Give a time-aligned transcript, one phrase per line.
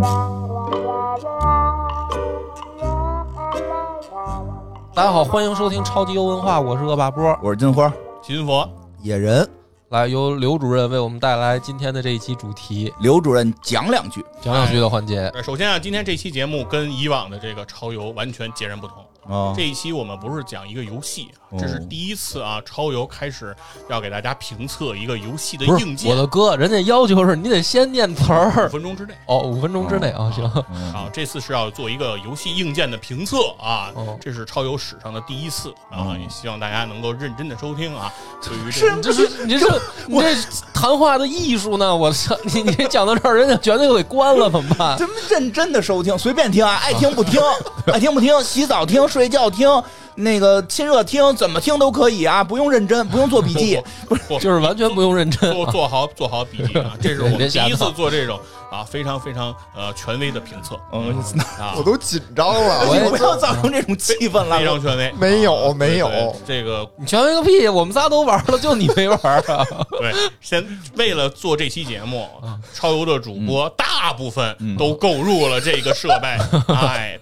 [0.00, 0.06] 大
[5.04, 7.38] 家好，欢迎收听超级优文化，我是恶霸波。
[7.42, 8.66] 我是金花，金佛，
[9.02, 9.46] 野人，
[9.90, 15.30] 来，由刘主任为我们带来今天的这一期主题，刘主任讲两句讲两句的环节。
[15.34, 19.04] 呃首先啊，今天这期节目跟以往的这个超游完全截然不同。
[19.28, 23.54] 啊这一期我们不是讲一个游戏，哦这是第一次啊，超游开始
[23.88, 29.14] 要给大家评测一个游戏的硬件，我的哥，人家要求是你得先念词儿五分钟之内。
[29.26, 30.44] 哦，五分钟之内啊，行。
[30.94, 38.12] 啊，这次是要做一个游戏硬件的评测啊，哦这是超游史上的第一次啊，哦也希望大家能够认真的收听啊。
[38.42, 40.34] 对于这你这是你这 你这
[40.72, 41.94] 谈话的艺术呢？
[41.94, 44.98] 我操，你你讲到这儿，人家绝对给关了，怎么办？
[45.28, 47.40] 认真的收听，随便听啊，爱听不听，
[47.92, 49.68] 爱听不听，洗澡听，睡睡觉听，
[50.20, 53.80] 那个亲热听，怎么听都可以啊，不用认真，不用做笔记。
[54.08, 55.52] 不是就是完全不用认真。
[55.52, 58.38] 做做好做好笔记啊， 这是我们第一次做这种
[58.70, 61.16] 啊非常非常呃权威的评测嗯，
[61.58, 62.86] 啊我，都紧张了。
[62.88, 64.80] 我不要造成这种气氛了非常。
[64.80, 65.12] 权威。
[65.18, 67.68] 没有啊没有这个你权威个屁！
[67.68, 69.66] 我们仨都玩了，就你没玩啊？
[69.98, 70.64] 对，先
[70.96, 72.28] 为了做这期节目，
[72.74, 76.28] 超游的主播大部分都购入了这个设备，
[76.74, 77.18] 哎，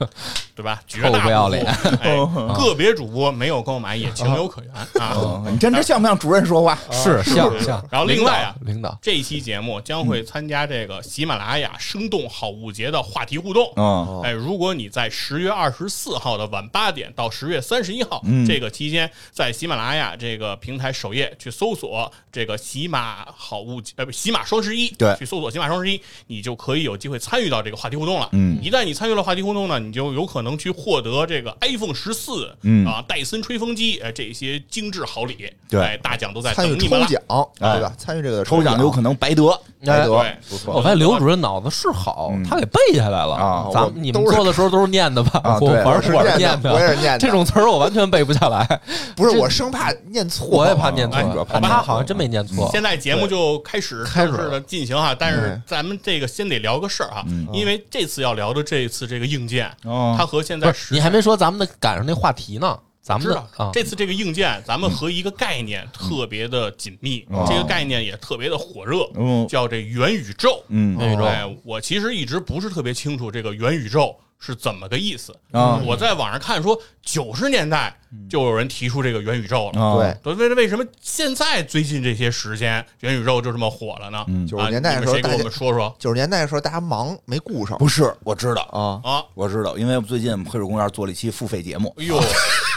[0.55, 0.81] 对吧？
[0.87, 1.65] 绝大不要脸
[2.01, 2.17] 哎，
[2.57, 5.15] 个别主播没有购买也情有可原啊。
[5.15, 6.79] 嗯你真这像不像主任说话？
[6.91, 7.85] 是像像。
[7.91, 13.73] 然后另外啊领导，这一期节目将会参加这个喜马拉雅生动好物节的话题互动。
[13.77, 28.29] 嗯哎，如果你在十月二十四号的晚八点到十月三十一号、嗯这个期间，在喜马拉雅这个平台首页去搜索这个喜马好物节呃不喜马双十一，对去搜索喜马双十一，你就可以有机会参与到这个话题互动了。
[28.33, 37.07] 嗯一旦你参与了话题互动呢，你就有可能去获得这个 iPhone 十四、嗯啊戴森吹风机哎这些精致好礼，对哎大奖都在等你们了。
[37.07, 37.23] 抽奖，
[37.61, 37.93] 吧？
[37.97, 39.49] 参与这个抽奖有可能白得，
[39.85, 40.75] 白得对，不错。
[40.75, 45.41] 我发现刘主任脑子是好，他给背下来了啊咱们你们做的时候都是念的吧？
[45.45, 47.19] 啊，我我是是念念的，我也是念的。
[47.19, 48.81] 这种词儿我完全背不下来，
[49.17, 51.45] 不是我生怕念错，我也怕念哎错。
[51.45, 52.69] 好吧他好像真没念错。
[52.73, 62.68] 现在节目就开始开始的进行哈，但是嗯咱们这个先得聊个事儿哈，嗯因为这次要聊的这一次这个硬件，哦它和现在实你还没说咱们的赶上那话题呢，
[63.09, 70.63] 咱们知道啊，这次这个硬件，咱们和一个概念特别的紧密，哦这个概念也特别的火热，嗯叫这元宇宙。
[70.69, 75.35] 嗯元宇宙哎，我其实一直不是特别清楚这个元宇宙是怎么个意思。
[75.53, 77.99] 啊我在网上看说，九十年代
[78.29, 79.83] 就有人提出这个元宇宙了。
[79.83, 84.23] 啊对，对，为为什么现在最近这些时间元宇宙就这么火了呢？
[84.29, 89.11] 嗯九十年代的时候，谁给我们说说九十年代的时候大家忙没顾上不是，我知道，啊。
[89.11, 89.25] 啊？
[89.33, 92.21] 我知道，因为最近黑水公园做了一期付费节目，哎呦，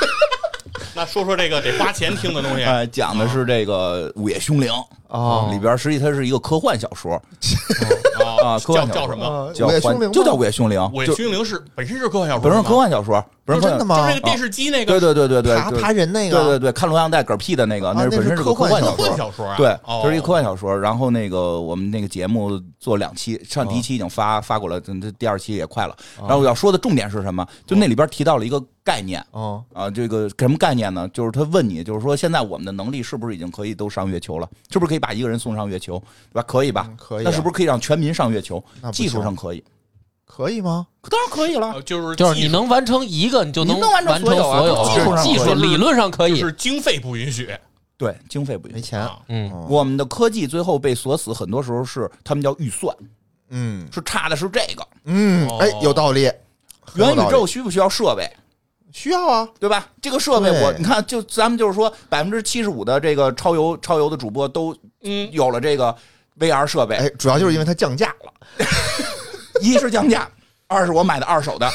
[0.93, 2.63] 那说说这个得花钱听的东西。
[2.63, 4.69] 哎，讲的是这个《午夜凶铃》
[5.07, 9.25] 啊里边，实际它是一个科幻小说啊啊，科幻小说叫叫什么？
[9.25, 20.77] 啊叫午夜凶铃就叫《午夜凶铃》，午夜就凶铃是本身是科幻小说，本身是科幻小说，本身科幻哦真的吗就是那个电视机那个对对对对对，爬对爬人那个，对对对，看录像带嗝屁的那个，那是本身是个科幻小说对，哦这是一个科幻小说。
[20.79, 25.95] 然后那个我们那个节目做两期，上第一期已经发发过了，这这第二期也快了。
[26.19, 27.45] 然后我要说的重点是什么？
[27.65, 31.07] 就那里边提到了一个概念哦，啊，这个什么概念呢？
[31.13, 34.47] 就是他问你，就是说现在我们的能力是不是已经可以都上月球了？
[34.71, 36.01] 是不是可以把一个人送上月球？
[36.31, 36.43] 对吧？
[36.47, 36.97] 可以吧嗯？
[36.97, 39.63] 可以啊那是不是可以让全民上月球技术上可以，
[40.33, 40.87] 可以吗？
[41.09, 41.71] 当然可以了。
[41.73, 44.85] 呃就是就是你技术能完成一个，你就能你能完成成所有啊所有。
[44.85, 47.53] 技术上技术可以理论上可以就，是经费不允许
[47.97, 48.75] 对，经费不允许。
[48.75, 48.99] 没钱。
[48.99, 49.19] 啊。
[49.27, 52.95] 嗯，嗯我们的科技最后被锁死，很多时候是他们叫预算，
[53.49, 54.87] 嗯是差的是这个。
[55.05, 56.31] 嗯，哦哎，有道理。
[56.83, 58.29] 很有元宇理宙需不需要设备？
[58.91, 59.87] 需要啊，对吧？
[60.01, 65.95] 这个设备对我你看，就咱们就是说，百分之七十五的这个超游超游的主播都嗯，有了这个
[66.39, 68.33] VR 设备，哎，主要就是因为它降价了。
[69.61, 70.27] 一是降价，
[70.67, 71.69] 二是我买的二手的，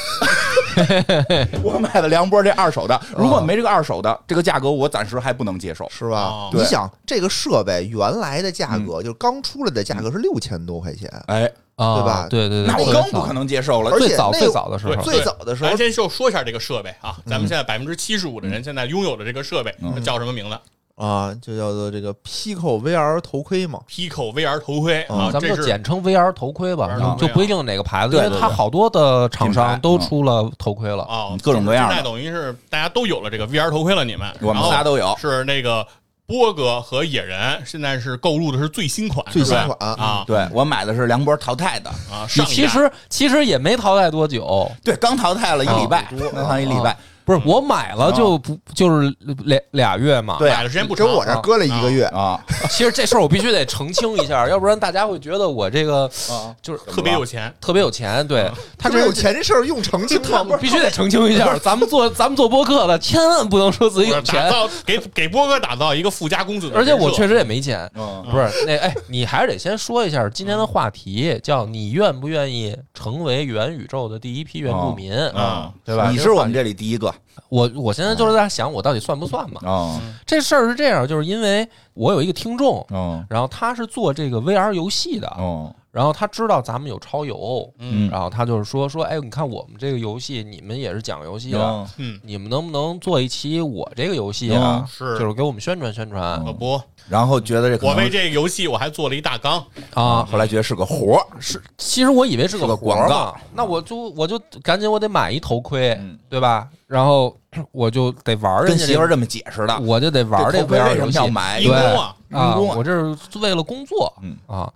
[1.62, 3.00] 我买的梁波这二手的。
[3.16, 5.86] 如果没这个二手的，这个价格我暂时还不能接受。
[5.90, 6.50] 是吧哦？
[6.52, 13.98] 你想这个设备原来的价格，就是刚出来的价格是六千多块钱，哎，啊，对吧对对对，那更不可能接受了而。
[14.00, 20.58] 且最早那最早的时候，最早的时候咱先就说一下这个设备啊，咱们现在百分之七十五的人现在拥有的这个设备叫什么名字
[20.96, 23.78] 啊，就叫做这个 Pico VR 头盔嘛。
[23.88, 26.88] ？Pico VR 头盔啊，嗯咱们就简称 VR 头盔吧
[27.18, 31.02] 就不一定哪个牌子，因为它好多的厂商都出了头盔了。
[31.04, 34.26] 啊嗯，各种各样现在等于是大家都有了这个 VR 头盔了，你们。
[34.40, 35.14] 我们仨都有。
[35.18, 35.86] 是那个
[36.26, 40.24] 波哥和野人现在是购入的是最新款，最新款啊。
[40.26, 46.08] 对我买的是梁波淘汰的，啊，你上一代其实其实也没淘汰多久，对，刚淘汰了一礼拜，啊。
[46.18, 46.96] 刚淘汰一礼拜。
[47.26, 49.12] 不是我买了就不就是
[49.44, 50.36] 俩俩月嘛？
[50.38, 52.40] 对买的时间不长，我这儿搁了一个月，啊
[52.70, 58.26] 其实这事儿我必须得澄清一下， 要不然大家会觉得我这个啊，就是特别有钱，特别有钱。
[58.26, 58.50] 对。
[58.78, 60.56] 他这这有钱这事儿用澄清吗？
[60.60, 64.48] 必须得澄清一下，咱们做咱们做播客的，千万不能说自己有打钱。
[64.48, 76.08] 造给给波哥打造一个富家公子的而且我确实也没钱，嗯不是那哎，你还是得先说一下今天的话题，叫你愿不愿意成为元宇宙的第一批原住民，啊对吧？
[76.10, 77.12] 你是我们这里第一个
[77.48, 79.60] 我我现在就是在想，我到底算不算嘛？
[79.68, 83.24] 啊这事儿是这样，就是因为我有一个听众，哦。
[83.28, 88.10] 然后他是做这个 VR 游戏的，哦然后他知道咱们有超游，嗯。
[88.10, 94.86] 然后他就是说说，哎，你看我们这个游戏，你们也是讲游戏的，哦嗯，你们能不能做一期我这个游戏啊？
[94.86, 95.18] 是。
[95.18, 96.44] 就是给我们宣传宣传。
[96.44, 96.78] 可不，
[97.08, 99.64] 然后觉得这我为这个游戏我还做了一大纲，
[99.94, 100.22] 啊。
[100.30, 106.18] 后来觉得是个活儿，是，其实我以为是是个广告，那我就我就赶紧我得买一头盔，嗯。
[106.28, 106.68] 对吧？
[106.86, 107.34] 然后
[107.72, 109.80] 我就得玩人跟家这个，媳妇儿这么解释的。
[109.80, 111.16] 我就得玩这这 VR 为什么游戏。
[111.16, 111.58] 要买？
[111.58, 112.38] 义工对。
[112.38, 112.56] 啊。
[112.58, 114.12] 我这是为了工作。
[114.22, 114.36] 嗯。
[114.46, 114.70] 啊。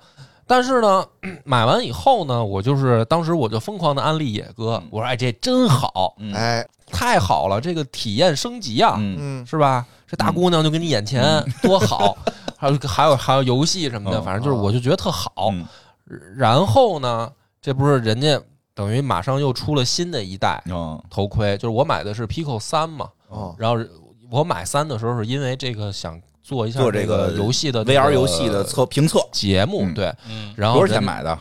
[0.51, 1.07] 但是呢，
[1.47, 6.35] 买完以后呢，我就是当时我就疯狂的安利野哥嗯，我说哎，这真好，嗯。
[6.35, 9.17] 哎，太好了，这个体验升级啊，嗯。
[9.21, 9.87] 嗯，是吧？
[10.09, 11.23] 这大姑娘就跟你眼前
[11.63, 12.19] 多好，
[12.59, 15.51] 还有还有还有游戏什么的，嗯反正就是我就觉得特好。
[15.53, 15.65] 嗯。
[16.37, 17.31] 然后呢，
[17.63, 18.41] 这不是人家
[18.75, 23.81] 等于马上又出了新的一代哦头盔，就是我买的是 Pico 三嘛，哦，然后
[24.29, 26.21] 我买三的时候是因为这个想
[26.51, 31.39] 做一下做这个个游戏的 VR 游戏的测评测节目，嗯对，嗯，然后多少钱买的？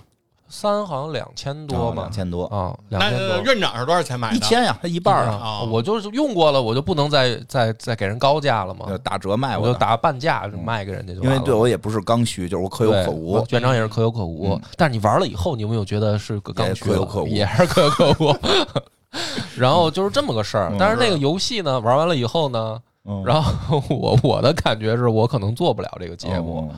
[0.47, 3.41] 三好像两千多嘛两，千多，啊，两那千多。
[3.41, 4.35] 院长是多少钱买的？
[4.35, 9.57] 一千呀，它一半啊，我就是用过了，我就不能再再再给人高价了嘛，呃打折卖。
[9.57, 11.23] 我就打半价卖给人家就。
[11.23, 13.43] 因为对我也不是刚需，就是我可有可无。
[13.49, 14.53] 院长也是可有可无。
[14.53, 18.35] 嗯但是你玩了以后，你有没有觉得是个刚需可有可无也是可有可无。
[19.57, 22.79] 然后就是这么个事儿嗯，但是那个游戏呢，玩完了以后呢，
[23.09, 23.23] 嗯。
[23.25, 26.71] 然后我我的感觉是我可能做不了这个节目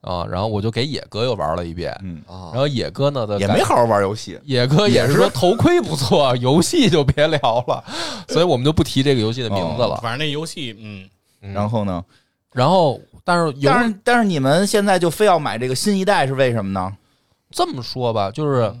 [0.00, 2.50] 啊，然后我就给野哥又玩了一遍，嗯，啊。
[2.52, 4.38] 然，后野哥呢的也没好好玩游戏。
[4.44, 7.38] 野哥也是说头盔不错，游戏就别聊
[7.68, 7.84] 了，
[8.28, 9.96] 所以我们就不提这个游戏的名字了。
[10.02, 11.08] 反正那游戏，嗯，
[11.42, 11.52] 嗯。
[11.52, 12.04] 然后呢？
[12.52, 16.92] 然后，但是但是但是你们现在就非要买这个新一代是为什么呢？
[17.50, 18.74] 这么说吧，就是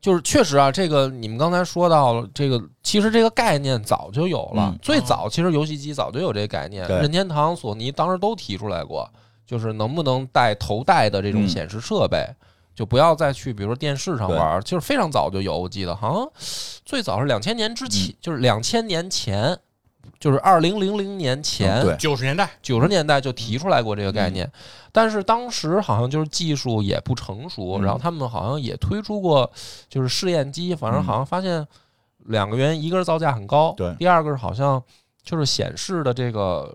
[0.00, 4.70] 就是确实啊，这个你们刚才说到了，这个其实这个概念早就有了。
[4.72, 9.10] 嗯最早其实游戏机早就有这个概念，任天堂、索尼当时都提出来过，
[9.46, 12.26] 就是能不能带头戴的这种嗯显示设备。
[12.74, 16.30] 就不要再去，比如说电视上玩，就是非常早就有，我记得好像
[16.84, 19.58] 最早是两千年之嗯前，就是两千年前，
[20.18, 24.50] 就是二零零零年前，九十年代，九十年代就提出来过这个概念，
[24.92, 27.82] 但是当时好像就是技术也不成熟，嗯。
[27.82, 29.50] 然后他们好像也推出过
[29.88, 31.66] 就是试验机，反正好像发现
[32.26, 34.82] 两个原因，一个是造价很高，对第二个是好像
[35.22, 36.74] 就是显示的这个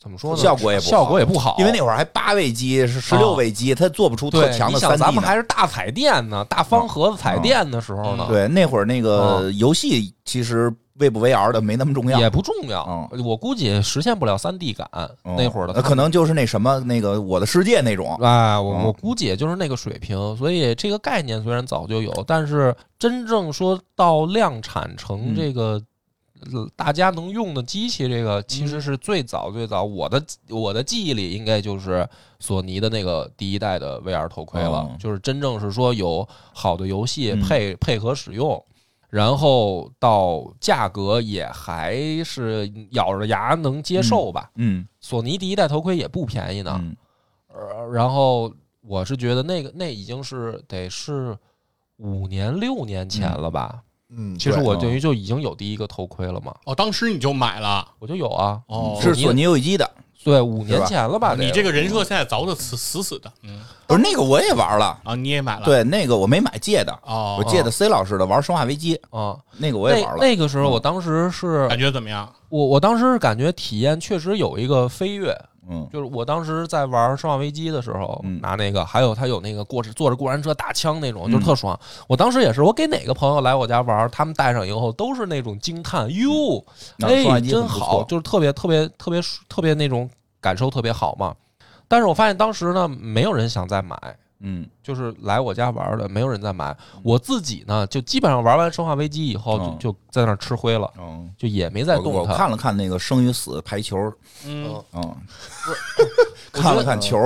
[0.00, 5.14] 怎么说呢，效果也不好效果也不好，因为那会儿还八位机是十六位机，它做不出特，强的三 D 咱。
[5.14, 12.18] 们还是大彩电呢，大方盒子彩电的时候呢，对，那会儿那个嗯游戏其实 V 不 VR 的没那么重要。
[12.20, 14.88] 也不重要，我估计实现不了三 D 感，
[15.24, 18.14] 嗯那会儿的那可能就是那什么那个我的世界那种。
[18.16, 25.82] 啊，我嗯我估计也就是那个水平，所以这个概念虽然早就有，但是真正说到量产成嗯这个。
[26.52, 32.04] 呃大家能用的机器，这个其实是最早最早，我的我的记忆里应该就是
[32.40, 38.60] 索尼的那个第一代的 VR 头盔了，嗯就是真正是说有好的游戏嗯配、配合使用，
[39.12, 44.50] 然后到价格也还是咬着牙能接受吧。
[44.54, 46.96] 嗯索尼第一代头盔也不便宜呢，嗯。
[47.54, 48.50] 呃，然后
[48.80, 51.36] 我是觉得那个那已经是得是
[51.98, 53.82] 五年六年前了吧？
[54.08, 58.62] 嗯，其实我等于就已经有第一个头盔了嘛，哦，当时你就买了，我就有啊。
[58.68, 59.90] 哦，是索尼游戏机的，
[60.24, 61.34] 对，五年前了吧？
[61.38, 64.98] 你这个人设现在凿的死死死的，嗯，不是那个我也玩了。
[65.04, 70.18] 啊，你也买了，，对，那个我没买借的，哦，我借的 C 老师的玩《生化危机》，啊，那个我也玩了。
[70.20, 72.32] 那那个时候嗯我当时是感觉怎么样？
[72.48, 75.36] 我我当时是感觉体验确实有一个飞跃，
[75.68, 81.78] 嗯就是我当时在玩《生化危机》的时候，嗯拿那个，还有他有那个过坐着过山车打枪那种，嗯就是特爽。
[82.08, 86.58] 我当时也是，我给哪个朋友来我家玩，他们带上以后都是那种惊叹，哟，
[86.98, 91.34] 哎，那生化危机真好，很不错就是特别特别特别特别那种感受特别好嘛。
[91.86, 93.96] 但是我发现当时呢，没有人想再买，
[94.42, 96.76] 嗯就是来我家玩的，没有人在买。
[97.02, 102.34] 我自己呢，就基本上玩完《生化危机》以后，嗯就就在那吃灰了，嗯，就也没再我我动它。
[102.34, 103.96] 看了看那个生与死排球，
[104.44, 105.16] 嗯，嗯，
[106.52, 107.16] 看了看球，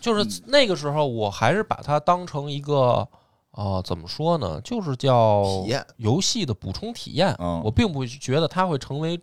[0.00, 3.08] 就是那个时候，我还是把它当成一个。
[3.56, 4.60] 啊、怎么说呢？
[4.62, 7.32] 就是叫体验游戏的补充体验。
[7.38, 9.16] 嗯我并不觉得它会成为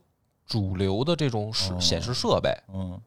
[0.52, 2.54] 主流的这种显示设备。
[2.74, 3.00] 嗯，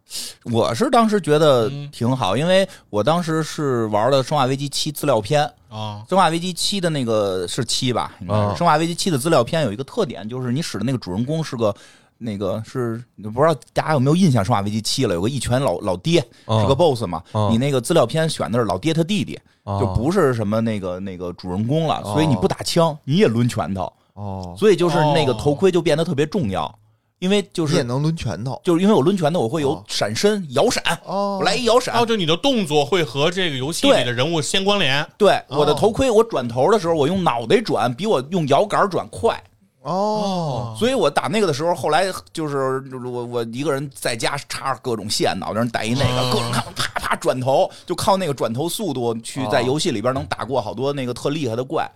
[0.45, 1.91] 我是当时觉得嗯。
[1.93, 8.13] 挺好，因为我当时是玩的《生化危机七》资料片，啊《生化危机七》的那个是七吧？
[8.23, 8.41] 应该是。
[8.41, 11.75] 啊《生化危机七》的资料片有一个特点，就是你使的那个主人公是个
[12.17, 17.23] 那个是不知道大家有没有印象，《生化危机七》了，有个一拳老老爹嗯是个 BOSS 嘛？
[17.35, 19.79] 嗯你那个资料片选的是老爹他弟弟，哦。
[19.79, 22.15] 就不是什么那个那个主人公了，哦。
[22.15, 25.39] 所以你不打枪你也抡拳头，哦，所以就是那个哦。
[25.39, 26.79] 头盔就变得特别重要，
[27.25, 28.61] 因为就是你也能抡拳头。
[28.63, 29.85] 就是因为我抡拳头我会有哦。
[29.89, 31.39] 闪身摇闪，哦。
[31.41, 31.95] 我来一摇闪。
[31.97, 35.05] 哦，，就你的动作会和这个游戏里的人物相关联。
[35.17, 39.43] 对，我的哦头盔，我转头的时候，我用脑袋转，比我用摇杆转快。
[39.81, 46.31] 哦，所以我打那个的时候，后来就是我我一个人在家插各种线，脑袋上戴一那个，哦。
[46.33, 51.91] 各种看啪啪转头，就靠那个转头速度去在哦游戏里边能打过好多那个特厉害的怪。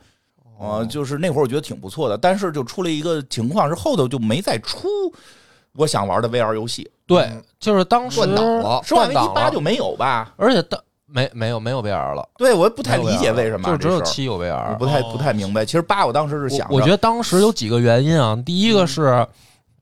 [0.59, 4.89] 呃，就是那会儿我觉得挺不错的，但是就出了一个情况是后头就没再出
[5.73, 10.35] 我想玩的 VR 游戏，对嗯，就是当时断档了《生化危机八就没有吧？
[10.37, 14.77] 而且当没没有没有 VR 了，对，我也不太理解为什么就只有七有 VR。
[14.77, 15.65] 不太哦不太明白。
[15.65, 19.27] 其实八我当时是想，我我觉得当时有几个原因啊，第一个是，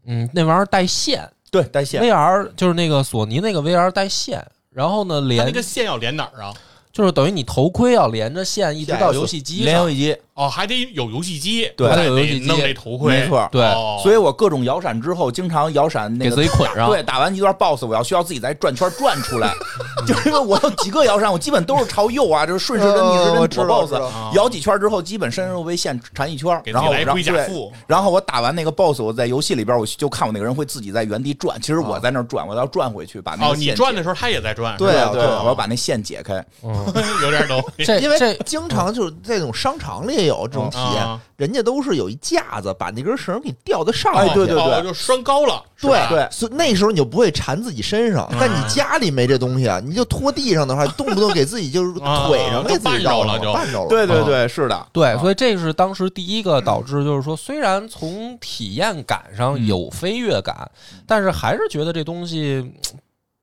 [0.07, 6.53] 嗯，那玩意儿带线对带线，，VR 就是那个索尼那个 VR 带线，然后呢连那个线要连哪儿啊？
[6.93, 16.91] 就是等于你头盔要连着线一直到游戏机上连游，戏机，哦，还得有游戏机，对还得有游戏机弄这头盔，没错对哦所以我各种摇闪之后，经常摇闪那给个自己捆上。
[16.91, 19.51] 对，打完一段 BOSS，我要需要自己再转圈转出来，
[20.07, 23.67] 就是因为我有几个摇闪，我基本都是朝右啊，就是顺时针、逆时针躲呃我知道。
[23.87, 36.75] BOSS，摇几圈之后，基本身肉被线缠一圈，然后给自己来然后然后我打完那个 BOSS，我在游戏里边我就看我那个人会自己在原地转，其实我在那转，我要转回去把那哦，个线解你转的时候他也在转，对啊对对啊我要把那线解开，嗯，
[37.23, 37.65] 有点懂。
[37.79, 46.27] 这因为这经常就是这种商场里也有这种体验，啊人家都是有一架子把那根绳给吊在上面对对哦就拴高了，对对。
[46.31, 48.27] 所以那时候你就不会缠自己身上。
[48.33, 48.39] 嗯。
[48.41, 53.53] 但你家里没这东西啊，你就拖地上的话， 动不动给自己就是啊腿上 给自己绕就绊着了就。
[53.53, 53.89] 绊着了。
[53.89, 60.71] 对对对，是的，对，啊所以这是当时第一个导致，就是说，虽然从体验感上嗯有飞跃感，
[61.07, 62.73] 但是还是觉得这东西，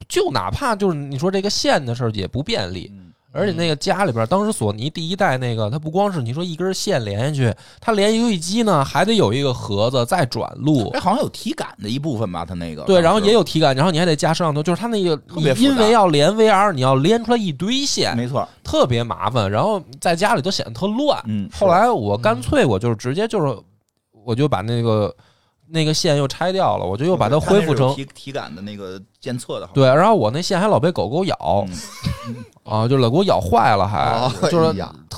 [0.10, 2.92] 就哪怕就是你说这个线的事儿也不便利。
[2.92, 15.20] 嗯而且那个家里边，当时索尼第一代那个，它不光是你说一根线连下去，它连游戏机呢还得有一个盒子再转录哎，，好像有体感的一部分吧，它那个对，然后也有，体感，然后你还得加摄像头，就是它那个
[15.58, 21.20] 因为要连 VR，你要连出来一堆线，没错，特别麻烦，然后在家里都显得特乱。
[21.25, 23.58] 嗯，后来我干脆我就是直接就是，
[24.24, 25.12] 我就把那个
[25.70, 31.74] 那个线又拆掉了，我就又把它恢复成体体感的那个监测的，对，然后我那线还老被狗狗咬嗯
[32.63, 34.74] 啊，就老给我咬坏了，还哦就是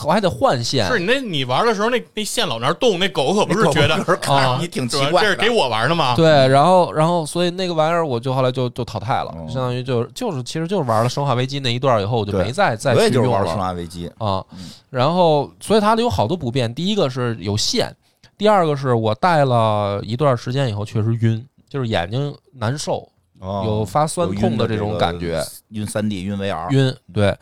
[0.06, 1.00] 我还得换线是。
[1.00, 3.96] 你那你玩的时候，那那线老那儿动，那狗可不是觉得
[4.28, 6.16] 啊你挺奇怪的，这是给我玩的吗？
[6.16, 14.70] 对，然后然后所以那个玩意儿我就后来就就淘汰了，哦相当于就是就是其实就是玩了《生化危机》那一段以后，我就没再再我也去用就是玩《生了化危机》，啊嗯。
[14.90, 17.96] 然后所以它有好多不便，第一个是有线，
[18.38, 23.08] 第二个是我戴了一段时间以后确实晕，就是眼睛难受，
[23.46, 27.38] 哦有发酸痛的这种感觉，晕三 D 晕 VR，晕对。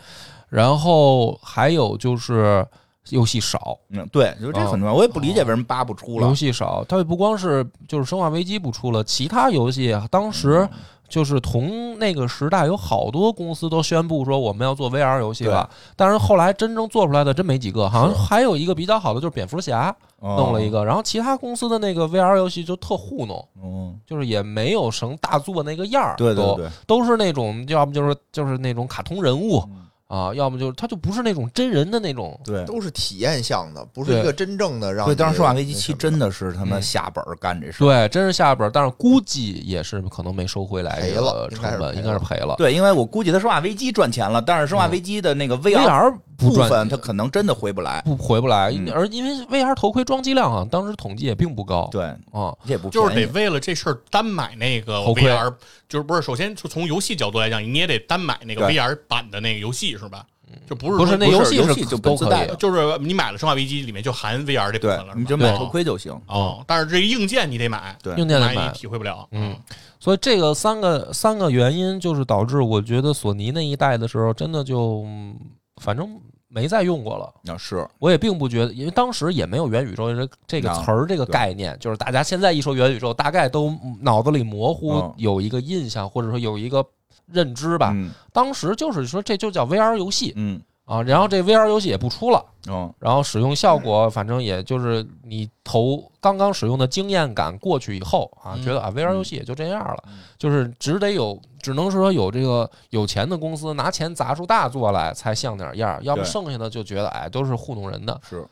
[0.50, 2.64] 然后还有就是
[3.10, 4.94] 游戏少，嗯，对，就是这很重要。
[4.94, 10.80] 我也不理解为什么八不出了游，戏少，它也不光是就是《生化危机》不出了，其他游戏啊当时嗯
[11.10, 32.40] 就是同那个时代有好多公司都宣布说我们要做 VR 游戏了，但是后来真正做出来的真没几个，好像还有一个比较好的就是蝙蝠侠弄弄了一，个，然后其他公司的那个 VR 游戏就特糊弄，嗯，就是也没有什么大作那个样儿，都对对对，都是那种要么就是就是那种卡通人物嗯啊，要么就是它就不是那种真人的那种。
[32.44, 32.64] 对。
[32.66, 35.18] 都是体验向的，不是一个真正的让对，你。
[35.18, 37.88] 当时《生化危机七》真的是他妈嗯下本儿干这事儿。
[37.88, 42.56] 对，真是下本儿，但是估计也是可能没收回来赔了应该是个成本，应该是赔了。
[42.58, 48.02] 对，因为我估计他《生化危机》赚钱了，但是《生化危机》的那个 VR 部分，它可能真的回不来。
[48.02, 48.92] 不回不来，嗯。
[48.92, 51.88] 而因为 VR 头盔装机量啊，当时统计也并不高。
[51.92, 55.54] 对，啊，也不就是得为了这事儿单买那个 VR，
[55.88, 56.22] 就是不是？
[56.22, 60.26] 首先就从游戏角度来讲，你也得单买那个 VR 版的那个游戏是吧？
[60.70, 66.12] 就不是不是说那游戏就都可以本自带的，就是你买了《生化危机》里面就含 VR 这部对分了，，你就买哦头盔就行。
[66.28, 68.14] 哦，但是这个硬件你得买，对。
[68.18, 68.68] 硬件得买。
[68.68, 69.28] 你体会不了。
[69.32, 69.56] 嗯，
[70.00, 75.36] 所以这个三个三个原因就是导致我觉得索尼那一代的时候，真的就嗯
[75.82, 77.34] 反正没再用过了。
[77.52, 77.88] 啊，是。
[78.00, 85.14] 我也并不觉得，因为当时也没有元宇宙这这个啊词儿这个概念，就是大家现在一说元宇宙，大概都脑子里模糊嗯。
[85.18, 86.86] 有一个印象，或者说有一个
[87.26, 87.92] 认知吧。
[87.96, 88.12] 嗯。
[88.32, 90.62] 当时就是说这就叫 VR 游戏嗯。
[90.86, 92.44] 啊，然后这 VR 游戏也不出了。
[92.68, 98.64] 嗯然后使用效果，反正也就是你头刚刚使用的经验感过去以后啊，嗯。
[98.64, 100.04] 觉得啊 VR 游戏也就这样了。
[100.08, 108.20] 嗯，就是只得有，只能说有这个有钱的公司拿钱砸出大作来才像点样儿，要不剩下的就觉得哎都是糊弄人的。
[108.30, 108.46] 是，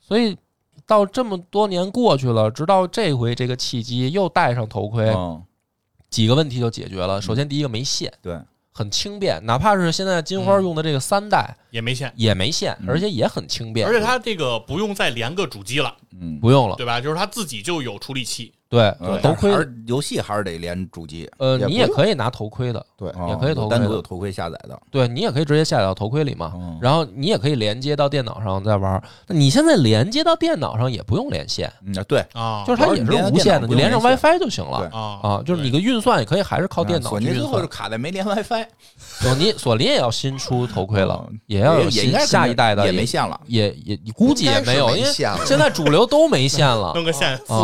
[0.00, 0.34] 所以
[0.86, 5.44] 到这么多年过去了，直到这回这个契机又戴上头盔，嗯
[6.08, 7.20] 几个问题就解决了。
[7.20, 8.40] 首先第一个没线，对，
[8.72, 16.76] 很轻便，哪怕是现在金花用的这个三代也没线，也没线，嗯而且也很轻便，而且它这个不用再连个主机了，嗯，不用了。
[16.76, 17.00] 对吧？
[17.00, 24.76] 就是它自己就有处理器，对呃头盔还是游戏还是得连主机，呃，你也不用可以拿头盔的，对，哦也可以头盔单独有头盔下载的。
[24.90, 26.52] 对你也可以直接下载到头盔里嘛。
[26.56, 29.02] 嗯然后你也可以连接到电脑上再玩。
[29.26, 35.42] 那你现在连接到电脑上也不用连线，嗯，对，啊，就是它也是无线的，你连上 WiFi 就行了对啊啊。
[35.46, 37.68] 就是你的运算也可以还是靠电脑索尼最后就去运算。
[37.68, 38.66] 卡在没连 WiFi，
[38.98, 43.40] 索尼索尼也要新出头盔了嗯，也要有新也应该是下一代的也也没线了。
[43.46, 46.92] 也也估计也没有，因为应该是没线了现在主流都没线了。
[46.94, 47.54] 弄个线复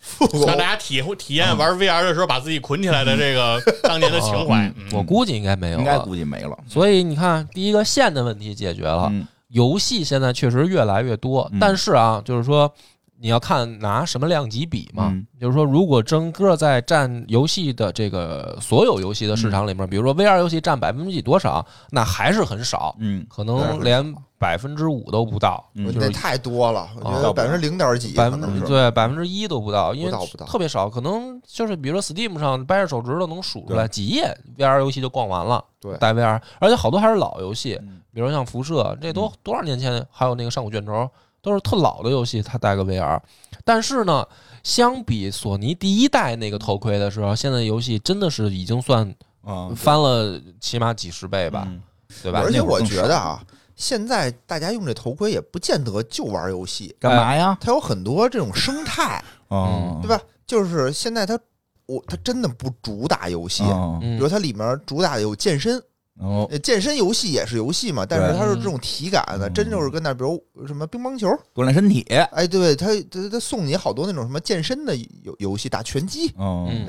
[0.46, 4.72] 让大家体会体验玩 VR 的时候把自己捆起来的这个当年的情怀。
[4.92, 5.98] 我估计应该没有应该。
[5.98, 6.58] 估计没了。
[6.66, 9.26] 所以你看，第一个线的问题解决了，嗯。
[9.48, 11.58] 游戏现在确实越来越多，嗯。
[11.60, 12.72] 但是啊，就是说
[13.20, 15.08] 你要看拿什么量级比嘛。
[15.12, 15.26] 嗯。
[15.38, 23.26] 就是说，如果整个在占游戏的这个所有游戏的市场里面，比如说 VR 游戏占百分之几多少，那还是很少，嗯。
[23.28, 25.86] 可能连百分之五都不到，嗯。
[25.86, 28.66] 就是那太多了，我觉啊得百分之零点几百分之。
[28.66, 30.12] 对百分之一都不到，因为
[30.46, 35.96] 特别少，可能就是比如说 Steam 上掰着手指头能数出来几页 VR 游戏就逛完了，对。
[35.98, 38.00] 带 VR，而且好多还是老游戏，嗯。
[38.12, 41.08] 比如像辐射，这都多少年前，还有那个上古卷轴，
[41.42, 43.20] 都是特老的游戏，它带个 VR。
[43.64, 44.26] 但是呢，
[44.62, 51.82] 相比索尼第一代那个头盔的时候，现在游戏真的是已经算啊，翻了起码几十倍吧，嗯。
[52.24, 52.40] 对吧？
[52.40, 52.50] 而？
[52.50, 53.40] 且我觉得啊，
[53.76, 57.56] 现在大家用这头盔也不见得就玩游戏，干嘛呀？
[57.60, 60.20] 它有很多这种生态，嗯，对吧？
[60.44, 61.38] 就是现在它
[61.86, 63.62] 我它真的不主打游戏，
[64.00, 65.80] 比如它里面主打的有健身，
[66.20, 72.02] 哦，呃健身游戏也是游戏嘛，但是它是这种体感的，嗯真就是跟那比如什么乒乓球，锻炼身体。
[72.10, 76.32] 哎，对，它它它送你好多那种什么健身的游游戏，打拳击，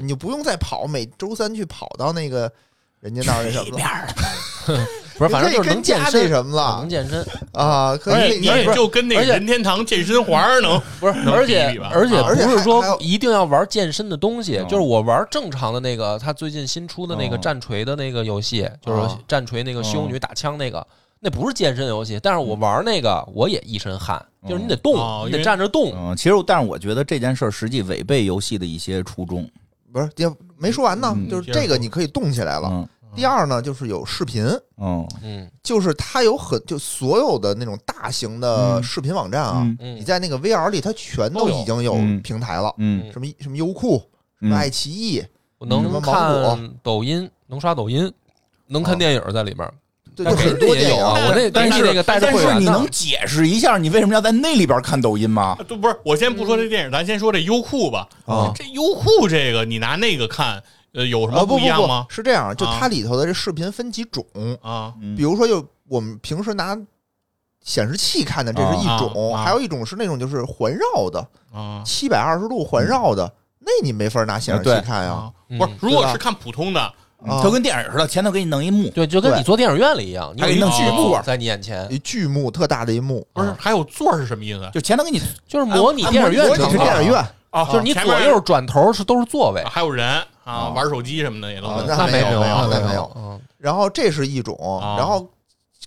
[0.01, 2.51] 你就不用再跑，每周三去跑到那个
[2.99, 20.85] 人家那儿那什么了， 不是，反正就是能健身，什么了能健身，啊，可以你你也就跟那个任天堂健身环儿能不是，而且而且啊而且不是说一定要玩健身的东西，嗯就是我玩正常的那个，他最近新出的那个嗯战锤的那个游戏，就是哦战锤那个修女打枪那个，
[21.19, 24.95] 那不是健身游戏，但是我玩那个我也一身汗，就是你得动，
[25.27, 25.93] 你得站着动。
[25.95, 29.47] 嗯，其实但是我觉得这件事儿实际违背游戏的一些初衷。
[29.93, 30.25] 不是也
[30.57, 32.69] 没说完呢，嗯就是这个你可以动起来了。
[32.71, 34.45] 嗯第二呢，就是有视频，
[34.77, 35.07] 嗯。
[35.23, 35.51] 嗯。
[35.63, 38.83] 就是它有很就所有的那种大型的嗯。
[38.83, 42.21] 视频网站啊，你在那个 VR 里，它全都已经有嗯。
[42.21, 43.11] 平台了，嗯。
[43.11, 43.97] 什么什么优酷、
[44.39, 45.23] 什嗯么爱奇艺，
[45.57, 46.55] 我能什么芒果。
[46.55, 48.11] 看抖音，能刷抖音，
[48.67, 48.97] 能看哦。
[48.97, 49.69] 电影在里面。
[50.13, 52.55] 对，就很多电影也有啊，我那但是但是那个带着但会员的。
[52.55, 55.57] 是你能解释一下你为什么要在那里边看抖音吗？
[55.69, 55.97] 都不是。
[56.03, 58.05] 我先不说这电影，咱先说这优酷吧。
[58.25, 60.61] 啊这优酷这个，你拿那个看，
[60.93, 62.05] 呃，有什么啊不不不一样吗？
[62.09, 64.25] 是这样，就啊它里头的这视频分几种，
[64.61, 66.77] 啊嗯比如说就我们平时拿
[67.63, 75.31] 显示器看的，这是一种，啊啊还有一种是那种就是环绕的，啊七百二十度环绕的，那你没法拿显示器看呀。
[75.59, 84.69] 不是，如果是看普通的，啊就跟电影似的，前头给你弄一幕，对，就跟你坐电影院里一样，你有一还给弄剧幕在你眼前，一巨幕特大的一幕，不是还有座是什么意思？
[84.73, 90.21] 就前头给你就是模拟电影院模拟是电影院啊就是你左右转头是都是座位啊，还有人
[90.51, 90.69] 啊，啊。
[90.69, 93.39] 玩手机什么的也都啊那没有没有，那没有没有，嗯。
[93.57, 94.97] 然后这是一种，啊。
[94.97, 95.27] 然后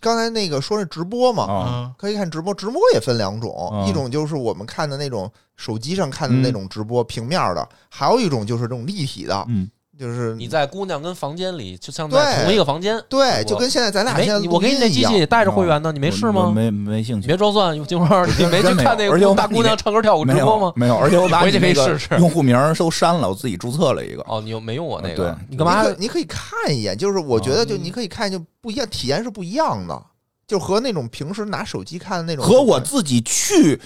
[0.00, 13.00] 刚才那个说是直播嘛，可以看直播，直播也分两种，嗯一种就是我们看的那种手机上看的那种直播，平面的，还有一种就是这种立体的，嗯就是你在姑娘跟房间里，就像在对同一个房间。
[13.08, 16.52] 对，我就跟现在咱俩现在，我给你那机器带着会员呢，你没试吗？
[16.54, 20.72] 没没兴趣，别装蒜，金花，你没去看那而且我个大姑娘唱歌跳舞直播吗？
[20.74, 24.22] 有没有，而且我把回去你那个可以试试用户名儿都删了，我自己注册了一个。
[24.26, 30.02] 哦，你又没用我那对个，你干嘛你可你可以看一眼，就是我觉得就嗯你可以看就不一样，体验是不一样的，
[30.46, 33.80] 就和那种平时拿手机看的那种和我自己去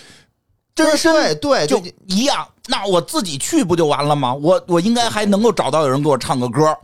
[0.84, 2.46] 真身对对就就一样。
[2.70, 4.34] 那我自己去不就完了吗？
[4.34, 6.76] 我我应该还能够找到有人给我唱个歌，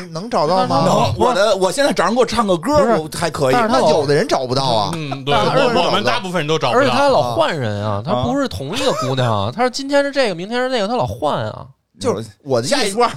[0.00, 0.84] 你能找到吗？
[0.88, 1.14] 能。
[1.18, 3.52] 我的我现在找人给我唱个歌，我还可以。
[3.52, 6.80] 但是他老那有的人找不到啊，嗯，对，我我们大部分人都找不到。
[6.80, 11.66] 而且他老啊换人啊，他不是同一个姑娘啊，他说今天是这个，明天是那个，他老换啊。
[11.98, 13.08] 就是我的，下一波，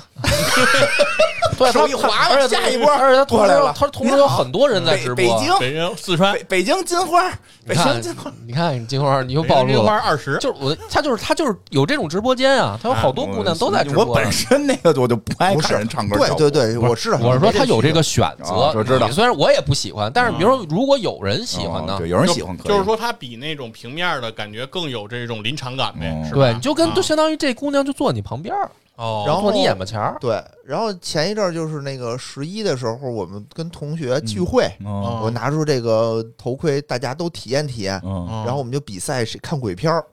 [1.57, 5.15] 对， 手一滑而且下一波而且他同时过来了他同时有很多人在直播。
[5.15, 7.29] 北京北京、四川北、京金花，
[7.67, 10.01] 北你看京金花，，你看金花，你又暴露北京花了。
[10.01, 14.11] 二十，就是我，他就是他就是有这种直播间啊，他有好多姑娘都在直播呢。
[14.11, 17.19] 我本身那个我就不爱不是看人唱歌，对对对，我知道。
[17.21, 26.31] 我是说他有这个个选啊择，我知道你虽然我也不喜欢，但是比如说如果有人喜欢呢哦对，，有人喜欢可以，就是说他比那种平面的感觉更有这种临场感呗，嗯？
[26.31, 28.68] 对，你就跟啊就相当于这姑娘就坐你旁边儿，
[28.99, 30.17] 哦，然后坐你眼巴前儿。
[30.19, 40.03] 对，然后前一阵儿就是那个十一的时候，我们跟同学聚会，嗯我拿出这个头盔，大家都体验体验，然后我们就比赛谁看鬼片儿。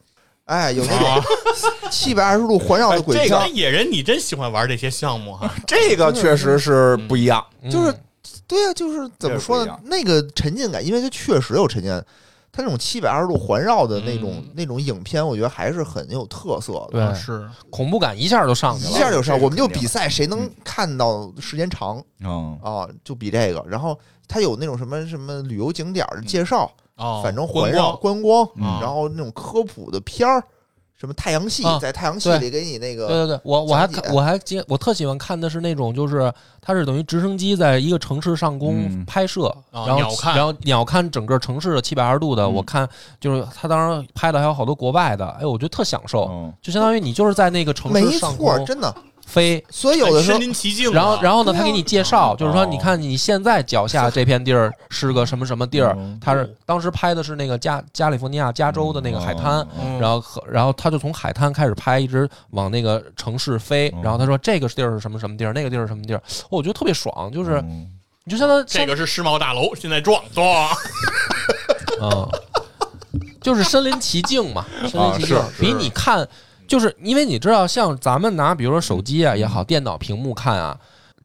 [0.45, 1.21] 哎，有那种啊
[1.91, 5.53] 七百二十度环绕的鬼哎这个野人，你真喜欢玩这些项目哈？
[5.67, 8.01] 这个确实是不一样，就是嗯
[8.49, 9.73] 对呀、就是怎么说这个？
[9.73, 12.05] 呢那个沉浸感，因为它确实有沉浸感。
[12.57, 14.51] 它那种七百二十度环绕的那种、嗯。
[14.55, 17.13] 那种影片，我觉得还是很有特色的。
[17.13, 17.69] 对。
[17.69, 18.91] 恐怖感一下就上去了。
[18.91, 23.63] 一下就上，我们就比赛谁能看到时间长嗯啊，就比这个。
[23.69, 28.23] 然后它有那种什么什么旅游景点的介绍，哦，反正环绕光。
[28.23, 28.81] 观光，嗯。
[28.81, 30.43] 然后那种科普的片儿，
[30.99, 42.89] 什么太阳系，啊在太阳系里给你那个对对对，我我还看我还接我特喜欢看的是那种，就是它是等于直升机在一个城市上空嗯拍摄，啊然后然后鸟瞰整个城市的七百二十度的，嗯我看
[43.21, 48.95] 就是他当时拍的还有好多国外的，哎，我觉得特享受，嗯就相当于你就是在那个城市上错，空真的。
[49.27, 49.63] 飞。
[49.69, 51.53] 所以有的时候身临其境啊，然后，然后呢？
[51.53, 56.19] 他给你介绍，就是说，哦你看你现在脚下这片地儿是个什么什么地儿嗯？
[56.23, 63.93] 他是当时拍的是那个加加利福尼亚加州的那个海滩，嗯然后和然后他就从海滩开始拍，一直往那个城市飞。
[63.97, 67.89] 嗯然后他说这个地儿是什么什么地儿，那个地儿是什么地儿，我觉得特别爽，就是嗯
[68.25, 70.69] 你就相当这个是世贸大楼，现在撞撞，
[72.03, 72.29] 嗯，
[73.41, 76.27] 就是身临其境嘛，身临其境比你看，
[76.67, 80.79] 就是因为你知道，像咱们拿比如说手机啊也好，电脑屏幕看啊。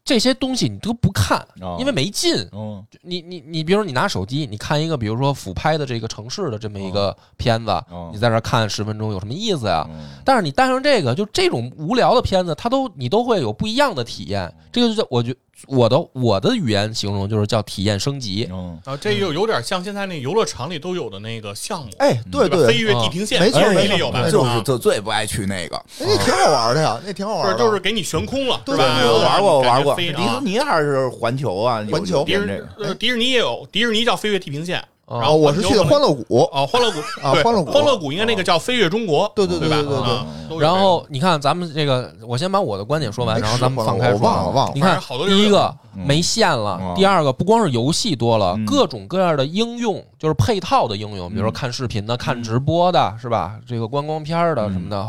[0.04, 2.36] 这些东西你都不看，哦因为没劲。
[2.52, 9.88] 嗯你你你，比如你拿手机，你看一个，比如说俯拍的这个城市的这么一个片子，哦你在这看十分钟有什么意思呀？
[9.92, 14.52] 嗯但是你带上这个，就这种无聊的片子，它都你都会有不一样的体验。
[14.72, 15.36] 这个就叫我觉
[15.68, 18.48] 我的我的语言形容就是叫体验升级。
[18.52, 22.68] 嗯啊，这又有点像现在那游乐场里都有的那个项目，哎，对对吧？
[22.68, 24.12] 飞跃，地平线，没错没错有？
[24.12, 27.54] 就是吧就最不爱去那个，那挺好玩的呀，那挺好玩的。
[27.54, 29.00] 不是就是给你悬空了，对吧？
[29.00, 31.82] 对对我玩过，我玩过，迪士尼还是环球啊？
[31.82, 34.86] 有环球有迪士编这个，呃迪士尼也有，迪士尼叫飞跃地平线，哦
[35.20, 37.00] 然后哦，我是去的欢乐谷，啊，欢乐谷。
[37.22, 37.72] 啊欢乐谷。
[37.72, 39.76] 欢乐谷应该那个叫飞跃中国，对对对吧？
[39.78, 39.98] 对对
[40.50, 40.60] 对。
[40.60, 44.12] 然后你看，咱们这个，我先把我的观点说完，然后咱们放开。
[44.12, 44.20] 说。
[44.20, 46.06] 忘了忘了你看第一个嗯。
[46.06, 53.56] 没线了嗯，第二个不光是游戏多了嗯，各种各样的应用，就是配套的应用，比如说看视频的、看直播的，是吧？
[53.68, 55.08] 这个观光片儿的嗯什么的，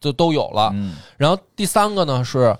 [0.00, 0.70] 就都有了。
[0.74, 0.96] 嗯。
[1.16, 2.56] 然后第三个呢是，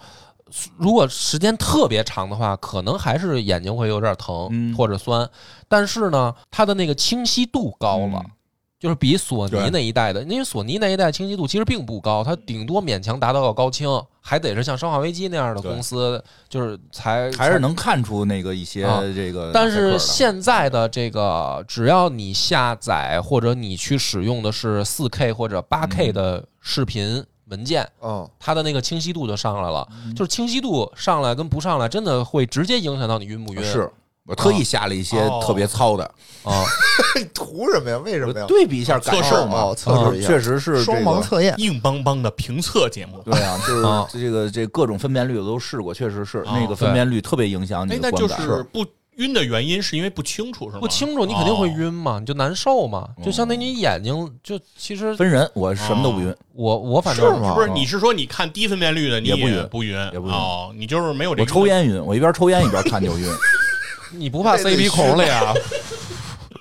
[0.77, 5.29] 如果时间特别长的话，可能还是眼睛会有点疼嗯或者酸，
[5.69, 8.23] 但是呢，它的那个清晰度高了。
[8.25, 8.31] 嗯
[8.77, 13.89] 就是比索尼那一代的，因为索尼那一代清晰度其实并不高，它顶多勉强达到个高清，
[14.21, 17.59] 还得是像生化危机那样的公司，就是才还是。
[17.59, 19.51] 能看出那个一些啊这个。
[19.55, 29.87] 但是现在的这个，只要你下载或者你去使用的是四 K 或者八 K 嗯的视频文件，嗯，它的那个清晰度就上来了。
[30.07, 33.63] 嗯就是清晰度上来跟不上来，真的会直接影响到你晕不晕。
[33.65, 33.91] 是
[34.27, 36.05] 我特意下了一些哦特别糙的，
[36.45, 36.65] 啊，
[37.35, 37.99] 图什么呀？
[37.99, 38.47] 为什么呀？
[38.49, 41.11] 对比一下感测试受嘛哦，测试一下确实是双这个。
[41.11, 43.21] 盲测验，硬邦邦的评测节目。
[43.23, 48.41] 对啊，就是啊这个这各种分辨率我都试过，确实是哦那个分辨率特别影响你，的哎那就观感。
[48.47, 50.81] 是不晕的原因是因为不清楚是吗？
[50.81, 51.75] 不清楚你肯定会哦。
[51.77, 56.35] 晕嘛，你就难受嘛，就相当于你眼睛就其实分人，我什么都不晕。
[56.53, 63.29] 我我反是正是不是，你是说你看低分辨率的，你也不晕不晕，也不晕哦，你就是没有这我抽烟晕，我一边抽烟一边看就晕。
[64.17, 65.53] 你不怕塞鼻孔里啊？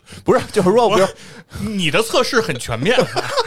[0.24, 1.08] 不是，就是说，比如
[1.70, 2.98] 你的测试很全面，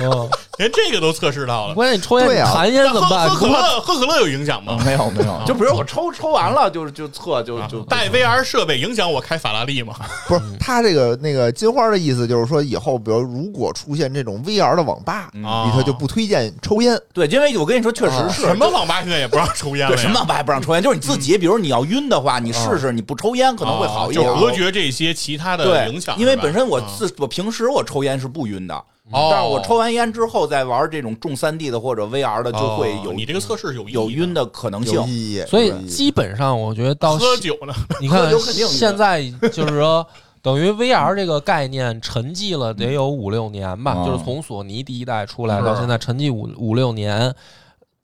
[0.01, 1.75] 嗯， 连这个都测试到了。
[1.75, 3.29] 关键你抽烟你对啊弹烟怎么办？
[3.31, 4.79] 喝可乐，喝可乐有影响吗？
[4.85, 9.95] 没有没有，就比如我抽抽完了就就测就啊就带 VR 设备影响我开法拉利吗？
[10.29, 16.99] 不是他这个那个金花的意思，就是说以后，比如如果出现这种 VR 的网吧，里头就不推荐抽烟。
[17.13, 24.27] 对，因为我跟你说，确实啊是什么网吧现在也不让抽烟了什么网吧也不让抽烟，就是你自己，比如你要晕的话，你试试，你不抽烟可能会好一点。
[24.39, 26.17] 隔绝这些其他的对影响。
[26.19, 26.87] 因为是吧本身我啊。
[26.97, 28.75] 自我平时我抽烟是不晕的，
[29.11, 29.29] 哦。
[29.31, 35.05] 但是我抽完烟之后再玩这种重三 D 的或者 VR 的，就会有哦你这个测试有有晕的可能性
[35.47, 38.31] 所以基本上我觉得到喝酒呢，你看
[38.69, 40.07] 现在就是说。
[40.43, 44.07] 等于 VR 这个概念沉寂了得有五六年吧，嗯。
[44.07, 47.35] 就是从索尼第一代出来到现在沉寂五五六年，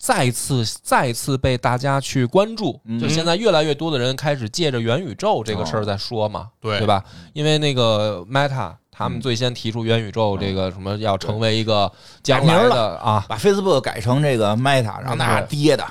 [0.02, 6.78] 再次再次被大家去关注，嗯就现在越来越多的人开始借着元宇宙这个事儿在说嘛，对。
[6.78, 7.04] 对吧？
[7.34, 15.86] 因为那个 Meta 他们最先提出元宇宙这个什么要成为一个将来的啊，把 Facebook 改成这个 Meta，然后那跌的，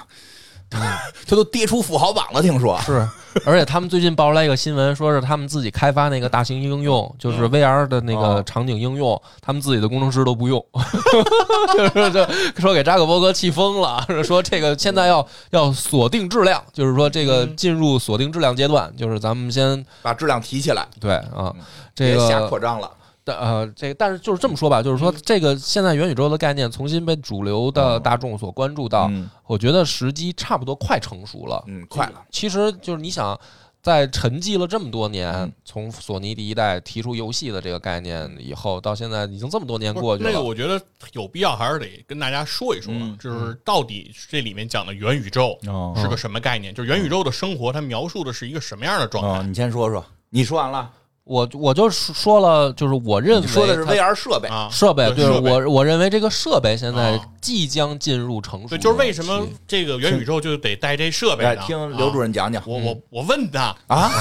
[1.28, 2.80] 他都跌出富豪榜了，听说。
[2.82, 3.08] 是，
[3.46, 8.44] 而且他们最近爆出来一个新闻，说是他们自己开发那个大型应用，就是 VR 的那个哦。
[8.46, 10.64] 场景应用，他们自己的工程师都不用，
[11.78, 12.28] 就是这
[12.60, 21.54] 说给扎克伯格气疯了，说这个现在要要锁定质量，就是说这个进入锁定质量阶段，就是咱们先把质量提起来，对啊，
[21.94, 22.90] 这别瞎扩张了。
[23.24, 31.64] 但呃，这个但是就是这么说吧，就是说这个现在元宇宙的概念重新被主流的大众所关注到，嗯我觉得时机差不多快成熟了。
[31.68, 32.24] 嗯，快了。
[32.32, 33.40] 其实就是你想，
[33.82, 40.30] 在沉寂了这么多年嗯，从索尼第一代提出游戏的这个概念以后，到现在已经这么多年过去了。
[40.30, 40.82] 那个，我觉得
[41.14, 46.74] 有必要还是得跟大家说一说，嗯就是到底这里面讲的元宇宙哦是个什么概念？
[46.74, 49.48] 就是元宇宙的生活，它描述的是一个什么样的状哦，态？
[49.48, 50.92] 你先说说，你说完了，
[51.24, 61.56] 我我就说了，就是我认为说的是 VR 设备，啊，设备，就是对设备我我认为这个设备现在啊即将进入成熟对，就是为什么这个元宇宙就得带这设备呢？
[61.66, 64.12] 听刘主啊任讲讲我我我问他，啊，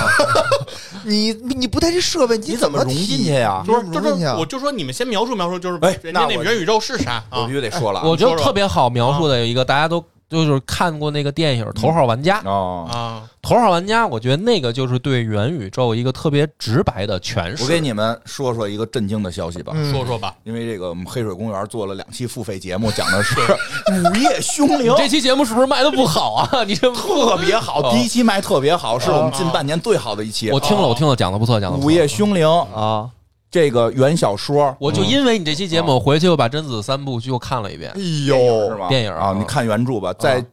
[1.05, 4.25] 你你不带这设备，你怎怎么融进去呀你就是就是？
[4.39, 7.55] 我就说你们先描述描述，就是哎人家那那元宇宙是啥啊我必？
[7.55, 8.07] 须得说了啊。
[8.07, 12.41] 我觉得特别好描述的有一个，大家都就是看过那个电影《头号玩家》。
[12.49, 17.63] 哦，啊，头号玩家，我觉得那个就是对元宇宙一个特别直白的诠释。
[17.65, 19.73] 我给你们说说一个震惊的消息吧。
[19.75, 26.63] 嗯说说吧，因为这个我们黑水公园做了两期付费节目，讲的是午夜凶铃，这期节目是不是卖的不好啊？
[26.65, 30.51] 你这特别好，哦第一期卖特别好，是我们近半年最好的一期。
[30.53, 31.87] 我听了，我听了，讲的不错，讲的不错。
[31.89, 33.11] 午夜凶铃啊，
[33.51, 37.91] 这个原小说，我就因为你这期节目，我回去又把贞子三部又看了一遍。
[37.91, 38.05] 哎呦。
[38.05, 38.89] 是呦，吗？
[38.89, 40.47] 电影啊，你看原著吧，在啊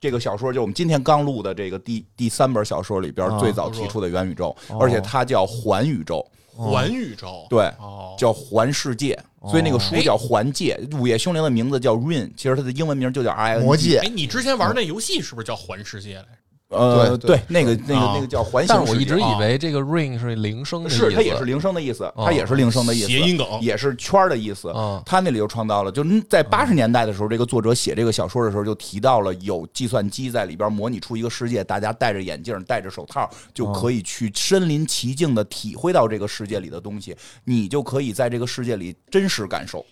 [0.00, 4.78] 这个小说，就我们今天刚录的这个第第三本小说里边啊最早提出的元宇宙，哦。
[4.80, 6.24] 而且它叫环宇宙，
[6.56, 9.18] 环宇宙，对，哦，叫环世界，
[9.50, 10.80] 所以那个书叫环界。
[10.98, 16.28] 午夜凶铃的名字叫 Rin，其实它的英文名就叫 I N 魔界哎，你之前玩那游戏是不是叫环世界来着？
[16.70, 24.70] 呃，对对那个那个啊那个叫环形世界，但是我一直啊以为这个 ring 是铃声的意思，是它也是铃声的意思，哦它也是铃声的意思，谐音梗也是圈儿的意思。
[24.76, 39.86] 嗯他那里又创造了，就在八十年代的时候，这个作者写这个小说的时候就提到了有计算机在里边模拟出一个世界，大家戴着眼镜、戴着手套就可以去身临其境的体会到这个世界里的东西，你就可以在这个世界里真实感受。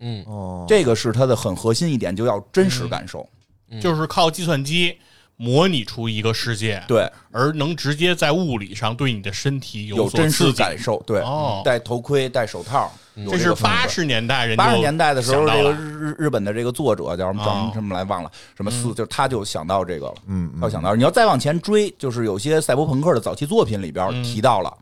[0.00, 3.20] 嗯，哦，这个是它的很核心一点，就要真实感受。
[3.20, 4.94] 嗯就是靠计算机
[5.42, 10.52] 模拟出一个世界，对，而能直接在物理上对你的身体有所真实。
[10.52, 11.02] 感受。
[11.04, 11.60] 对，哦。
[11.64, 20.14] 戴头盔、戴手套，有这是八十年代人八十年代的时候，这个日日日本的这个作者叫什么叫什么哦什么来忘了，什么四，就他就想到这个了。
[20.28, 24.22] 嗯，他想到，你要再往前追，就是有些赛博朋克的早期作品里边嗯。
[24.22, 24.72] 提到了，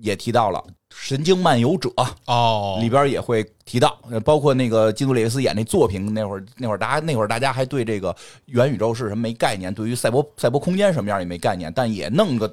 [0.00, 0.58] 也提到了
[0.90, 1.88] 《神经漫游者》
[2.26, 8.14] 哦，里边也会提到，呃包括那个基努里维斯演那作品，那会儿那会儿大家那会儿大家还对这个
[8.46, 12.46] 元宇宙是什么没概念，对于赛博赛博空间什么样也没概念，但也弄个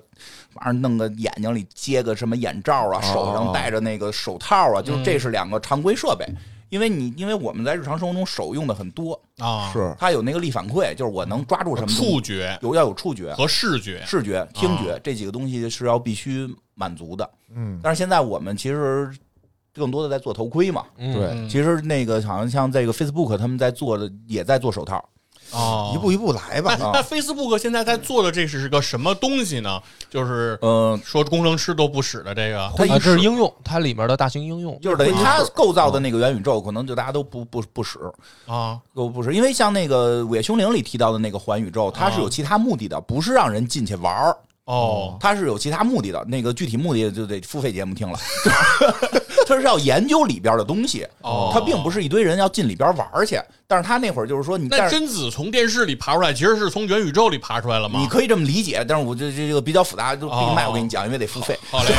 [0.54, 3.14] 玩意儿弄个眼睛里接个什么眼罩啊，哦。
[3.14, 6.26] 手上戴着那个手套啊，就是这是两个常规设备。
[6.70, 9.96] 因为你，因为我们在日常生活中手用的很多，啊，是。
[9.98, 12.60] 它有那个力反馈，就是我能抓住什么触觉。
[12.62, 16.46] 有要有触觉，和视觉，视觉、听觉这几个东西是要必须
[16.78, 17.30] 满足的。
[17.54, 19.12] 嗯，但是现在我们其实
[19.74, 20.86] 更多的在做头盔嘛。
[20.98, 25.04] 嗯对嗯其实那个好像像这个 Facebook 他们在做的，也在做手套。
[25.54, 26.92] 哦，一步一步来吧那。
[26.92, 29.82] 那 Facebook 现在在做的这是个什么东西呢？
[30.10, 34.78] 就是嗯，说工程师都不使的这个，它是应用，它里面的大型应用。
[34.82, 37.98] 就是等于它构造的那个元宇宙，可能就大家都不不不使，
[38.46, 44.36] 啊，都不使，因为像那个《午夜凶铃》里提到的那个环宇宙，它是有其他目的的，不是让人进去玩儿。
[44.68, 48.20] 哦，他是有其他目的的，那个具体目的就得付费节目听了。
[49.48, 53.40] 他是要研究里边的东西，哦他并不是一堆人要进里边玩去。
[53.66, 57.98] 但是他那会儿就是说你，那但贞子从电视里爬出来，其实是从元宇宙里爬出来了吗？
[57.98, 61.58] 你可以这么理解，但是我这这个比较复杂，就闭哦麦我跟你讲，因为得付费。
[61.72, 61.96] 好嘞，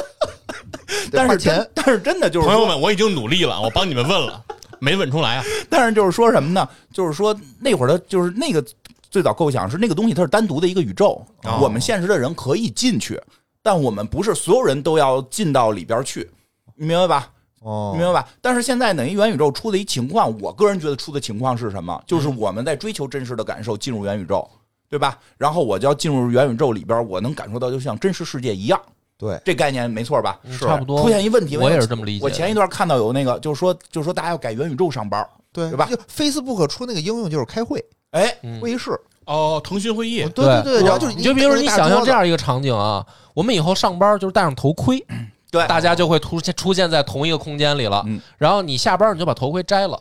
[1.10, 4.38] 但是花钱真但是真的就是，朋友们，我已经努力了，我帮你们问了，
[4.78, 5.44] 没问出来啊。
[5.70, 6.68] 但是就是说什么呢？
[6.92, 8.62] 就是说那会儿的，就是那个
[9.10, 13.20] 最早构想是那个东西，它是单独的一个宇宙，哦我们现实的人可以进去，
[13.62, 16.30] 但我们不是所有人都要进到里边去，
[16.74, 17.30] 你明白吧？
[17.60, 18.28] 哦明白吧？
[18.40, 22.00] 但是现在等于元宇宙出的一情况，我个人觉得出的情况是什么？
[22.06, 24.48] 就是我们在追求真实的感受，进入元宇宙，
[24.88, 25.18] 对吧？
[25.36, 28.80] 然后我就要进入元宇宙里边，我能感受到就像真实世界一样。
[29.16, 30.38] 对，这概念没错吧？
[30.48, 38.60] 是差不多出现一问题，我也是这么理解我前一段看到有那个，就是说，就是说大家要改元宇宙上班，对对吧就 Facebook 出那个应用就是开会哎，嗯。
[38.60, 45.04] 会议室，哦，腾讯会议，对对对，然后就是你就比如说，你想象这样，一个场景啊，我们以后上班就是戴上头盔，
[45.50, 48.02] 对，大家就会出现出现在同一个空间里了。
[48.06, 48.20] 嗯。
[48.38, 50.00] 然后你下班你就把头盔摘了，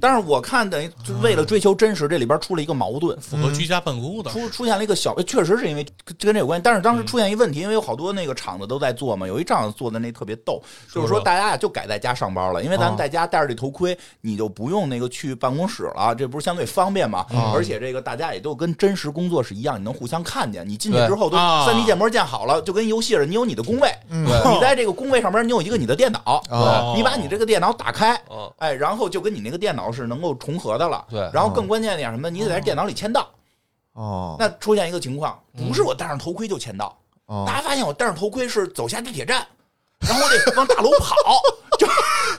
[0.00, 4.30] 但是我看等于就为了追求真实，这里边出了一个矛盾，符合居家办公的。
[4.30, 6.62] 出出现了一个小，确实是因为跟跟这有关系。
[6.64, 17.26] 但是当时出现一问题，因为有好多那个厂子都在做嘛，有一厂子做的那特别逗，就是说大家呀就改在家上班了，因为咱们在家戴着这头盔，你就不用那个去办公室了，这不是相对方便嘛？
[17.54, 20.68] 而且这个大家也都跟真实工作是一样，你能互相看见。
[20.68, 31.04] 你进去之后都啊三 D 建模建好了，就跟游戏似的，你有你的工位，你在这个工位上边你有一个你的电脑，哦你把你这个电脑打开，嗯，哎，然后就跟你那个电脑是能够重合的了。
[31.08, 31.30] 对。
[31.32, 32.28] 然后更关键一点什么？
[32.30, 33.28] 你得在电脑里签到。
[33.94, 37.44] 哦，那出现一个情况，不是我戴上头盔就签到，哦。
[37.46, 39.46] 大家发现我戴上头盔是走下地铁站，
[40.02, 41.14] 然后我得往大楼跑，
[41.78, 41.86] 就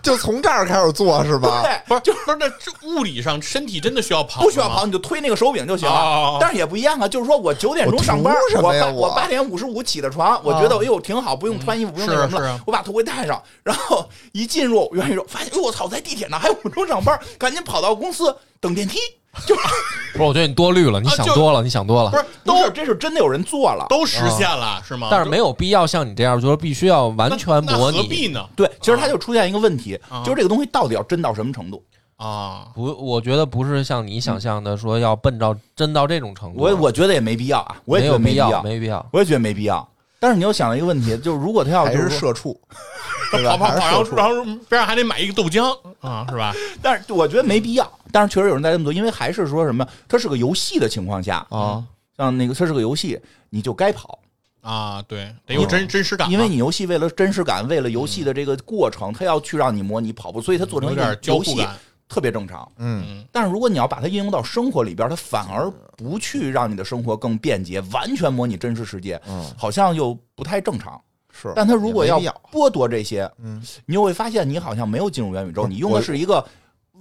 [0.01, 1.61] 就从这儿开始做是吧？
[1.63, 2.45] 对，不是，就是那
[2.87, 6.37] 物理上身体真的需要跑，不需要跑，你就推那个手柄就行了哦。
[6.39, 18.99] 但是也不一样啊，就是说我九点钟上班我我我八我八点五十五起的床，我觉得哎呦挺好，不用穿衣服，不用那什么了我把头盔戴上，然后一进入元宇宙，发现哎呦我操，在地铁呢，还有五分钟上班，赶紧跑到公司等电梯，
[19.45, 19.55] 就
[20.13, 22.17] 不是，我觉得你多虑了，你想多了，你想多了不。
[22.17, 23.85] 是都都是这是真的有人做了。
[23.89, 25.07] 都实现了是吗？
[25.09, 27.97] 但是没有必要像你这样，就是必须要完全模拟。
[27.97, 28.47] 何必呢？
[28.55, 31.83] 对，其实它就出现一个问题，啊就是这个东西到底要真到什么程度？
[32.17, 36.61] 啊，不，我觉得不是像你想象的说要奔到真到这种程度。
[36.61, 39.05] 我我觉得也没必要啊，我也没有必觉得没必要，没必要。
[39.11, 39.89] 我也觉得没必要。
[40.23, 42.57] 但是你又想到一个问题， 就是如果他要还就是社畜，
[43.29, 43.57] 对吧？
[43.57, 46.55] 跑跑跑，然后边上还得买一个豆浆啊，是吧？
[46.81, 47.91] 但是我觉得没必要。
[48.09, 51.83] 但是确实有人在这么做，因为还是说什么，它是个游戏的情况下，啊，
[52.17, 54.17] 像那个它是个游戏，你就该跑，
[54.61, 61.67] 啊，对，得有真真实感啊，因为你游戏为了真实感，为了游戏的这个过程，它要去让你模拟跑步，所以他做成一个游戏。
[62.13, 62.71] 特别正常。
[62.77, 71.01] 嗯，嗯，但是如果你要把它应用到生活里边，它反而不去让你的生活更便捷，完全模拟真实世界，嗯，好像又不太正常。
[71.31, 71.51] 是。
[71.55, 72.19] 但它如果要
[72.51, 76.45] 剥夺这些，嗯，你又会发现你好像没有进入元宇宙，你用的是一个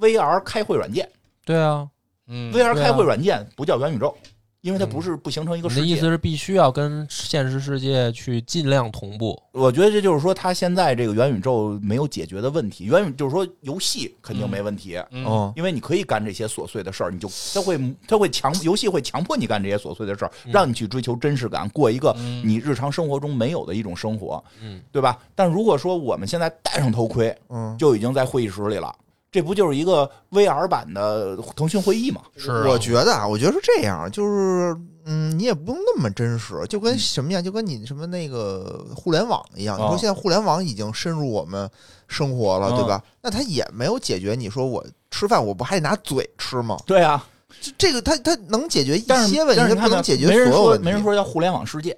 [0.01, 1.07] VR 开会软件。
[1.45, 1.87] 对啊，
[2.29, 4.17] 嗯 VR 开会软件不叫元宇宙，
[4.63, 5.81] 因为它不是不形成一个世界。
[5.83, 9.41] 你的意思是必须要跟现实世界去尽量同步。
[9.53, 12.85] 我觉得这就是说，它现在这个元宇宙没有解决的问题。
[12.85, 25.19] 元宇就是说，游戏肯定没问题，嗯嗯，因为你可以干这些琐碎的事儿，你就它会它会强游戏会强迫你干这些琐碎的事儿，让你去追求真实感，过一个嗯你日常生活中没有的一种生活，嗯，对吧？
[25.35, 28.95] 但如果说我们现在戴上头盔，嗯，就已经在会议室里了，
[29.33, 32.21] 这不就是一个 VR 版的腾讯会议吗？
[32.37, 39.79] 是啊我觉得啊，我觉得是这样，就是嗯，你也不用那么真实，就跟什么呀，就跟你什么那个互联网一样。
[39.79, 41.69] 你哦说现在互联网已经深入我们
[42.09, 43.03] 生活了，对吧？
[43.23, 46.77] 那它也没有解决你说我吃饭我不还得拿嘴吃吗？
[46.85, 47.27] 对啊，
[47.61, 50.85] 这这个它它能解决一些问题，它但是你看没有不能解决所有问题。
[50.85, 51.97] 没人说要互联网世界，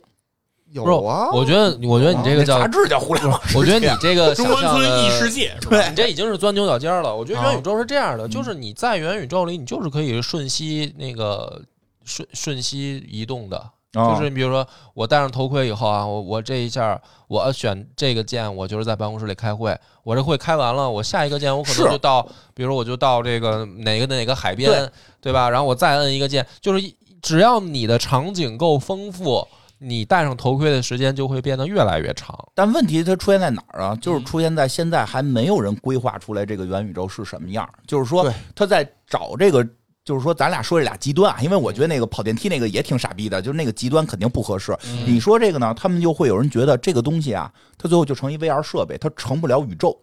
[0.82, 5.56] 有啊，我觉得，我觉得你这个叫杂，志叫互联网，我觉得你这个中关想象村异世，界？
[5.70, 7.14] 对你这已经是钻牛角尖了。
[7.14, 11.62] 我觉得啊元宇宙是这样的，就是你在元宇宙里，你就是可以瞬息那个
[12.04, 13.56] 瞬瞬息移动的。
[13.94, 19.72] 哦就是你比如说，我戴上头盔以后啊，我我这一下我选这个键，我就是在办公室里开会。
[20.02, 25.48] 我这会开完了，我下一个键我可能就到，比如我就到这个哪个哪个海边，对吧？
[25.48, 29.46] 然后我再摁一个键，就是只要你的场景够丰富，
[29.84, 32.36] 你戴上头盔的时间就会变得越来越长。
[32.54, 33.94] 但问题它出现在哪儿啊？
[34.00, 37.70] 就是嗯出现在现在还没有人规划出来这个元宇宙是什么样儿。
[37.86, 39.66] 就是说，他在找这个，
[40.04, 44.72] 就是说咱俩说这俩极端啊，因为我觉得那个跑电梯那个也挺傻逼的，就是那个极端肯定不合适。
[44.86, 49.96] 嗯你说这个呢，他们就会有人觉得这个东西啊，它最后就成一 VR 设备，它成不了宇宙。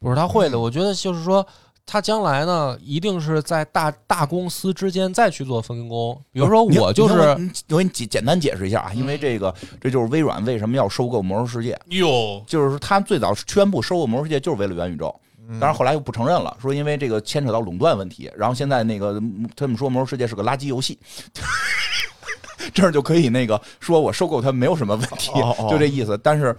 [0.00, 1.44] 不是他会的，嗯我觉得就是说，
[1.90, 6.14] 他将来呢，一定是在大大公司之间再去做分工。
[6.30, 15.14] 比如说，我就是你我给你简简单解释一下啊，因为这个这就是微软为什么要收购魔兽世界，哟，就是他最早宣布收购魔兽世界就是为了元宇宙。
[15.50, 18.30] 嗯当然后来又不承认了，说因为这个牵扯到垄断问题。
[18.36, 20.98] 然后现在那个嗯他们说《魔兽世界》是个垃圾游戏，
[22.74, 25.30] 这样就可以那个说我收购它没有什么问题，
[25.70, 26.20] 就这意思。
[26.22, 26.54] 但是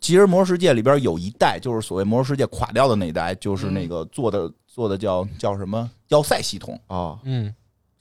[0.00, 5.90] 其实《魔兽世界》里边有一代，就是所谓《魔兽世界》垮掉的那一代，就是那个做的做的叫叫什么？
[6.08, 7.52] 要塞系统，啊，嗯，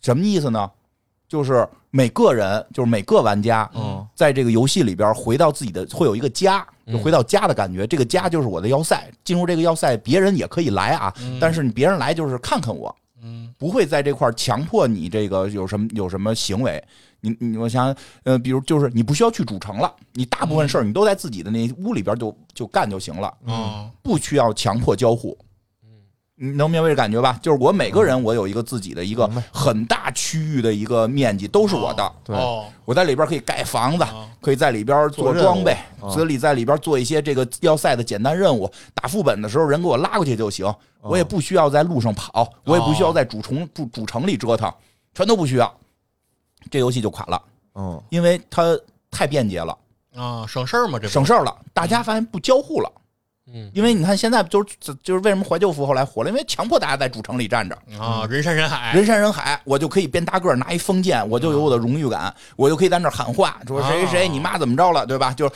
[0.02, 0.70] 什么意思呢？
[1.28, 4.06] 就是每个人，就是每个玩家，嗯。
[4.16, 7.88] 在这个游戏里边回到自己的，会有一个家，就回到家的感觉。
[7.88, 13.54] 这个家就是我的要塞，进入这个要塞，别人也可以来啊，但是你别人来就是看看我，嗯。
[13.58, 16.84] 不会在这块儿强迫你这个有什么有什么行为。
[17.22, 25.38] 你你我想呃，比如就是你不需要去主城了，你大部分事儿你都在自己的那屋里边就就干就行了，嗯不需要强迫交互。
[26.44, 27.38] 你能明白这感觉吧？
[27.40, 32.12] 就是我每个人，我有一个自己的一个很大区域的一个面积，都是我的。
[32.24, 38.68] 对哦我在里边可以盖房子，哦可以在里边做装备，啊所以在里边做一些这个要塞的简单任务。
[38.96, 40.66] 打副本的时候，人给我拉过去就行，
[41.02, 44.74] 我也不需要在路上跑，我也不需要在主城主主城里折腾，
[45.14, 45.72] 全都不需要。
[46.70, 47.42] 这游戏就垮了，
[47.76, 48.78] 嗯，因为它
[49.10, 49.78] 太便捷了，
[50.16, 51.56] 啊，省事儿嘛，这不省事儿了。
[51.74, 52.92] 大家发现不交互了，
[53.54, 57.78] 嗯，因为你看现在就是就是为什么怀旧服后来火了，因为强迫大家在主城里站着。
[58.00, 65.34] 啊，人山人海，人山人海，我就可以变大个儿拿一封建，我就有我的荣誉感，我就可以在那儿喊话，说谁谁谁哦你妈怎么着了，对吧？
[65.34, 65.54] 就是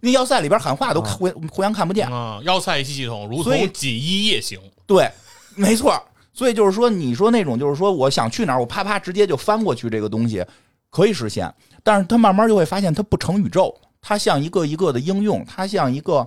[0.00, 5.10] 那要塞里边喊话都互互相看不见，啊，要塞系系统如所以同锦衣夜行，对，
[5.54, 6.00] 没错。
[6.38, 10.46] 所以就是说，你说那种就是说，我想去哪儿，我啪啪直接就翻过去，这个东西
[10.88, 16.24] 可以实现，但是它慢慢就会发现它不成宇宙，它像一个一个的应用，它像一个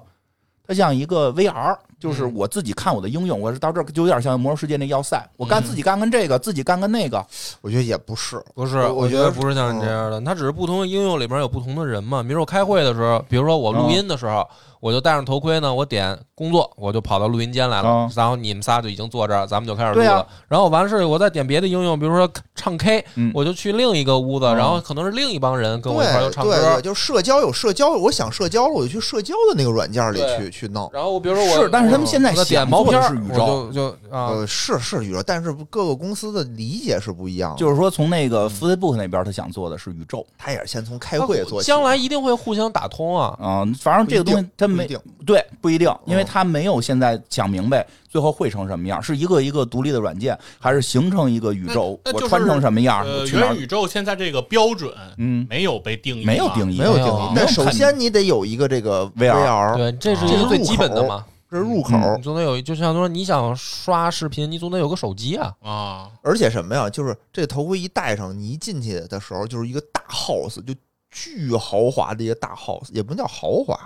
[0.67, 7.23] 它像一个 VR，就是我自己看我的应用，我是到这儿就有点像魔兽世界那要塞，我干自己干干这个，自己干干那个，
[7.61, 12.23] 我觉得也不是，不是，我我觉得不是像你这样的，它只是不同的应用里边有不同的人嘛。
[12.23, 14.43] 比如我开会的时候，比如说我录音的时候，
[14.79, 20.27] 我就戴上头盔呢，我点工作，我就跑到录音间来了嗯，然后你们仨就已经坐这儿，咱们就开始录了。
[20.47, 23.31] 然后完事，我再点别的应用，比如说唱 K，嗯。
[23.35, 24.57] 我就去另一个屋子，嗯。
[24.57, 26.81] 然后可能是另一帮人跟我一块儿又唱对对对，歌。
[26.81, 30.89] 就社交有社交，我想社交了，我就去社交的那个软件里去去弄。
[30.91, 37.57] 然后我比如说我是但是他们现在想毛片儿，是宇宙就呃，是是宇宙，但是各个公司的理解是不一样的。
[37.57, 43.37] 就是说从那个 Facebook 那边他想做的是宇宙，他也是先从开会做起，将来一定会互相打通啊。
[43.39, 44.87] 啊，反正这个东西他没
[45.25, 57.31] 对不一定，因为嗯他没有现在想明白最后会成什么样，是一个一个独立的软件，还是形成一个宇宙，我穿成什么样，呃，我去哪儿元宇宙现在这个标准嗯没有被定义，没有定义，没有定义。
[57.35, 61.25] 那首先你得有一个这个 VR 对，这是最基本的口嘛。
[61.51, 65.53] 这是入口，嗯你总得有一，就像说你想刷视频，你总得有个手机啊。
[65.61, 66.89] 啊，而且什么呀？
[66.89, 70.73] 就是这头盔一戴上，你一进去的时候就是一个大 house，就
[71.09, 73.77] 巨豪华的一个大 house，也不能叫豪华，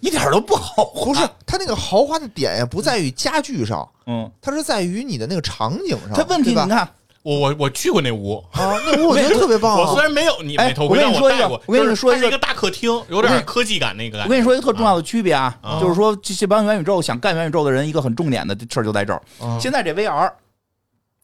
[0.00, 6.14] 一点都不好滑，不是它那个豪华的点呀，不在于家具上，嗯，它是在于你的那个场景上。
[6.14, 6.92] 它问题对吧你看，
[7.22, 10.02] 我我我去过那屋，啊，那屋我觉得特别棒啊我虽。
[10.02, 11.62] 然没有你哎没头盔，但我跟你说一个戴过。
[11.66, 14.28] 我跟你说一个它是一个大客厅，有点科技感那个感觉。
[14.28, 19.22] 我跟你说一个特重要的区别啊，啊就是说这这帮元宇宙想干元宇宙的人，一个很重点的事儿就在这儿。
[19.40, 20.32] 啊现在这 VR，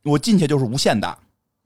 [0.04, 1.16] 我进去就是无限大，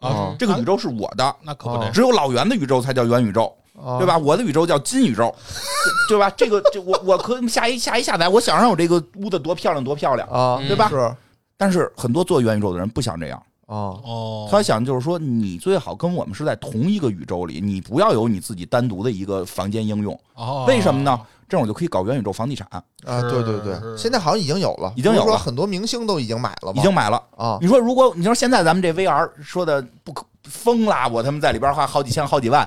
[0.01, 3.55] 啊这个宇宙是我的，那可不得啊只有老袁的宇宙才叫元宇宙。
[3.75, 4.17] 啊对吧？
[4.19, 5.35] 我的宇宙叫金宇宙，
[6.07, 6.31] 对吧？
[6.37, 10.89] 这个这我我可以下一下一下载，我想让我这个屋子多漂亮多漂亮，啊，嗯对吧？
[10.91, 11.15] 是
[11.57, 20.19] 但是很多做元宇宙的人不想这样，啊，哦，他想就是说，你最好跟我们是在同一个宇宙里，你不要有你自己单独的一个房间应用。
[20.35, 21.19] 哦为什么呢？？
[21.49, 22.83] 这样我就可以搞元宇宙房地产，啊，
[23.31, 26.73] 对对对，现在好像已经有了，已经有了很多明星都已经买了？
[26.75, 27.23] 已经买了。
[27.37, 32.67] 啊，你说如果你说现在咱们这 VR 说的不可疯啦，我他妈在里边花好几千好几万，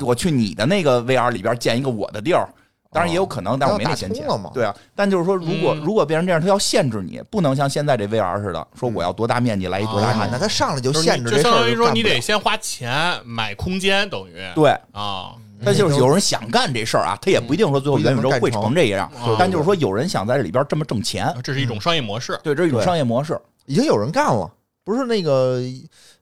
[0.00, 2.48] 我去你的那个 VR 里边建一个我的地儿。
[2.92, 4.26] 当然也有可能，但是我没那闲钱。
[4.52, 10.32] 对啊，但就是说，如果嗯如果变成这样，他要限制你，不能像现在这 VR 似的，说我要多大面积来一多大啊面，积。
[10.32, 15.34] 那他上来就就是限制这事儿，就相当于说你得先花钱买空间，等于对，啊，
[15.64, 22.38] 他就是有人想干这事儿啊，他也不一定说最后元宇宙会成这样但就是说有人想在这里边这么挣钱，这是一种商业模式。
[22.42, 23.40] 对，这是一种商业模式。
[23.66, 24.50] 已经有人干了，
[24.82, 25.60] 不是那个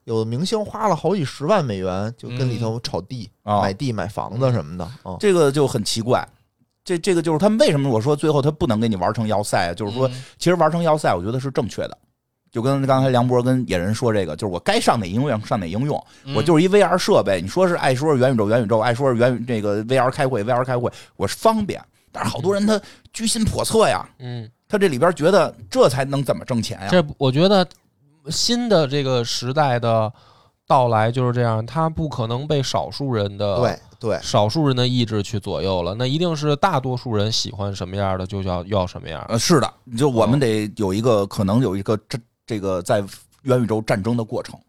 [0.03, 5.17] 有的明星花了好几十万美元就跟里头炒地、啊买地、买房子什么的啊。
[5.19, 6.27] 这个就很奇怪。
[6.89, 9.73] 这这个就是他们为什么我说最后他不能给你玩成要塞啊？
[9.75, 11.95] 就是说，嗯其实玩成要塞，我觉得是正确的。
[12.51, 17.39] 就跟刚才梁博跟野人说这个，就是我该上哪应用上哪应用，嗯我就是一 VR 设备。
[17.39, 21.79] 你说是爱说是元宇宙元宇宙，爱说是元宇这个 VR 开会 VR 开会，我是方便。
[22.11, 22.81] 但是好多人他
[23.13, 26.87] 居心叵测呀，嗯，他这里边觉得这才能怎么挣钱呀？
[26.89, 27.67] 这我觉得
[28.31, 30.11] 新的这个时代的
[30.69, 39.25] 到来就是这样，它不可能被少数人的对对，少数人的意志去左右了，那一定是大多数人喜欢什么样的就要要什么样。
[39.27, 43.03] 呃，是的，就我们得有一个可能有一个这这个在
[43.41, 44.59] 元宇宙战争的过程。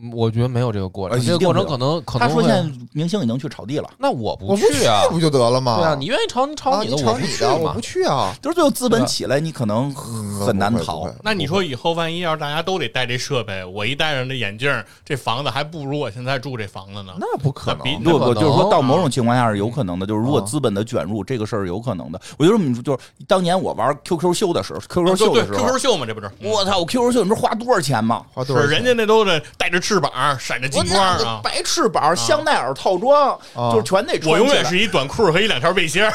[0.00, 5.76] 嗯我觉得没有这个过程，呃这个过程可能可能他说现在明星已经去炒地了，那我不我不去啊，不就得了吗？
[5.78, 7.80] 对啊，你愿意炒你炒啊，你的，炒我不去嘛你的我不。
[7.80, 11.08] 去啊，就是最后资本起来，你可能嗯很难逃。
[11.22, 17.14] 那你说以后万一要是大家都得戴这设备，我一戴上这眼镜儿，这房子还不如我现在住这房子呢？
[17.20, 18.02] 那不可那比能。
[18.02, 22.20] 不不，就是说到某种情况下是有可能的，就是如果啊资本的卷入，这个事儿是有可能的。
[22.36, 26.28] 我就这么说，就是当年我玩 QQ 秀的时候，QQ 秀的时候，QQ，秀嘛，这不是？
[26.42, 28.24] 我操，我 QQ 秀你知道花多少钱吗？
[28.32, 31.40] 花多少人家那都得带着翅膀，闪着金光那个啊！
[31.44, 34.32] 白翅膀、香奈儿套装，啊就是全得穿。
[34.32, 36.12] 我永远是一短裤和一两条背心儿。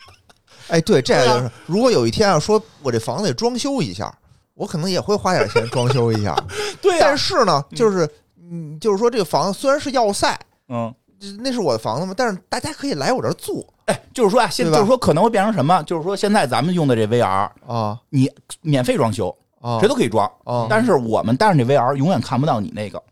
[0.68, 4.12] 哎，对，这就是，如果有一天啊说我这房子得装修一下，
[4.52, 6.36] 我可能也会花点钱装修一下。
[6.82, 8.06] 对呀但，是呢，就是
[8.38, 10.38] 嗯，就是说这个房子虽然是要塞，
[10.68, 10.94] 嗯，
[11.40, 15.82] 那是我的房子嘛，但是大家可以来我这儿住哎，就是说啊，现在就是说可能会变成什么？
[15.84, 18.30] 就是说现在咱们用的这 VR，啊你
[18.60, 20.66] 免费装修，啊谁都可以装，啊！
[20.68, 23.02] 但是我们戴上那 VR 永远看不到你那个，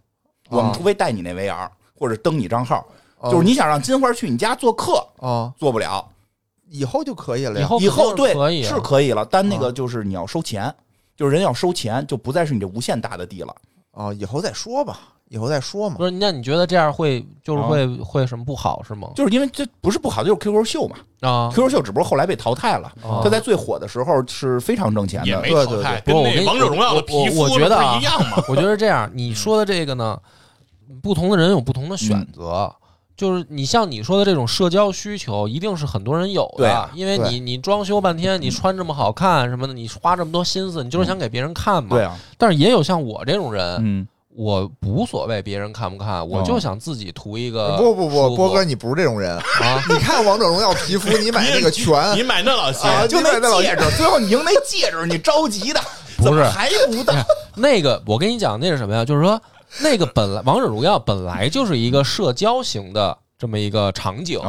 [0.49, 1.69] 我们啊除非带你那 VR
[1.99, 2.87] 或者登你账号，
[3.21, 6.07] 啊就是你想让金花去你家做客，啊，做不了。
[6.69, 7.61] 以后就可以了。
[7.61, 10.75] 以后以后对是可以啊是可以了，但那啊个就是你要收钱，
[11.17, 13.55] 就是人要收钱，就不再是你这无限大的地了。
[13.97, 16.05] 啊，以后再说吧，以后再说嘛不。
[16.05, 19.09] 是，那你觉得这样会就是啊会会什么不好是吗？
[19.15, 22.89] 就是因为这不是不好，就是 QQ 秀嘛啊，，QQ 秀只不过后来被淘汰了。
[23.03, 28.43] 啊它在最火的时候是非常挣钱也的，没淘汰，对对对我跟你王者荣耀的皮肤我我觉得一样嘛？
[28.49, 30.19] 我觉得这样，你说的这个呢，
[31.03, 32.71] 不同的人有不同的选择。
[33.17, 41.91] 就是你像你说的这种社交需求，一定是很多人有的，对啊因为你你装修半天，你穿这么好看什么的，你花这么多心思，你就是想给别人看嘛。
[41.91, 49.35] 对啊，但是也有像我这种人，嗯，我无所谓别人看不看，我就想自己图一个不不不，波哥，你不是这种人。
[49.35, 55.81] 啊，你看王者荣耀皮肤，你买那个 全你买那老些，啊就那戒指，最后你赢那戒指，你着急的，
[56.19, 57.15] 不是怎么还不到？
[57.57, 59.03] 那个我跟你讲，那是什么呀？
[59.07, 59.41] 就是说，
[59.83, 64.41] 那个本来王者荣耀本来就是一个社交型的这么一个场景。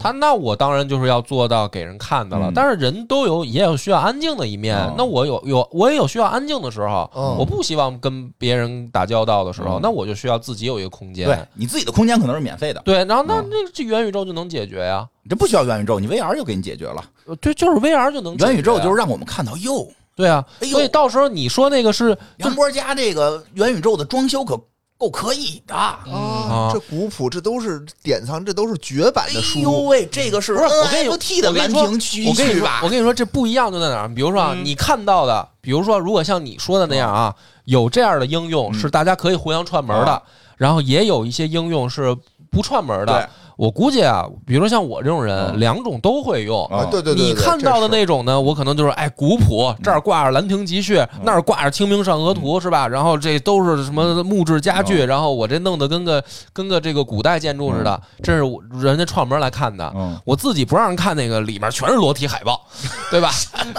[0.00, 2.52] 他那我当然就是要做到给人看的了，嗯。
[2.54, 7.36] 但是人都有也有需要安静的一面，哦那我有有我也有需要安静的时候，嗯。
[7.38, 9.80] 我不希望跟别人打交道的时候，嗯。
[9.82, 11.26] 那我就需要自己有一个空间。
[11.26, 13.48] 对你自己的空间可能是免费的，对然后那嗯。
[13.50, 17.04] 那这元宇宙就能解决呀，你这不需要元宇宙，你 VR 就给你解决了。
[17.26, 18.50] 呃对，就是 VR 就能解决呀。
[18.52, 24.58] 元宇宙就是让我们看到哟，对啊，所以到时候你说那个是杨波家这个元宇宙的装修可
[25.00, 25.74] 够可以的。
[25.74, 29.60] 啊，这古朴，这都是典藏，这都是绝版的哎书。
[29.60, 32.88] 呦喂，这个是不是我跟你 NFT 的我跟你说兰亭区我跟你说，吧我？
[32.90, 34.14] 跟你说，这不一样就在哪儿？
[34.14, 37.34] 比如说啊，嗯你看到的，比如说，如果像你说的那样啊，
[37.64, 40.22] 有这样的应用嗯是大家可以互相串门的啊，
[40.58, 42.14] 然后也有一些应用是
[42.50, 43.30] 不串门对的。
[43.60, 46.64] 我估计啊，比如说像我这种人，嗯两种都会用。
[46.68, 52.88] 啊啊，对对对，你看到的，那种呢，我可能就是哎古朴，这儿挂着《兰亭集序》，那儿挂着《清明上河图》，是吧？
[52.88, 58.42] 然后这都是什么木质家具，然后我这弄得跟个跟个这个古代建筑似的，这是
[58.82, 59.92] 人家串门来看的。
[59.94, 62.58] 嗯，我自己不让人看那个里面全是裸体海报，
[63.10, 63.30] 对吧？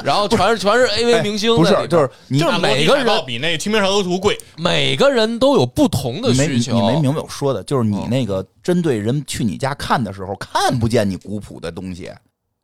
[0.04, 6.74] 然后全是全是 AV 明星不是就是你就是每个人比那《清明上河图》贵，每个人都有不同的需求。
[6.74, 12.12] 你没明白我说的，就是你嗯那个针对人去你家看的时候，看不见你古朴的东西，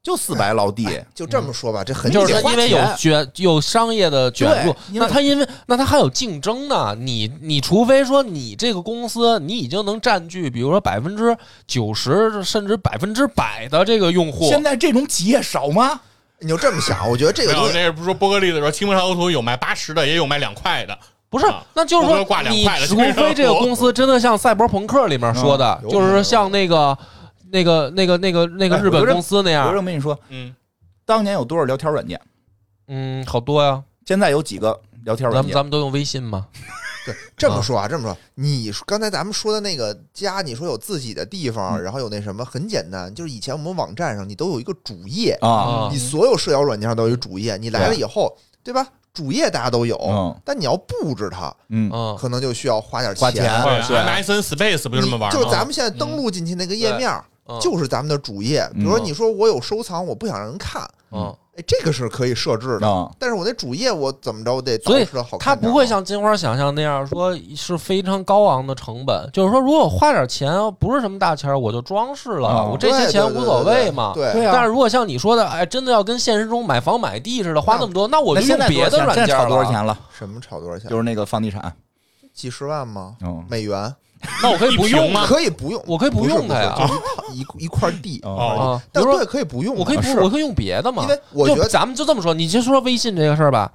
[0.04, 0.88] 就四白落地。
[1.14, 6.96] 就这么说吧，这很就是简单他因为有卷有商业的卷入那他因为那他还有竞争呢。
[7.00, 11.36] 你你除非说你这个公司你已经能占据，比如说百分之
[11.66, 16.00] 九十甚至百分之百的这个用户，现在这种企业少吗？
[16.40, 20.96] 你就这么想，我觉得这没有个东西那不是说波格利的说《清明上河图》有卖八十的，也有卖两块的。
[21.30, 22.18] 不是啊，那就是说
[22.50, 26.98] 你除非这个公司真的像赛博朋克里面说的，嗯就是像那个
[27.52, 30.56] 那个那个那个那个日本公司那我样，这么跟你说，嗯，
[31.06, 32.20] 当年有多少聊天软件？
[32.88, 33.84] 嗯，好多呀。
[34.06, 35.44] 现在有几个聊天软件？
[35.44, 36.48] 咱们咱们都用微信吗，
[37.06, 48.88] 对这么说啊，这么说，你刚才咱们说的那个家，你说有自己的地方，嗯然后有那什么，很简单，就是以前我们网站上你都有一个主页，啊，啊你所有社交软件上都有一个主页，你来了以后，对吧？
[49.18, 53.42] 主页大家都有嗯，但你要布置它，嗯，嗯，可能就需要花点花钱。
[53.42, 53.48] 对。
[53.48, 55.30] 啊对，MSN Space 不就这么玩吗？
[55.32, 57.12] 就咱们现在登录进去那个页面，
[57.48, 57.60] 嗯。
[57.60, 58.70] 就是咱们的主页。
[58.76, 62.88] 比如说，你说我有收藏，我不想让人看，嗯，哎，这个是可以设置的。
[62.88, 74.12] 啊，但是我那主页我怎么着，我得所以捯饬得好看它不会像金花想象那样说是非常高昂的成本，就是说如果我花点钱，不是什么大钱儿，我就装饰了，啊我这些钱无所谓嘛。
[74.14, 79.66] 对对啊但是如果像你说的，哎，真的要跟现实中买房买地似的，花那么多，那我就用别的软件炒多少。
[79.72, 79.98] 钱了？
[80.16, 80.90] 什么炒多少钱？
[80.90, 81.74] 就是那个房地产，
[82.34, 83.16] 几十万吗？
[83.24, 83.94] 嗯，美元
[84.42, 85.26] 那我可以不用吗？
[85.26, 86.94] 可以不用，我可以不用它呀就是
[87.34, 89.76] 一套一一块地，哦，啊，比如说但对，可以不用。
[89.76, 91.04] 我可以不，是我可以用别的嘛。
[91.04, 93.72] 因为我觉得就咱们就这么说，你就说微信这个事儿吧。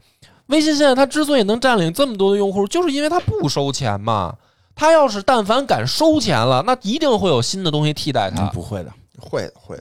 [0.46, 4.34] 微信现在它之所以能占领这么多的用户，就是因为它不收钱嘛。
[4.74, 8.46] 它要是但凡敢收钱了，那一定会有新的东西替代嗯它。
[8.46, 9.76] 不会的，会的，会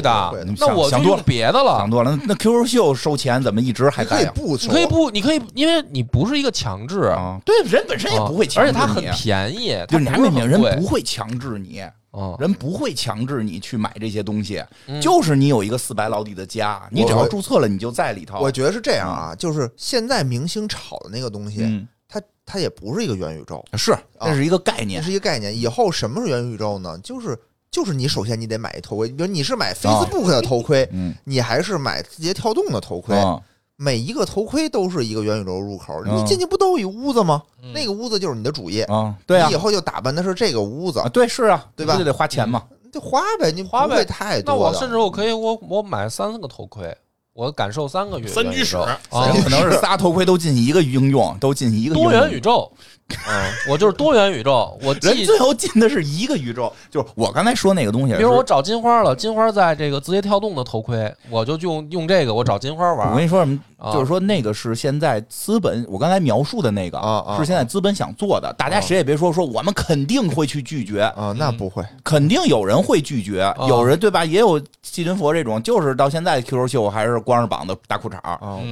[0.00, 1.88] 的，会的那我就用想想多了别的了想。
[1.88, 2.16] 多了。
[2.16, 4.32] 那那 QQ 秀收钱怎么一直还可以在呀？
[4.34, 18.40] 不收，你可以不，你可以，因为你不是一个强制，啊，对，人本身也啊不会强制，而且它很便宜，它就是你还不没明白，人不会强制你，嗯人不会强制你去买这些东西，嗯就是你有一个四百老底的家，你只要注册了，你就在里头。
[18.40, 25.02] 我觉得是这样啊，就是现在明星炒的那个东西，嗯，它它也不是一个元宇宙，是，那是一个概那念。
[25.02, 25.56] 是一个概念。
[25.56, 26.98] 以后什么是元宇宙呢？
[26.98, 27.38] 就是
[27.72, 33.40] 就是你首先你得买一头盔，比如你是啊买 Facebook 的头盔，嗯，你还是买字节跳动的头盔，啊。
[33.76, 36.00] 每一个头盔都是一个元宇宙入口。
[36.04, 37.42] 嗯你进去不都有一屋子吗？
[37.60, 37.72] 嗯。
[37.72, 39.48] 那个屋子就是你的主业，啊，对啊。
[39.48, 41.00] 你以，后就打扮的是这个屋子。
[41.00, 41.94] 啊，，对，是啊，对吧？
[41.94, 42.62] 不就得花钱嘛。
[42.84, 44.04] 你就花呗，你花呗。
[44.04, 44.72] 太那我。
[44.74, 46.96] 甚至我可以，我我买三个头盔，
[47.32, 48.76] 我感受三个月三居室。
[48.76, 52.70] 啊，可能是仨头盔都进一个应用，都进一个多元宇宙，
[53.28, 58.14] 嗯，我就是多元宇宙，我人最后进的是一个宇宙，就是我刚才说那个东西。
[58.14, 63.24] 比如我找金花了，金花在这个字节跳动的头盔，我就用用这个，我找金花玩我跟。
[63.24, 63.58] 你说什么？
[63.78, 66.98] 啊就是说那个是现在资本，我刚才描述的那个
[67.36, 68.54] 是现在资本想做的。
[68.56, 74.24] 大家谁也别说说我们肯定会去拒绝，啊，那不会，肯定有人会拒绝，啊有人对吧？
[74.24, 78.16] 也有细菌佛这种，就是到现在 QQ 秀还是光着膀子大裤衩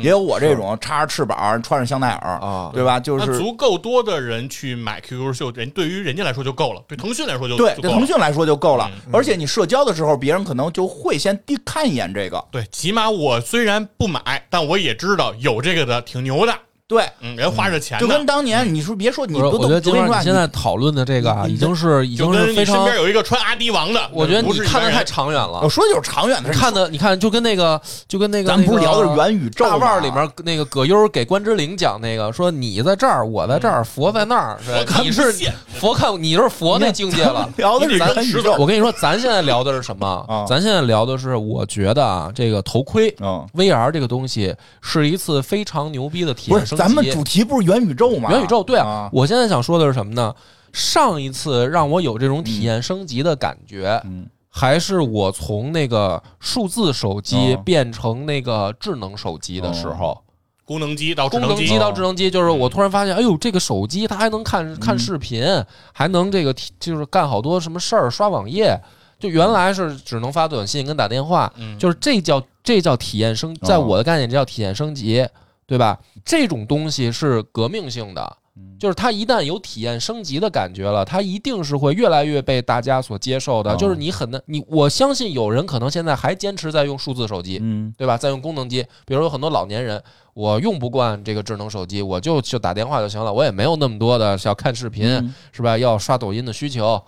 [0.01, 3.01] 也有我这种插着翅膀穿着香奈儿，啊对吧？
[3.01, 7.95] 就是足够多的人去买 QQ 秀，人对于人家来说就够了，对腾讯来说就对，就够了。
[7.95, 8.91] 对腾讯来说就够了。
[9.07, 16.55] 嗯而且你社交的时候，别人可能就会先低看一眼这个，对，起码我虽然不买，但我也知道有这个的挺牛的，
[16.91, 17.09] 对。
[17.21, 18.07] 嗯，人花着钱就。
[18.11, 25.69] 跟当年你说别说你我觉得金现在讨论的这个啊，已经是已经是非常身边，有一个穿阿迪王的，我觉得你看的太长远了我。
[25.69, 26.59] 说的就是长远的事。
[26.59, 34.59] 看的，你看就跟那个，就跟那个，咱不是聊的是元宇宙吗大腕儿里面那个葛优给关之琳讲那个，说你在这儿，我在这儿，佛在那儿，
[35.05, 35.33] 你是
[35.79, 37.49] 佛看，你就是佛那境界了。
[37.57, 38.57] 聊的是你得元宇宙扔石头。
[38.59, 40.45] 我跟你说，咱现在聊的是什么啊？
[40.49, 46.80] 咱现在聊的是，我觉得啊，这个头盔嗯，VR 这个东西是一次非常牛逼的体，验升级。
[46.81, 48.31] 咱们主题不是元宇宙吗？
[48.31, 50.35] 元宇宙，对啊啊，我现在想说的是什么呢？
[50.73, 54.27] 上一次让我有这种体验升级的感觉，嗯。
[54.53, 57.63] 还是我从那个数字手机哦。
[57.65, 60.21] 变成那个智能手机的时候，
[60.65, 65.45] 功能机到智功能机机到智能机，就是我突然发现，哎呦，这个手机它还能看看视频，
[65.93, 68.77] 还能这个就是干好多什么事儿，刷网页。
[69.21, 71.79] 就原来是只能发短信跟打电话，嗯。
[71.79, 75.25] 就是这叫这叫体验升，在我的概念这叫体验升级，
[75.71, 75.97] 对吧？
[76.25, 78.37] 这种东西是革命性的，
[78.77, 83.73] 就是它一旦有体验升级的感觉了，它一定是会越来越被大家所接受的。
[83.73, 88.17] 哦就是你很难，你我相信有人可能现在还坚持在用数字手机，嗯对吧？
[88.19, 90.03] 在用功能机，比如有很多老年人，
[90.35, 95.79] 我用不惯这个智能手机，我就就打电话就行了，我也没有那么多的要看视频，嗯是吧？
[95.79, 97.01] 要刷抖音的需求。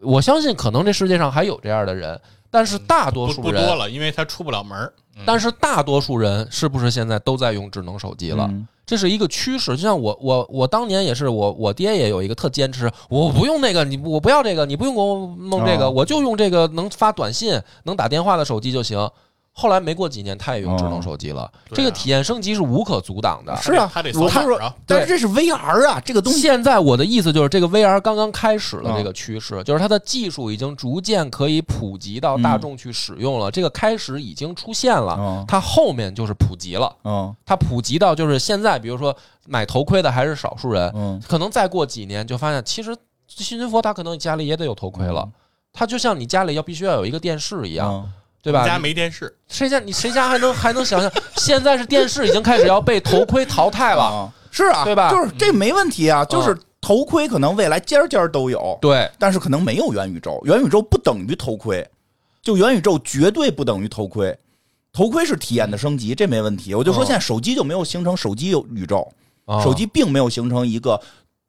[0.00, 2.18] 我相信可能这世界上还有这样的人，
[2.50, 4.92] 但是大多数人，不多了，因为他出不了门儿。
[5.16, 8.46] 嗯但是大多数人是不是现在都在用智能手机了？
[8.50, 18.96] 嗯这是一个趋势，就像我我我当年也是，我我爹也有一个特坚持，我不用那个，你我不要这个，你不用给我弄这个，哦我就用这个能发短信、能打电话的手机就行。
[19.58, 23.56] 后来没过几年，他也用智能手机了，这个体验升级是无可阻挡的。
[23.56, 26.42] 是啊，他得我是说扫码啊，但是这是 VR 啊，这个东西。
[26.42, 35.44] 现在我的意思就是，这个 VR 刚刚开始了啊这个趋势，就是它的技术已经逐渐可以普及到大众去使用了，这个开始已经出现了，嗯。
[35.48, 36.94] 它后面就是普及了。
[37.04, 37.34] 嗯。
[37.46, 41.18] 它普及到就是现在，比如说买头盔的还是少数人，嗯。
[41.26, 42.94] 可能再过几年就发现，其实
[43.26, 45.32] 新军佛他可能家里也得有头盔了嗯。
[45.72, 48.12] 它就像你家里要必须要有一个电视一样，嗯
[48.46, 48.78] 对我们家吧？
[48.78, 54.02] 没电视，谁家你谁家还能还能想象， 现在是电视已经开始要被头盔淘汰了。
[54.02, 61.84] 啊，是啊，对吧就是这没问题啊，就是头盔可能未来尖尖都有，对，但是可能没有元宇宙，元宇宙不等于头盔，
[62.40, 64.38] 就元宇宙绝对不等于头盔，
[64.92, 66.72] 头盔是体验的升级，这没问题。
[66.72, 69.12] 我就说哦现在手机就没有形成手机有宇宙，
[69.44, 71.00] 啊手机并没有形成一个。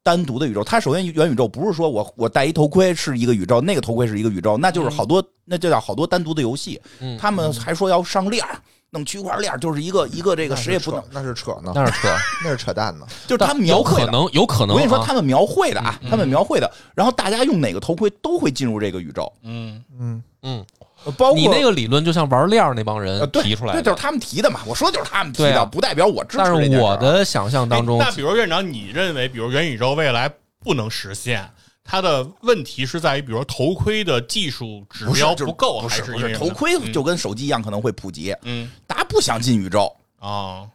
[0.08, 6.80] 单独的宇宙，它首先元宇宙不是说我我戴一头盔是一个宇宙，那个头盔是一个宇宙，那就是好多，那就叫好多单独的游戏。
[7.00, 12.08] 嗯他们还说要上链儿，弄区块链，就是一个一个这个谁也不能，那是扯呢，那是扯，
[12.42, 13.06] 那是扯淡呢。
[13.26, 14.06] 就是他们描有绘的。
[14.06, 14.72] 可能，有可能啊。
[14.72, 20.86] 我跟你说，他们描绘的啊，嗯他们描绘的，然后大家用哪个头盔都会进入这个宇宙，嗯，嗯，嗯，呃
[21.16, 24.60] 包括你那个理论就像玩链儿那帮呃人提出来的，对，就是他们提的嘛。
[24.66, 26.46] 我说就是他们提的，啊不代表我支持但。
[26.46, 30.30] 是我的想象当中哎，那比如院长，你认为，比如元宇宙未来
[30.60, 31.48] 不能实现，
[31.84, 38.34] 它的问题是在于，比如说头盔的技术指标不够，还不是头盔嗯就跟手机一样，可能会普及。
[38.42, 40.66] 嗯大家不想进宇宙，啊，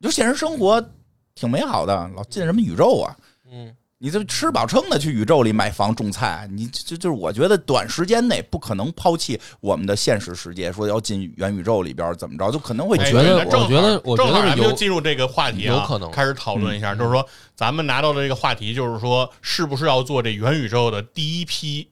[0.00, 0.82] 就现实生活
[1.34, 3.16] 挺美好的，老进什么宇宙啊？
[3.50, 17.26] 嗯，你这吃饱撑的去宇宙里买房种菜，你这就是我觉得短时间内不可能抛弃我们的现实世界，说要进元宇宙里边怎么着，就可能会哎觉得我觉得我觉得正好咱们有就进入这个话题啊，有可能开始讨论一下，就是说
[17.56, 21.88] 咱们拿到的这个话题，就是说是不是要做这元宇宙的第一批，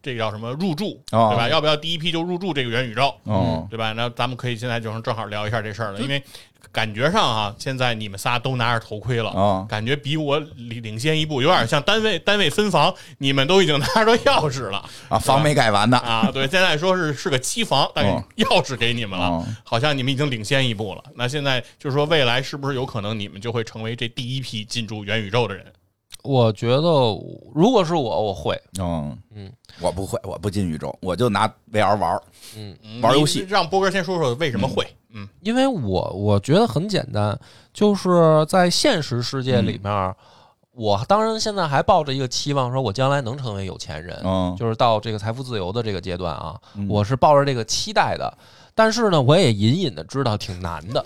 [0.00, 1.48] 这个叫什么入驻，哦对吧？
[1.50, 3.92] 要不要第一批就入驻这个元宇宙，哦对吧？
[3.92, 6.24] 那咱们可以现在就是正好聊一下这事儿了，因为
[6.72, 9.30] 感觉上啊，现在你们仨都拿着头盔了。
[9.30, 16.30] 哦感觉比我领领先一步，有点像单位单位分房，你们都已经拿着钥匙了啊，房没盖完呢，啊！
[16.32, 18.04] 对，现在说是是个期房，但
[18.36, 21.02] 钥匙给你们了，哦好像你们已经领先一步了。
[21.14, 25.64] 那现在就是说，未来是不是有可能你们就会成为这第一批进驻元宇宙的人？
[26.22, 26.80] 我觉得
[27.54, 29.50] 如果是我，我会，嗯嗯，
[29.80, 32.22] 我不会，我不进宇宙，我就拿 VR 玩儿
[32.56, 34.84] 嗯，玩游戏让波哥先说说为什么会？
[34.84, 34.96] 嗯
[35.40, 37.38] 因为我我觉得很简单，
[37.72, 40.14] 就是在现实世界里面，嗯。
[40.72, 46.86] 我当然现在还抱着一个期望，说我将来能成为有钱人，嗯就是到这个财富自由的这个阶段啊，嗯。
[46.88, 48.32] 我是抱着这个期待的。
[48.72, 51.04] 但是呢，我也隐隐的知道挺难的，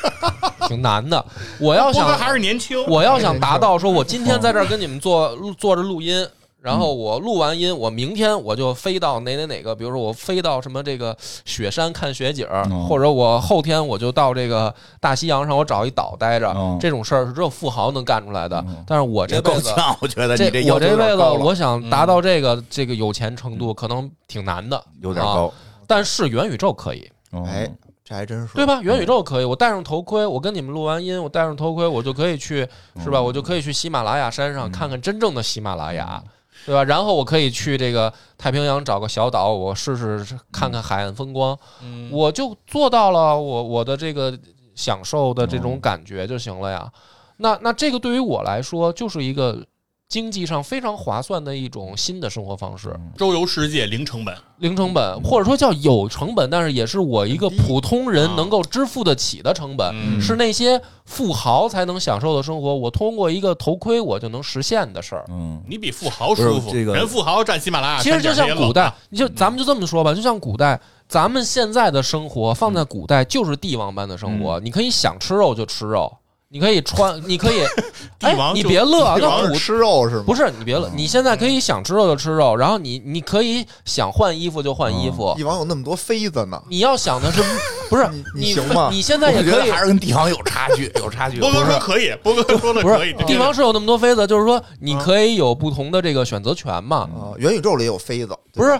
[0.66, 1.24] 挺难的。
[1.60, 6.26] 我要想还是年轻，我要想达到说，我今天在这儿跟你们做录坐着录音，
[6.66, 18.64] 然后我录完音，我明天我就飞到哪哪哪个，比如说我飞到什么这个雪山看雪景儿，哦或者我后天我就到这个大西洋上，我找一岛待着哦，这种事儿是只有富豪能干出来的哦。
[18.84, 19.70] 但是我这这辈子。
[19.70, 25.52] 够呛，我觉得你这我这辈子，我想达到这个这个有钱程度，可能挺难的，啊有点高，
[25.86, 27.70] 但是元宇宙可以，哦哎，
[28.04, 28.80] 这还真是对吧？
[28.82, 32.66] 元宇宙可以，我戴上头盔，我跟你们录完音，我戴上头盔，我就可以去，
[33.04, 33.22] 是吧？
[33.22, 36.22] 我就可以去喜马拉雅山上看看真正的喜马拉雅，
[36.66, 36.84] 对吧？
[36.84, 44.36] 然后我可以去这个太平洋找个小岛，我试试看看海岸风光，嗯我就做到了我我的这个
[44.74, 46.90] 享受的这种感觉就行了呀。
[47.38, 49.64] 那那这个对于我来说就是一个
[50.08, 52.94] 经济上非常划算的一种新的生活方式。
[53.16, 60.22] 周游世界零成本，零成本，或者说叫有成本，但是也是我一个普通人能够支付得起的成本，嗯。
[60.22, 62.74] 是那些富豪才能享受的生活。
[62.74, 65.24] 我通过一个头盔，我就能实现的事儿。
[65.28, 65.60] 嗯。
[65.68, 76.16] 你比富豪舒服，这个人富豪占喜马拉雅其实就像古代，你就咱们就这么说吧，就像古代，咱们现在的生活放在古代就是帝王般的生活，你可以想吃肉就吃肉，
[76.56, 77.60] 你可以穿， 你可以，
[78.18, 80.24] 帝王哎，你别乐，帝王那古吃肉是吗？
[80.26, 87.42] 不是你别乐，你现在可以想吃肉就吃肉，然后你你可以想换衣服就换衣服，帝王有那么多妃子呢，你要想的是
[87.90, 88.88] 不是你行吗？
[88.90, 91.38] 你现在也可以还是跟帝王有差距，有差距。
[91.40, 97.08] 波哥说可以，波哥说的不可以是，帝王是有那么多妃子，就是说你嗯可以有不同的这个选择权嘛。
[97.14, 98.70] 啊，元宇宙里有妃子，不是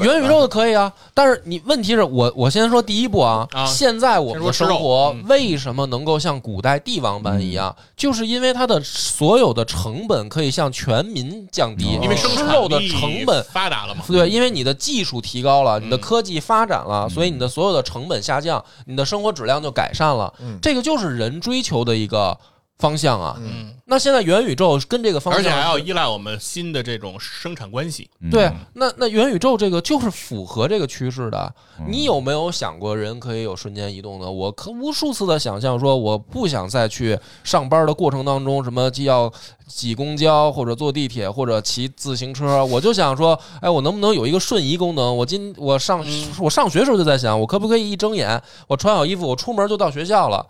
[0.00, 12.00] 元宇宙的可以啊，但是你问题是我我先说第一步啊，啊现在我们的生活为什么能够像古代帝王般一样，就是因为它的所有的成本可以向全民降低，哦。
[12.02, 13.44] 因为生产吃肉的力成本。
[13.52, 20.32] 发达了嘛，对，因为你的技术提高了，你的嗯科技发展了，所以你的所有的成本下降，你的生活质量就改善了。
[20.40, 20.58] 嗯。
[20.62, 22.38] 这个就是人追求的一个
[22.80, 23.36] 方向啊。
[23.40, 28.10] 嗯，那现在元宇宙跟这个方向，而且还要依赖我们新的这种生产关系。
[28.20, 31.54] 嗯对，那那元宇宙这个就是符合这个趋势的。
[31.78, 34.30] 嗯你有没有想过人可以有瞬间移动呢？
[34.30, 39.32] 我可无数次的想象说，我不想再去上班的过程当中，什么既要
[39.66, 45.16] 挤公交或者坐地铁或者骑自行车，我就想说，哎，我能不能有一个瞬移功能？
[45.16, 50.46] 我今我上、嗯我上学时候就在想，我可不可以一睁眼，我穿好衣服，我出门就到学校了？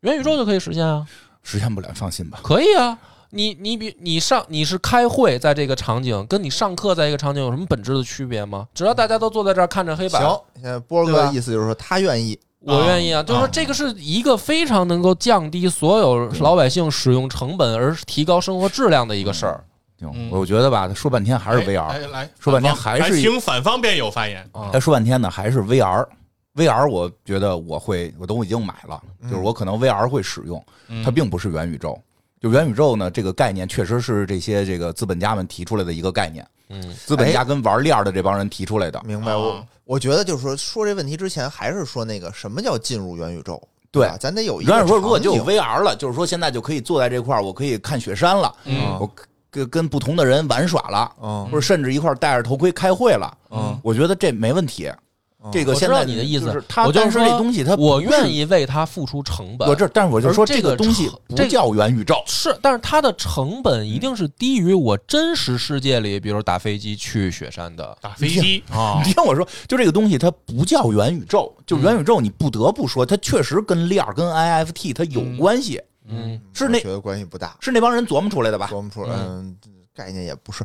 [0.00, 1.06] 元宇宙就可以实现啊。
[1.44, 2.40] 实现不了，放心吧。
[2.42, 2.98] 可以啊，
[3.30, 8.66] 你你比你上你是开会在这个场景，跟你上课在一个场景有什么本质的区别吗？
[8.74, 13.22] 只要大家都坐在这儿看着黑板，行，现在波哥的意思就是说他愿意，我愿意啊。
[13.22, 19.62] 就是说啊这个是一个非常能够降低所有老百姓使用成本而提高生活质量的一个事儿
[20.30, 24.46] 我觉得吧，说半天还是哎 VR，来来，说半天反方还是来请反方辩友发言。
[24.52, 24.78] 啊他。
[24.78, 26.06] 说半天呢，还是 VR。
[26.56, 30.64] VR，我觉得我会，我都已经买了，就是我可能 VR 会使用，
[31.04, 32.00] 它并不是元宇宙。
[32.40, 39.02] 就元宇宙呢，这个概念确实是这些这个资本家们提出来的一个概念，嗯，资本家跟玩链儿的这帮人提出来的。
[39.04, 39.32] 明白？
[39.32, 43.60] 啊我我觉得就是说说这问题之前，还是说那个什么叫进入元宇宙？
[43.90, 49.10] 对咱得有一个元宇宙如果就有 VR 了，就是说现在就可以坐在这块儿，我可以看雪山了，嗯我
[49.50, 54.90] 跟跟不同的人玩耍了，嗯或者甚至一块儿戴着头盔开会了，嗯我觉得这没问题。
[55.52, 59.68] 这个现在你的意思就是它，我就但是说这东西它我愿意为它付出成本。
[59.68, 67.96] 我这，但是我就说这个个东西这个不叫元宇宙，是，但是它的成本一定是低于我真实世界里，比如打飞机去雪山的。
[68.00, 75.80] 打飞机啊 你听我说，就这个东西它不叫元宇宙，就元宇宙你不得不说，它确实跟链儿跟 NFT 它有关系。
[76.06, 78.68] 嗯是那觉得关系不大，是那帮人琢磨出来的吧？
[78.70, 80.62] 琢磨出来，嗯嗯，概念也不是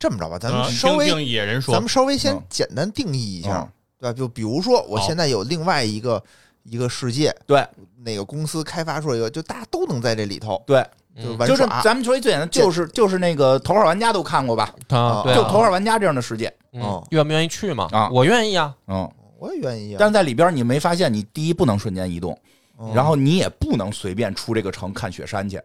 [0.00, 0.36] 这么着吧？
[0.36, 3.68] 咱啊们稍微野人说咱们稍微先嗯简单定义一下嗯，
[4.00, 4.12] 对吧？
[4.12, 6.22] 就比如说，我现在有另外一个
[6.62, 7.64] 一个世界，对
[8.04, 10.80] 哪个公司开发出来一个，就大家都能在这里头对，
[11.16, 11.66] 嗯就玩就是。
[11.82, 14.74] 咱们说一最简单，就是就是那个头号玩家都看过吧？
[14.88, 17.88] 啊，对就啊，头号玩家这样的世界，嗯哦愿不愿意去嘛？
[17.92, 18.74] 啊我愿意啊。
[18.86, 19.96] 嗯，我也愿意啊。
[19.98, 22.38] 但是在里边你没发现，你第一不能瞬间移动，
[22.78, 25.60] 嗯然后你也不能随便出这个城看雪山去，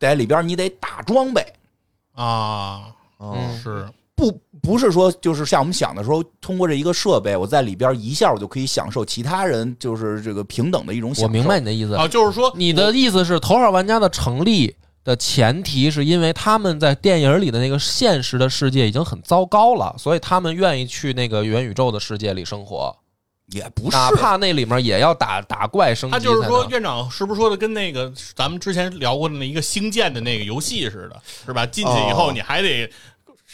[0.00, 1.40] 在里边你得打装备，
[2.14, 3.88] 啊，哦嗯是
[4.18, 11.28] 不不是说就是像我们想的时候，通过这一个设备，我在里边一下我就可以享受其他人就是这个平等的一种享受。
[11.28, 11.94] 我明白你的意思。
[11.94, 22.94] 啊，就是说你的意思是，头号玩家的成立的前提是因为他们在电影里的那个现实的世界已经很糟糕了，所以他们愿意去那个元宇宙的世界里生活，
[23.52, 26.12] 也不是，哪怕那里面也要打打怪升级。
[26.12, 31.64] 他就是说，院长是不是说的跟那个咱们之前聊过的那一个星舰的那个游戏似的，是吧？
[31.64, 32.90] 进去以后哦你还得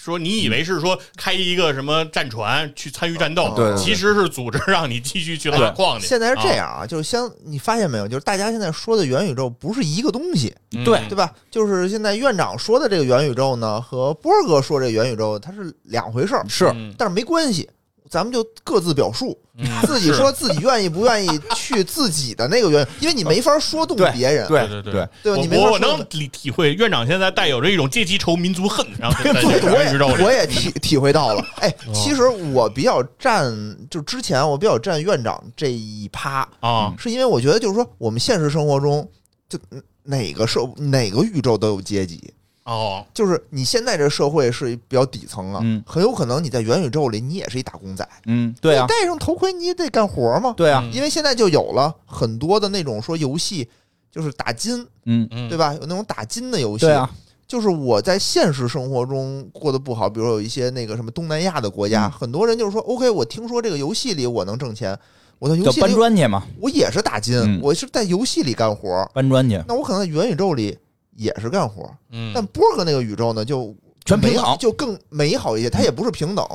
[0.04, 3.82] 说，你以为是说开一个什么战船去参与战斗，对对对。
[3.82, 6.06] 其实是组织让你继续去挖矿去。
[6.06, 10.84] 现在是这啊，样啊，就是相你发现没有，就是大家现在说的元宇宙不是一个东西，嗯。
[10.84, 11.00] 对。
[11.08, 11.32] 对吧？
[11.50, 16.66] 就是现在院长说的这个元宇宙呢，和波哥说这个元宇宙它是两回事儿，是。
[16.74, 16.94] 嗯。
[16.98, 17.70] 但是没关系，
[18.14, 25.42] 咱们就各自表述，嗯自己说自己愿意不愿意去自己的那个原，因为你没法说动别人，对对对对，对吧？
[25.42, 31.44] 你没法说我我能体体会院长现在带有着一种阶级仇、民族恨，然后我 个宇宙里也我也体体会到了。
[31.56, 33.52] 哎，哦其实我比较站，
[33.90, 39.10] 就之前我比较站院长这一趴，啊，是因为我觉得就是说，我们现实生活中
[39.48, 39.58] 就
[40.04, 42.32] 哪个社哪个宇宙都有阶级。
[42.64, 45.82] 哦，就是你现在这社会是比较底层了，嗯。
[45.86, 48.82] 很有可能你在元宇宙里你也是一打工仔，嗯，对啊。
[48.82, 50.54] 你，戴上头盔你也得干活嘛。
[50.56, 50.92] 对啊，嗯。
[50.92, 53.68] 因为现在就有了很多的那种说游戏，
[54.10, 55.74] 就是打金，嗯，嗯，对吧？
[55.74, 57.10] 有那种打金的游戏，对啊，
[57.46, 62.10] 就是我在现实生活中过得不好，比如有一些那个什么东南亚的国家，嗯。
[62.12, 64.98] 很多人就是说，OK，我听说这个游戏里我能挣钱，
[65.38, 67.60] 我在游戏里砖去嘛，我也是打金，嗯。
[67.62, 70.78] 我是在游戏里干活，搬砖去，那我可能在元宇宙里
[71.16, 75.70] 也是干活，嗯，但波哥那个宇宙呢，就美全美好就更美好一些。
[75.70, 76.46] 它也不是平等，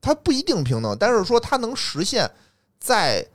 [0.00, 2.30] 它不一定平等，但是说它能实现
[2.78, 3.26] 在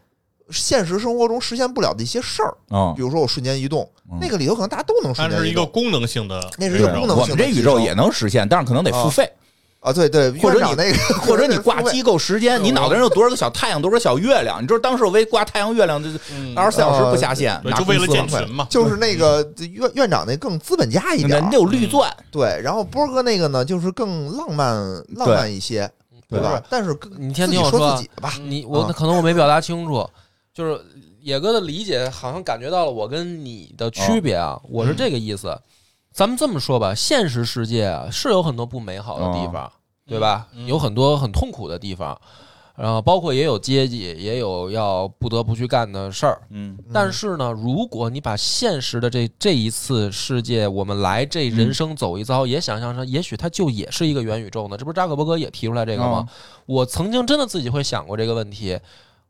[0.50, 4.18] 现实生活中实现不了的一些事儿，嗯比，如说我瞬间移动，嗯。
[4.20, 5.46] 那个里头可能大家都能它瞬间移动。
[5.46, 7.80] 是一个功能性的，那是一个功能我性的我们这宇宙。
[7.80, 9.32] 也能实现，但是可能得付费，
[9.82, 14.62] 啊，对对，或者你那个， 或者你挂机构时间，你脑袋上有多少个小太阳，多少个小月亮？
[14.62, 24.76] 你知道当时我为挂太阳、月亮，这嗯二十四小时不下线，就为了公司了建群嘛， 就是那个院院长那更资本家一点儿人家，有绿钻，对，然后波哥那个呢，就是更浪漫
[25.16, 25.90] 浪漫一些，
[26.30, 26.62] 对吧？
[26.70, 30.08] 但是你先听我说啊自己的吧，你我啊可能我没表达清楚，
[30.54, 30.80] 就是
[31.22, 35.58] 野哥的理解好像感觉到了我跟你的区别啊，我是这个意思。
[36.12, 39.72] 咱们这么说吧，现实世界啊是有很多不美好的地方，
[40.06, 40.48] 对吧？
[40.54, 42.20] 嗯有很多很痛苦的地方，
[42.76, 46.42] 然后包括也有阶级，也有要不得不去干的事儿。
[46.50, 54.76] 嗯但是呢，如果你把现实的这这一次世界，我们来这人生走一遭，也想象成，也许它就也是一个元宇宙呢。
[54.78, 56.28] 这不是扎克伯格也提出来这个吗？
[56.66, 58.78] 我曾经真的自己会想过这个问题。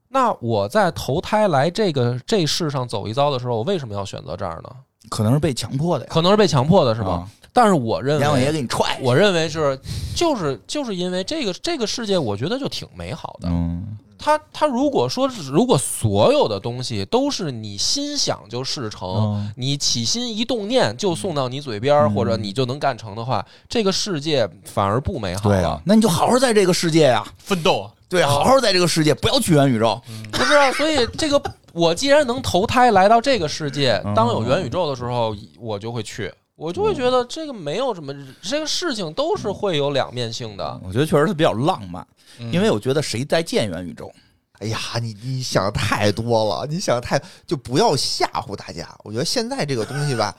[0.10, 4.70] 那我在投胎来这个这世上走一遭的时候，我为什么要选择这儿呢？
[5.12, 7.12] 可能是被强迫的呀，可能是被强迫的，是吧？
[7.12, 7.28] 啊？
[7.52, 9.78] 但是我认为阎王爷为，给你踹，我认为是，
[10.16, 13.50] 就是就是因为这个这个世界，我觉得就挺美好的。
[13.50, 30.00] 嗯他他如果说如果所有的东西都是你心想就事成，嗯你起心一动念就送到你嘴边或者你就能干成的话，这个世界反而不美好了对啊。，那你就好好在这个世界呀，奋斗啊，对，好好在这个世界，不要去元宇宙。
[30.32, 31.42] 不是啊，所以这个
[31.74, 40.80] 我既然能投胎来到这个世界嗯，当有元宇宙的时候，我就会去，我就会觉得这个没有什么，这个事情都是会有两面性的。
[40.84, 42.06] 我觉得确实它比较浪漫，
[42.40, 44.12] 嗯因为我觉得谁在建元宇宙？
[44.60, 48.88] 哎呀，你你想的太多了，你想的太就不要吓唬大家。
[49.04, 50.36] 我觉得现在这个东西吧，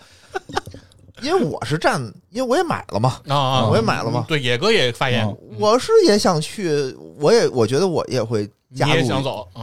[1.23, 9.09] 因为我是站，因为我也买了嘛，啊啊，我也买了嘛，对，野哥也发言，嗯我是也想去，我也我觉得我也会加入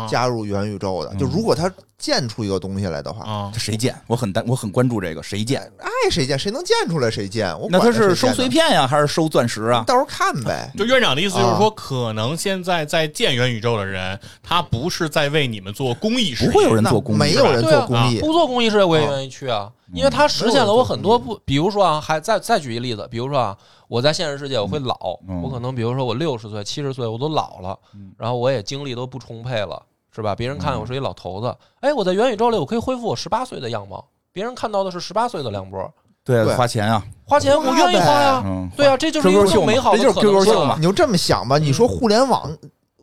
[0.08, 1.12] 加入元宇宙的。
[1.14, 3.52] 嗯就如果他建出一个东西来的话，啊。
[3.56, 3.94] 谁建？
[4.08, 5.62] 我很担，我很关注这个谁建？
[5.80, 7.48] 爱谁建谁能建出来谁建。
[7.60, 9.84] 我那他是收碎片呀，还是收钻石啊？
[9.86, 10.72] 到时候看呗。
[10.78, 11.58] 就院长的意思就是啊。
[11.58, 23.58] 说，可能现在在建元宇宙的人，他不是在为你们做公益事业，不会有人做公益，没有人做公益，不做公益事业我也愿意去啊，因为他实现了我很多不，比如说啊，还再再举一例子，比如说啊，
[23.90, 25.42] 我在现实世界我会老，嗯。
[25.42, 29.82] 我可能比如说我六十岁、七十岁我都老了嗯，然后我也精力都不充沛了，
[30.20, 30.36] 是吧？
[30.36, 34.06] 别人看我是一老头子，哎，我在元宇宙里我可以恢复我十八岁的样貌。
[34.34, 35.92] 别人看到的是十八岁的梁博，
[36.26, 36.54] 对对。
[36.56, 40.76] 花钱啊，花钱我愿意花呀，嗯，对啊，这就是一个 QQ 秀嘛更美好的这就是可能 QQ 性秀嘛。
[40.78, 42.50] 你就这么想吧，你说互联网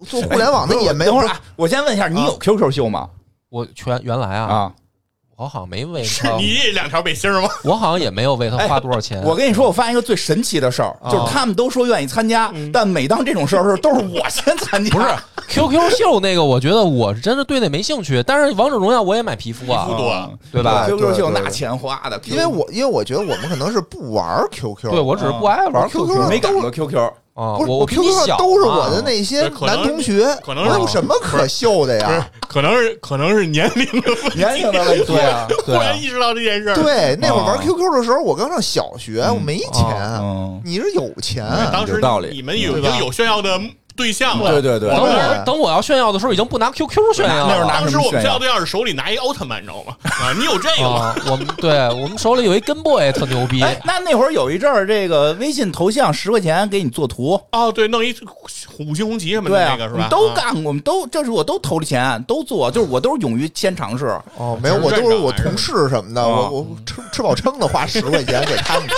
[0.07, 3.09] 做互联网的也没不是等会儿啊，我先问一下，你有 QQ 秀吗？
[3.49, 4.73] 我全原来啊，啊，
[5.37, 7.49] 我好像没为是他， 你两条背心儿吗？
[7.63, 9.23] 我好像也没有为他花多少钱。
[9.23, 14.91] 我跟你说，我发现一个最神奇的事儿，啊就是他们都说愿意参加，但每当这种事儿的时候，都是我先参加。
[14.91, 15.07] 不是
[15.49, 18.23] QQ 秀那个，我觉得我是真的对那没兴趣。
[18.23, 20.87] 但是王者荣耀我也买皮肤啊皮肤，多对吧？
[20.87, 26.99] 对？QQ 秀对那钱花的，因为我因为我觉得我们可能是不玩 QQ，对我只是不爱玩 QQ 没赶过 QQ，
[27.37, 34.39] 啊，不是我我 QQ 上都是我的那些男同学，可能有什么可秀的不是呀？，可能是 可能是年龄的问题。
[34.39, 35.05] 年龄的问题。
[35.13, 36.75] 对啊，忽对啊然意识到这件事儿。
[36.75, 39.85] 对，那会儿玩啊 QQ 的时候，我刚上小学，我没钱，
[40.19, 43.61] 嗯，你是有钱，当时道理你们已经有炫耀的
[43.97, 44.53] 对象了。
[44.53, 47.67] 对对对等我等我要炫耀的时候，已经不拿 QQ 炫耀了。
[47.69, 49.97] 当时什么炫耀我们炫耀对象是手里拿一奥特曼，你知道吗？
[50.05, 50.97] 啊，你有这个吗？
[51.07, 58.15] 啊，我们对我们手里有一跟 boy 特牛逼，哎，那那会儿有一阵儿，这个微信头像十块钱给你做图，哦，对，弄一
[58.79, 60.09] 五星红旗什么的那个是吧？
[60.11, 64.07] 都啊干过，我们都这是我都投了钱，都做，就是我都是勇于先尝试。
[64.37, 68.89] 哦，没有，我都是我同事什么的，啊我我吃吃饱撑的花十块钱给他们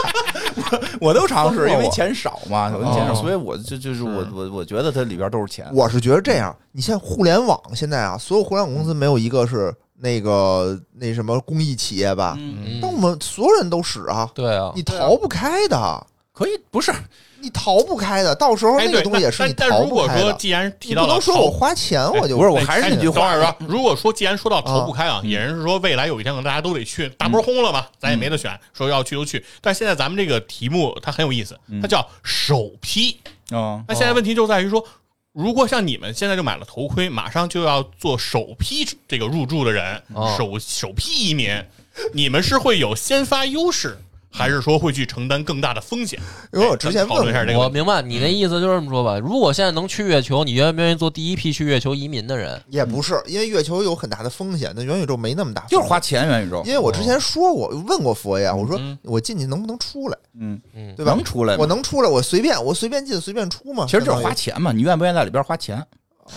[0.70, 5.66] 看， 我都尝试，因为钱少嘛，有钱少，哦所以我就就是我我我觉得它里边都是钱。
[5.72, 12.36] 我是觉得这样，你现在互联网现在啊，所有互联网公司没有一个是那个那什么公益企业吧？
[12.38, 16.92] 嗯，嗯那我们所有人都使啊，对啊，你逃不开的，可以不是
[17.40, 20.22] 你逃不开的，到时候哎，对，那个东西也是但你逃但如果不开的。
[20.22, 29.44] 说既然提你到了不能说我花钱我就不是我哎还是那句话如果说既然说到逃不开啊，嗯也是说未来有一天可能大家都得去，大波轰了吧，咱也没得选，说要去就去。
[29.60, 33.18] 但现在咱们这个题目它很有意思，它叫首批。
[33.50, 34.84] 嗯那现在问题就在于说，
[35.32, 40.34] 如果像你们现在就买了头盔，马上就要做首批这个入住的人，哦。
[40.36, 41.64] 首首批移民，
[42.12, 43.96] 你们是会有先发优势，
[44.30, 46.20] 还是说会去承担更大的风险？
[46.52, 47.58] 因为我之前哎咱讨论一下这个。
[47.58, 49.18] 我明白你那意思，就是这么说吧。
[49.18, 52.60] 如果现在能去月球，你愿不愿意做第一批去月球移民的人？
[52.68, 61.12] 也不是，因为月球有很大的风险，那元宇宙没那么大，就是花钱元宇宙因，为我之前说过，问过佛爷，我说嗯我进去能不能出来，嗯，嗯，对吧？
[61.12, 63.86] 能出来我能出来，我随便，我随便进随便出嘛。
[63.86, 65.84] 其实就是花钱嘛，你愿不愿意在里边花钱？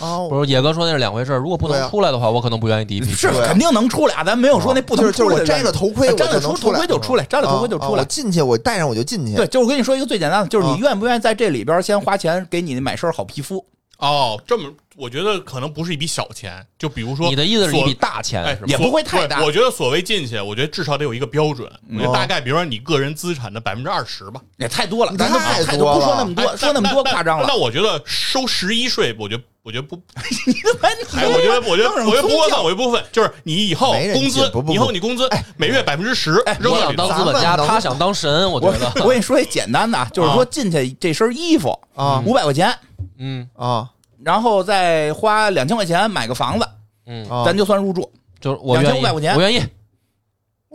[0.00, 1.38] 啊，不是野哥说那是两回事儿。
[1.38, 8.00] 如果不能出来的话，我可能不愿意第一批是肯定能出来，咱没有说那不就是就是我摘了头盔，摘了头盔就出来，摘了头盔就出来。
[8.00, 9.34] 我进去，我戴上我就进去。
[9.34, 13.64] 对，就是我跟你说一个最简单的，就是啊你愿不愿意在这里边先花钱给你买身好皮肤？
[13.98, 18.58] 哦，这么我觉得可能不是一笔小钱，就比如说你的意思是一笔大钱？
[18.66, 21.70] 也不会太大我觉得所谓进去，我觉得至少得有一个标准。
[21.88, 27.44] 我觉得哦大概，比如说你个人资产的百分之二十吧，也太多了，咱都太太多了不说那么多，哎说那么多夸张了。
[27.46, 29.94] 那我觉得收十一税，我觉得我觉得不，
[31.14, 38.92] 哎，我觉得我觉得我觉得不过分，我觉得不过分，就是你以后工资不不，不以后你工资每月百分之十扔我想当资本家，他想当神，我觉得。
[39.04, 42.74] 我跟你说一简单的啊，就是说进去这身衣服啊五百块钱，
[43.18, 43.88] 嗯啊
[44.24, 46.68] 然后再花两千块钱买个房子，
[47.06, 47.44] 嗯，啊！
[47.44, 48.10] 咱就算入住。
[48.40, 49.62] 就是我愿意，2500块钱我愿意。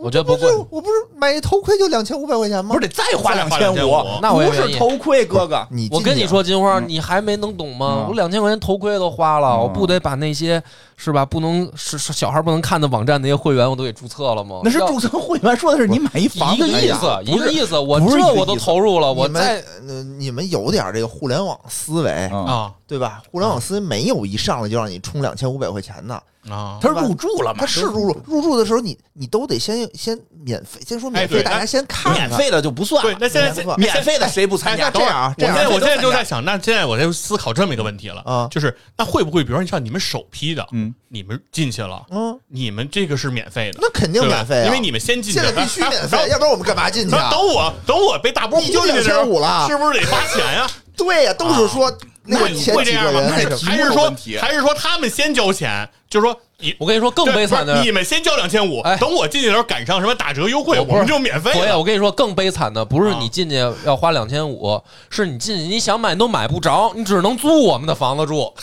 [0.00, 2.74] 我觉得不贵，我不是买一头盔就两千五百块钱吗？
[2.74, 5.66] 不是得再花两千2500不是那我也愿意头盔，哥哥。
[5.70, 8.04] 你我跟你说，金花，嗯你还没能懂吗？
[8.04, 10.62] 嗯我两千块钱头盔都花了，嗯我不得把那些
[10.96, 11.26] 是吧？
[11.26, 14.60] 不能是是小孩不能看的网站那些会员我都给注册了吗？
[14.62, 17.76] 那是注册会员，说的是你买一房子一个意思，一个意思。
[17.76, 19.42] 我这我都投入了，我们
[19.88, 23.20] 呃你们有点这个互联网思维，嗯啊对吧？
[23.32, 27.60] 互联网思维没有一上来就让你充两千五百块钱的，啊，他是入住了嘛？
[27.60, 32.28] 他是入住入住的时候，你你都得先先免费，先说免费，哎大家先看看。
[32.28, 33.02] 免费的就不算。
[33.02, 34.88] 对，那现在免费免费的谁不参加？
[34.88, 47.30] 哎这样啊，这样我现在我现在就在想，那现在我在思考这么一个问题了啊就是那会不会，比如说像你们首批的，嗯，你们进去了，嗯，你们这个是免费的，那肯定免费啊，因为你们先进去，现在必须免费，要不然我们干嘛进去啊？
[47.30, 50.66] 等我等我被大波你就轰进去的时候2500了是不是得花钱呀？
[50.96, 51.92] 对呀，都是说
[52.28, 53.20] 那个会前几个会这样吗？
[53.30, 55.88] 还是还是说还是说他们先交钱？
[56.08, 61.78] 就是说你我跟你说更悲惨的你们先交两千五哎，等我进去的时候赶上什么打折优惠，我们就免费佛爷，了。
[61.78, 68.54] 我跟你说，更悲惨的不是啊你进去要花两千五，是你进去你想买你都买不着，你只能租我们的房子住。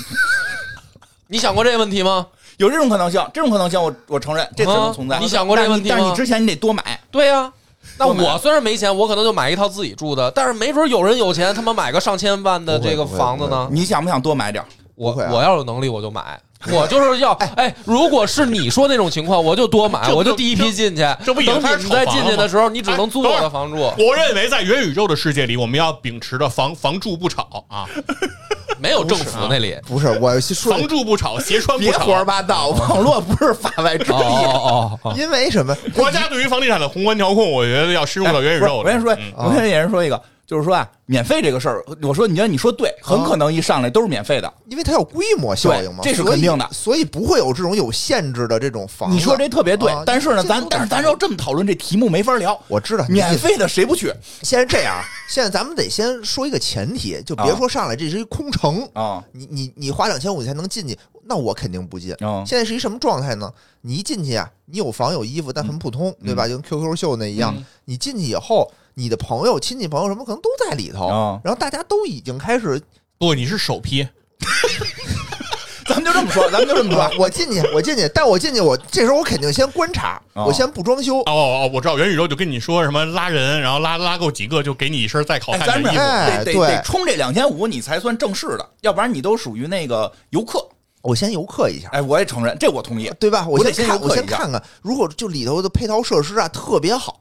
[1.28, 2.28] 你想过这个问题吗？
[2.58, 5.18] 有这种可能性，这种可能性我我承认，这只能存在。
[5.18, 7.52] 啊你想过这个问题吗但是你但是你之前你得多买，对呀、
[7.98, 13.68] 那我虽然没钱，我可能就买一套自己住的，但是没准有人有钱，他妈买个上千万的这个房子呢。
[13.72, 14.64] 你想不想多买点？
[14.96, 16.40] 我啊我要有能力我就买，
[16.72, 21.06] 我就是要哎，如果是你说那种情况，我就多买，我就第一批进去。
[21.24, 23.78] 这不已经等开始你们再进去的时候，你只能租我的房住。
[23.78, 27.86] 我认为在元宇宙的世界里，我们要秉持着房房住不炒啊，
[28.80, 29.76] 没有政府那里。
[29.88, 31.92] 不是，我说房住不炒，鞋穿不炒。
[31.92, 34.24] 别胡说八道，网络不是法外之哦地。
[34.24, 35.76] 哦哦哦，因为什么？
[35.94, 38.78] 国家对于房地产的宏观调控，我觉得要深入到元宇宙。
[38.78, 44.54] 我先说，我先跟人说一个，就是说啊，免费这个事儿，我说你觉得你说对，很可能一上来都是免费的。
[44.68, 49.16] 因为它有规模效应嘛，这是肯定的所以不会有这种有限制的这种房子。
[49.16, 52.60] 你说这特别对啊，但是呢，咱但是咱要这么讨论，这题目没法聊。
[52.68, 54.96] 我知道，免费的谁不去现在这样，
[55.28, 59.24] 现在咱们得先说一个前提，就别说上来这是一空城，啊？
[59.32, 62.16] 你你你花两千五才能进去，那我肯定不进。
[62.22, 63.52] 嗯现在是一什么状态呢？
[63.82, 66.48] 你一进去啊，你有房有衣服，但很普通，对吧？
[66.48, 67.52] 就跟 QQ 秀那一样。
[67.58, 72.82] 嗯你进去以后，你的朋友、亲戚朋友什么可能都在里头，啊然后大家都已经开始，
[73.20, 74.08] 不，你是首批，
[75.86, 77.12] 咱们就这么说，咱们就这么说。
[77.20, 81.24] 我进去，我进去，但我进去，我这时候我肯定先观察，哦我先不装修哦。
[81.28, 86.54] 哦哦，我知道元宇宙就跟你说什么拉人，然后拉拉够几个就给你一身再好哎，咱们看的衣服。
[86.54, 90.66] 得得哎对得充这两千五，你才算正式的，要不然你都属于那个游客。
[91.06, 93.12] 我先游客一下，哎，我也承认，这我同意。
[93.20, 93.48] 对吧？
[93.48, 97.14] 我先先看，游客一下我先看看，如果就里头的配套设施啊特别好，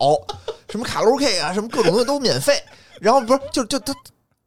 [0.68, 2.62] 什么卡拉 OK 啊，什么各种东西都免费，
[3.00, 3.94] 然后不是就就他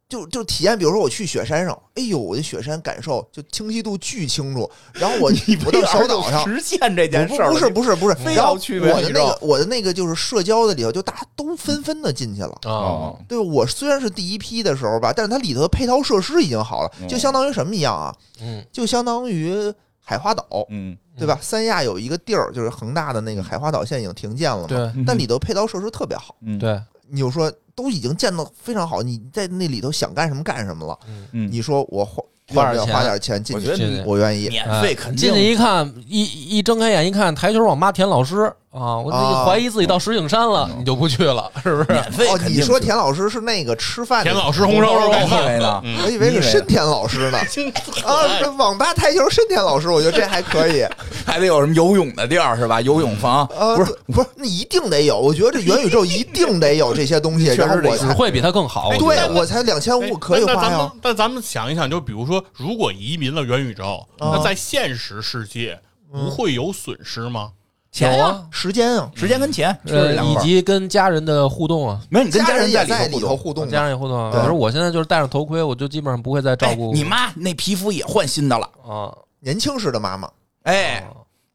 [0.08, 5.30] 就就体验，比如说我去雪山上，哎呦，我的雪山感受就清晰度巨清楚，然后我
[5.66, 6.42] 我到小岛上。
[6.48, 12.58] 实现这件事儿，不不是不是不是，非然后要去我的那个我的那个就是社交的里头，就大家都纷纷的进去了。
[12.64, 13.36] 哦，对？
[13.36, 18.14] 我虽然是第一批的时候吧，但是它里头的配套设施已经好了，就相当于什么一样啊？
[18.40, 21.38] 嗯，就相当于海花岛，嗯，对吧？
[21.42, 24.66] 三亚有一个地儿，就是恒大的那个海花岛，现在已经停建了嘛。
[24.68, 26.80] 对但里头配套设施特别好，嗯，对，
[27.10, 30.98] 你就说都已经建的非常好，你在那里头想干什么干什么了。
[31.30, 34.02] 嗯你说我花花点钱要不要花点钱进去？
[34.04, 34.48] 我愿意。
[34.48, 36.24] 免哎费肯定进去一看，一
[36.58, 41.92] 一睁开眼一看，台球网吧田老师啊，我啊怀疑自己到石景山了，你就不去了，是不是？
[41.92, 47.38] 免费哦，肯定你说田老师是那个吃饭的田老师红烧肉盖我以饭，为呢，嗯我以为是深田老师呢。
[48.04, 50.86] 啊，这网吧台球深田老师，我觉得这还可以。
[51.24, 52.78] 还得有什么游泳的地儿是吧？
[52.80, 55.18] 游泳房呃，不是对不是，那一定得有。
[55.18, 58.88] 我觉得这元宇宙一定得有这些东西， 确实得有然后我才只会比他更好。
[58.88, 60.90] 我觉对我才两千哎五可以花呀那那咱们。
[61.02, 65.78] 但咱们想一想，就比如说，如果移民了元宇宙，啊那在现实世界
[66.12, 67.50] 不会有损失吗？
[67.90, 70.36] 钱啊，时间啊，时间跟钱呃，以。
[70.36, 73.68] 及跟家人的互动啊，没有你跟家人也在里里头互动。
[73.68, 74.30] 家人也互动啊。
[74.30, 80.30] 对比如我现在就是戴上头盔，我就基本上不会再照哎，顾你妈那皮肤也换新的了，啊，年轻时的妈妈，
[80.64, 81.04] 哎，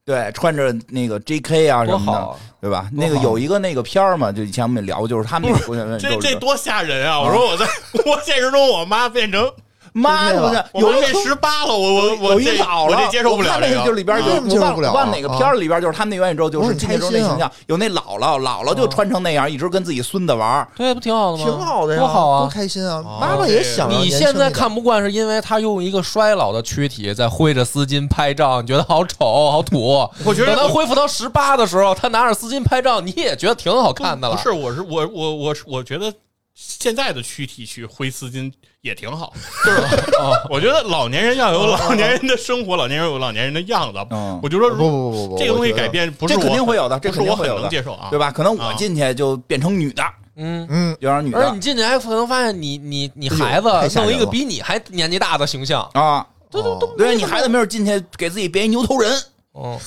[0.05, 1.69] 对，穿着那个 J.K.
[1.69, 2.35] 啊什么的！
[2.59, 2.89] 对吧？
[2.91, 5.49] 那个有一个那个片儿嘛，就以前我们也聊，就是他们
[5.99, 7.21] 这这多吓人啊！
[7.21, 7.65] 我说我在
[8.05, 9.49] 我现实中，我妈变成
[9.93, 10.41] 妈的，
[10.73, 20.67] 不是我妈变十八了，我我我有一这老了，我这接受不了那这个就里边就接受不了忘哪个片儿里边就是他们那元宇宙就是开心啊形象，有那姥姥，姥姥就穿成那样，一直跟自己孙子玩儿。
[20.75, 21.43] 对，不挺好的吗？
[21.43, 22.41] 挺好的呀，多好啊！
[22.41, 23.03] 多开心啊！
[23.05, 30.09] 哦妈妈也想你现在看不惯是因为他用一个衰老的躯体在挥着丝巾拍照，你觉得好丑好土。
[30.25, 34.35] 我觉得等他恢复到十八的时候，他拿着丝巾拍照，你也觉得挺好看的了。
[34.35, 36.11] 不是，我是我我我我觉得
[36.53, 38.51] 现在的躯体去挥丝巾
[38.83, 39.31] 也挺好，
[39.63, 39.81] 就是
[40.49, 43.99] 我觉得老年人要有老年人的生活，老年人有老年人的样子。
[44.11, 44.37] 嗯。
[44.43, 48.29] 我就说，不不不不不，这个东西改，变不是这肯定会有的，这是我很肯定会有的，能接受啊，对吧？
[48.29, 50.03] 可能我啊进去就变成女的，
[50.35, 51.37] 嗯，嗯，有点女的。
[51.37, 55.89] 而且你进去还可能发现你你你孩子弄一个比你还年纪大的形象。
[55.93, 56.27] 啊。
[56.51, 59.11] 对对对，对你孩子没准进去给自己别一牛头人，
[59.55, 59.79] 嗯，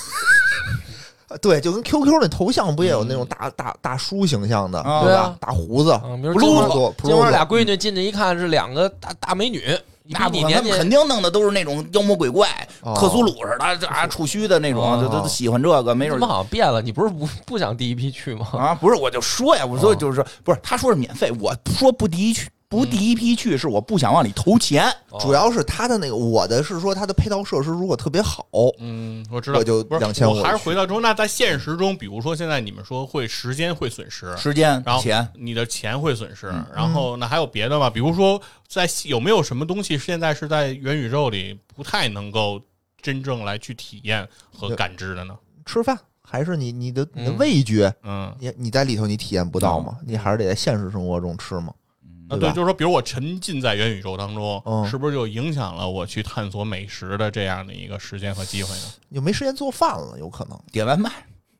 [1.43, 5.37] 对，就跟 QQ 那头像不也有那种大大大叔形象的，啊对吧啊？
[5.41, 6.01] 大胡子，
[6.35, 9.63] 撸多今晚俩闺女进去一看是两个大大美女，
[10.09, 12.49] 那不可能他你年纪们肯定弄的都是那种妖魔鬼怪、
[12.83, 16.81] 哦克苏鲁似的，这啊触须的那种，哦就都都喜欢这个，没准怎么好像变了？
[16.81, 18.47] 你不是不不想第一批去吗？
[18.53, 24.85] 啊，不是，我就说呀，我说哦就是不是，他说是免费，我说不第一去，不第一批去是我不想往里投钱，
[25.21, 28.45] 主要是它的那个，我的是说它的配套设施如果特别好，
[28.81, 37.89] 嗯，我知道，我就不是2500我还是回到中，那在现实中，比如说现在你们说会时间会损失，时间然后钱，你的钱会损失，嗯然后那还有别的吗？
[37.89, 42.61] 比如说，在有没有什么东西现在是在元宇宙里不太能够
[43.01, 45.37] 真正来去体验和感知的呢？
[45.65, 49.97] 吃饭还是你你的你的嗯味觉，嗯，你你在里头你体验不到吗？
[50.05, 51.73] 你还是得在现实生活中吃嘛。
[52.29, 58.85] 啊，对，就是说，比如我沉浸在元宇宙当中，嗯是不是就影响了我去探索美食的这样的一个时间和机会呢？
[59.09, 60.59] 你就没时间做饭了，有可能。
[60.73, 61.11] 点外卖，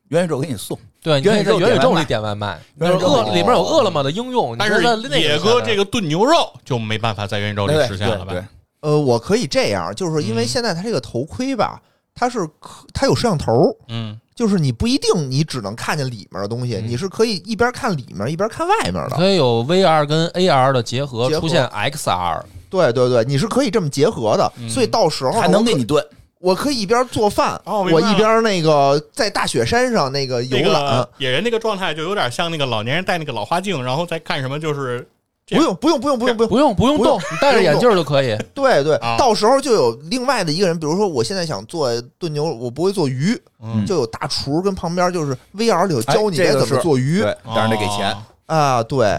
[0.09, 8.33] 元宇宙给你送，对，你可以在元宇宙元宇宙里点外卖饿里面有饿了么的应用，但是觉得那个野哥这个炖牛肉就没办法在元宇宙里实现了吧？
[8.33, 8.45] 对对，
[8.81, 11.81] 呃，我可以这样，就是说因为嗯现在它这个头盔吧，
[12.13, 13.53] 它是可它有摄像头，
[13.87, 19.09] 嗯，就是你不一定你只能看见里面的东西，嗯你是可以一边看里面一边看外面的。
[19.17, 22.43] 可以有 VR 跟 AR 的结合，结合出现 XR。
[22.69, 26.05] 对对对，你是可以这么结合的，嗯所以到时候还能给你炖。
[26.39, 35.07] 我可以一边做饭，哦明白了我一边那个在大雪山上那个游那览个，野人那个状态就有点像那个老年人戴那个老花镜，然后再看什么就是
[35.55, 38.37] 不用不用不用不用不用，不用不用不用动，你戴着眼镜就可以。
[38.53, 39.15] 对对，啊。
[39.17, 43.85] 到时候就有另外的一个人，比如说我现在想做炖牛，我不会做鱼，嗯。
[43.85, 47.21] 就有大厨跟旁边就是 VR 里头教你该怎么哎这个是做鱼。
[47.21, 48.11] 对，但是得给钱。
[48.11, 48.17] 哦
[48.47, 49.17] 啊，对。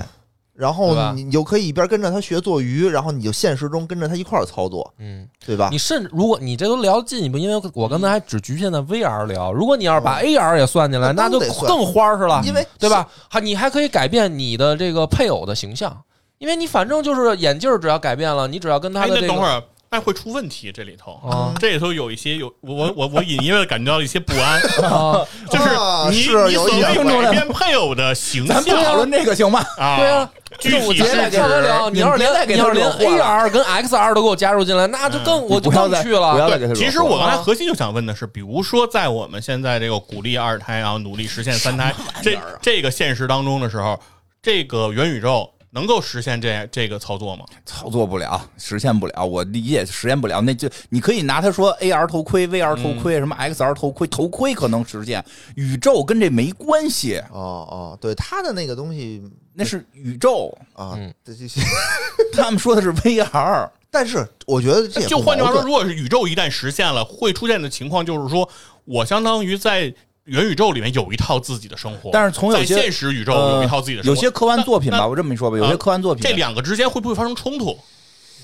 [0.54, 5.68] 然后你你就可以一边跟着他学做鱼，然后你就现实中跟着他一块儿操作，嗯，对吧？
[5.70, 5.78] 你？
[5.78, 11.68] 甚至如果你这都聊进一步，因为我刚才还只局限在 VR 聊，如果你要是把 AR 也算进来，那那就得算。
[11.68, 13.08] 更花儿是了，因为对吧？
[13.30, 15.96] 还你还可以改变你的这个配偶的形象，
[16.38, 21.12] 因为你反正就是眼镜儿只要改变了，你只要跟他哎，的这个那等会儿那会出问题，这里头。
[21.26, 29.64] 啊这里头有一些有我我我我隐约的感觉到一些不安，啊， 就是啊你是你所谓点改变配偶的形象咱不讨论这个行吗？
[29.78, 36.34] 啊，对啊，具体是你要是连你要是连 AR 跟 XR 都给我加入进来，那就更我就更去了。
[36.34, 41.92] 不要再给他惹对，其实我刚才啊核心就想问的是，比如说在我们现在这个鼓励二胎，然后努力实现三胎
[42.22, 43.98] 这这个现实当中的时候，
[44.42, 47.44] 这个元宇宙能够实现这这个操作吗？
[47.64, 50.40] 操作不了，实现不了，我理解实现不了。
[50.40, 55.24] 那就你可以拿它说 AR 头盔、VR 头盔、什么 XR 头盔，头盔可能实现，
[55.54, 59.22] 宇宙跟这没关系，哦哦，对，他的那个东西
[59.54, 60.52] 那是宇宙。
[60.74, 61.60] 啊嗯，这这些，
[62.34, 68.48] 他们说的是 VR，但是我觉得这就换句话说，如果是宇宙一旦实现了，会出现的情况就是说，
[68.84, 69.94] 我相当于在
[70.28, 74.14] 元宇宙里面有一套自己的生活，但是从有在些现实宇宙有一套自己的生活。
[74.14, 77.78] 有些科幻作品吧，我这么一说吧，有些啊科幻作品，这两个之间会不会发生冲突？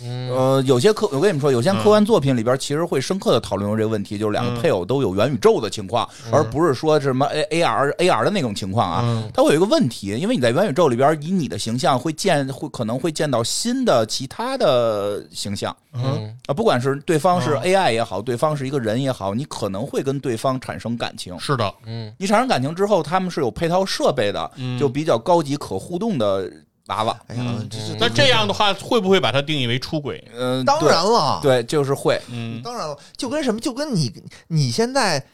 [0.02, 4.60] 嗯，呃，有些科，我跟你们说，有些科幻作品里边其实会深刻的讨论这个问题，就是两个嗯。
[4.60, 9.02] 配偶都有元宇宙的情况，而不是说什么 A A R A R 的那种情况啊。
[9.04, 9.30] 嗯。
[9.32, 15.74] 它会有一个问题，因为你在元宇宙里边，以你的形象会见，会可能会见到新的其他的形象。
[15.92, 16.34] 嗯。
[16.46, 17.62] 啊，不管是对方是嗯。
[17.62, 21.38] AI 也好，对方是一个人也好，你可能会跟对方产生感情。
[21.38, 24.78] 是的，嗯你产生感情之后，他们是有配套设备的，嗯。
[24.78, 26.50] 就比较高级可互动的
[26.86, 27.18] 娃娃。
[27.28, 30.22] 哎呀嗯，这这那这样的话，会不会把它定义为出轨？
[30.36, 32.20] 嗯、当然了，对，就是会。
[32.30, 34.12] 嗯，当然了，就跟什么，就跟你
[34.48, 35.24] 你现在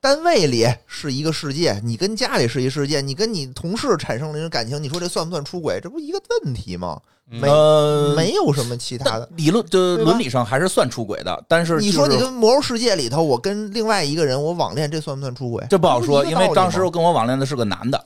[0.00, 5.80] 单位里是一个世界，你跟家里是一世界，你跟你同事产生了这种感情，你说这算不算出轨？
[5.82, 7.00] 这不一个问题吗？
[7.34, 9.26] 没、呃，没有什么其他的。
[9.36, 15.64] 理论就伦理上还是算出轨的，但是你说就是你跟魔兽世界里头，我跟另外一个人我网恋，这算不算出轨？
[15.70, 18.04] 这不好说，因为当时我跟我网恋的是个男的，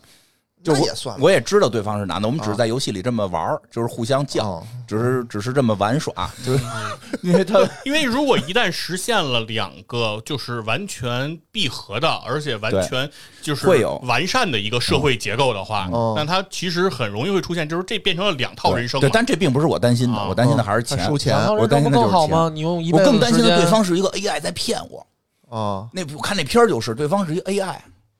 [0.74, 6.12] 就我也算我也知道对方是男的，我们只是啊在游戏里这么玩儿，就是互相叫，哦只是只是这么玩耍，
[6.44, 6.64] 就是
[7.22, 13.10] 因为他因为如果一旦实现了两个就是完全闭合的，而且完全
[13.42, 13.96] 就是会有。
[14.06, 16.14] 完善的一个社会结构的话，嗯。
[16.16, 19.00] 那它其实很容易会出现，就是这变成了两套人生。
[19.00, 20.26] 对，但这并不是我担心的，啊。
[20.28, 20.98] 我担心的还是钱。
[21.04, 21.36] 收钱。
[21.56, 22.54] 我担心的就是钱？
[22.54, 25.04] 你用一我更担心的对方是一个 AI 在骗我。
[25.48, 27.76] 啊，那我看那片儿就是对方是一个 AI，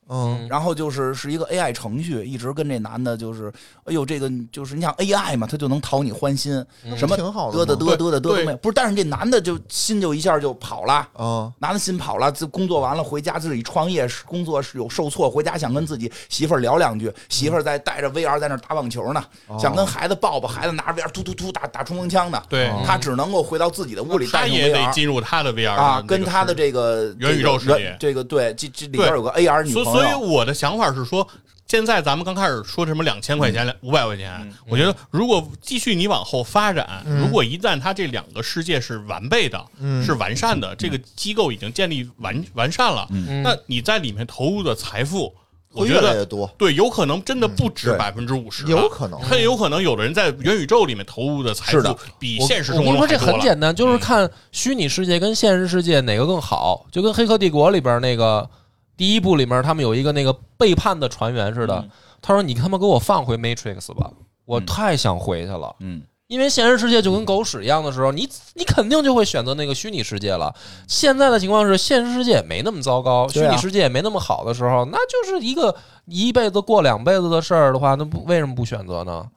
[0.09, 3.51] 嗯然后就是是一个 AI 程序，一直跟这男的就是，
[3.85, 6.63] 哎呦，这个就是你想 AI 嘛，他就能讨你欢心，
[6.95, 8.57] 什么挺好的嘚嘚嘛嘚嘚嘚嘚都没有。
[8.57, 11.07] 不是，但是这男的就心就一下就跑了。
[11.13, 31.27] 啊男的心跑了，自工作完了回家自己创业，工作是有受挫，回家想跟自己媳妇儿聊两句，媳妇儿在带着 VR 在那打网球呢，哦想跟孩子抱抱，孩子拿着 VR 突突突打打冲锋枪呢，对，哦他只能够回到自己的屋里他也得进入他的 VR 啊，跟他的这这个元宇宙世界这个元这个对，这这里边有个 AR 女朋友，所以我的想法是说，
[31.67, 40.03] 现在咱们刚开始说什么两千块钱、五百块钱，我觉得如果继续你往后发展，如果一旦它这两个世界是完备的、嗯。
[40.05, 43.43] 是完善的，这个机构已经建立完完善了，嗯。
[43.43, 45.35] 那你在里面投入的财富，
[45.73, 46.13] 我觉得。
[46.13, 49.19] 越越多，对，有可能真的不止百分之五十，有可能。
[49.19, 51.93] 很有可能有的人在元宇宙里面投入的财是的。
[51.93, 53.17] 富比现实生活我跟你说，这。
[53.17, 53.99] 很简单，就是嗯。
[53.99, 58.49] 看虚拟世界跟现实世界哪个更好，就跟《黑客帝国》里边那个
[58.97, 61.89] 第一部里面，他们有一个那个背叛的船员似的嗯。
[62.19, 64.11] 他说：“你他妈给我放回 Matrix 吧，
[64.43, 65.73] 我嗯太想回去了。
[65.79, 70.53] 嗯，因为现实世界就跟狗屎一样的时候，你你肯定就会选择那个虚拟世界了。
[70.87, 75.73] 现在的情况是，现实世界也没那么糟糕，虚拟世界也没那么好的时候，那就是一个
[76.05, 79.29] 一辈子过两辈子的事儿的话，那不为什么不选择呢？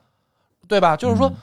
[0.67, 0.97] 对吧？
[0.97, 1.37] 就是说，嗯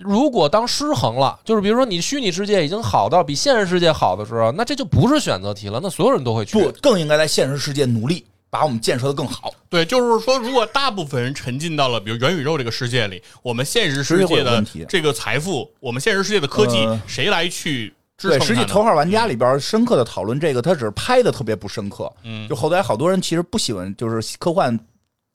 [0.00, 6.58] 如果当失衡了，就是比如说你虚拟世界已经好到比现实世界好的时候，那这就不是选择题了，那所有人都会去。
[6.58, 9.52] 不更应该在现实世界努力，把我们建设的更好。
[9.68, 18.54] 对，就是说，如果大部分人沉浸到了比如元宇宙这个世界里，我们现实世界的这个财富，我们现实世界的科技，呃谁来去支对，撑对？
[18.54, 22.10] 实际头号玩家里边深刻的讨论这个，他只是拍的特别不深刻。
[22.24, 24.78] 嗯就后来好多人其实不喜欢，就是科幻。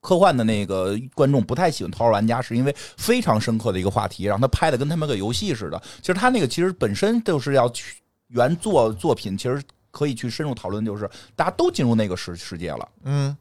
[0.06, 5.82] 科幻的那个观众不太喜欢头号玩家，是因为非常深刻的一个话题，让他拍的跟他们个游戏似的。
[6.00, 7.96] 其实他那个其实本身就是要去
[8.28, 9.60] 原作作品，其实
[9.90, 12.88] 可以去深入讨论，就是大家都进入那个世世界了。
[13.04, 13.36] 嗯，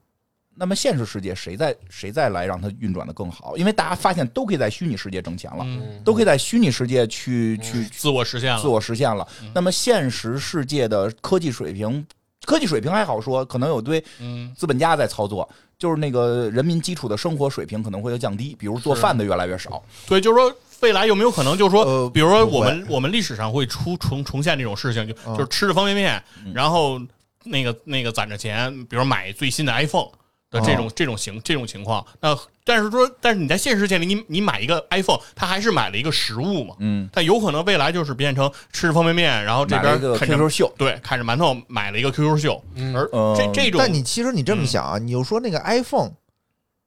[0.54, 3.58] 那么现实世界谁在谁再来让它运转的更好？
[3.58, 9.28] 因为大家发现都可以在虚拟世界挣钱了，嗯，都可以在虚拟世界去去自我实现了，自我实现了。
[9.54, 12.06] 那么现实世界的科技水平，
[12.46, 15.46] 科技水平还好说，可能有堆嗯资本家在操作，
[15.78, 19.82] 就是那个人民基础的生活水平可能会有降低，比如做饭的越来越少。
[20.06, 27.00] 对，就是说未来有没有可能，就是说，呃比如说我们我们历史上会出重重现这种事情，就嗯就是吃着方便面，嗯然后
[27.44, 30.08] 那个那个攒着钱，比如买最新的 iPhone
[30.54, 32.04] 的这种、这种情这种情况。
[32.20, 36.74] 那但是说，但是你在现实世界里，你你买一个 iPhone，它还是买了一个实物嘛？
[36.78, 46.12] 嗯，但有可能未来就是变成吃着方便面，然后这边看着 QQ 秀，对看着馒头买了一个 QQ 秀，嗯而呃这这种但你其实你这么想啊，你就说那个 iPhone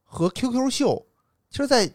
[0.02, 1.06] 和 QQ 秀，
[1.50, 1.88] 其实在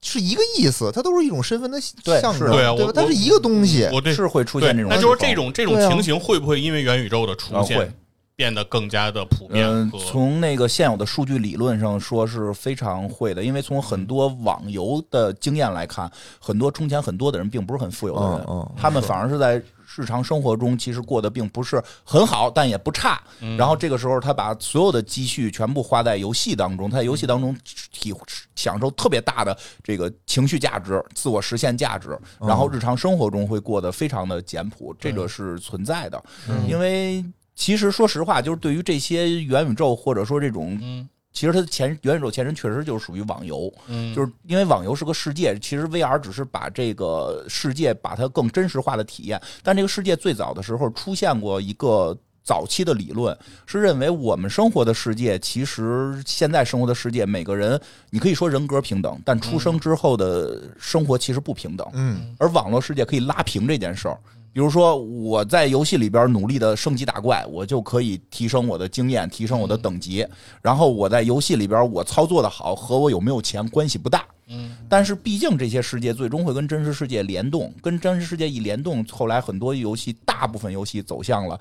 [0.00, 2.92] 是一个意思，它都是一种身份的象征，对吧？
[2.92, 3.88] 它是一个东西。
[3.92, 7.94] 我对是会出，现这种情况，那就是这种这种情形会不会因为元宇宙的出现
[8.38, 16.08] 变得更加的普遍嗯，从那个现有的数据理论上说是非常会的，因为从很多网游的经验来看，
[16.38, 19.60] 很多充钱很多的人并不是很富有的人，嗯嗯他们反而是在
[19.96, 23.20] 日常生活中其实过得并不是很好，但也不差。
[23.40, 27.52] 嗯然后这个时候他把所有的积蓄全部花在游戏当中，他在游戏当中
[27.90, 28.14] 体
[28.54, 36.22] 享受特别大的这个情绪价值、自我实现价值，然后日常生活中会过得非常的简朴，这个是存在的，
[36.68, 37.24] 因为。
[37.58, 49.40] 其实，说实话，就是对于这些元宇宙或者说这种，嗯其实它的前元宇宙前身确实就是属于网游，嗯，就是因为网游是个世界，其实 VR 只是把这个世界把它更真实化的体验。
[49.62, 53.36] 但这个世界最早的时候出现过一个早期的理论，
[53.66, 57.80] 是认为我们生活的世界，其实现在生活的世界，每个人
[58.10, 61.86] 你可以说人格平等，但出生之后的生活其实不平等。
[61.92, 64.18] 嗯而网络世界可以拉平这件事儿。
[64.52, 70.26] 比如说，我在游戏里边努力的升级打怪，我就可以提升我的经验，提升我的等级。
[70.60, 74.24] 然后我在游戏里边我操作的好，和我有没有钱关系不大。
[74.48, 81.60] 嗯，但是毕竟这些世界最终会跟真实世界联动，跟真实世界一联动，后来很多游戏，大部分游戏走向了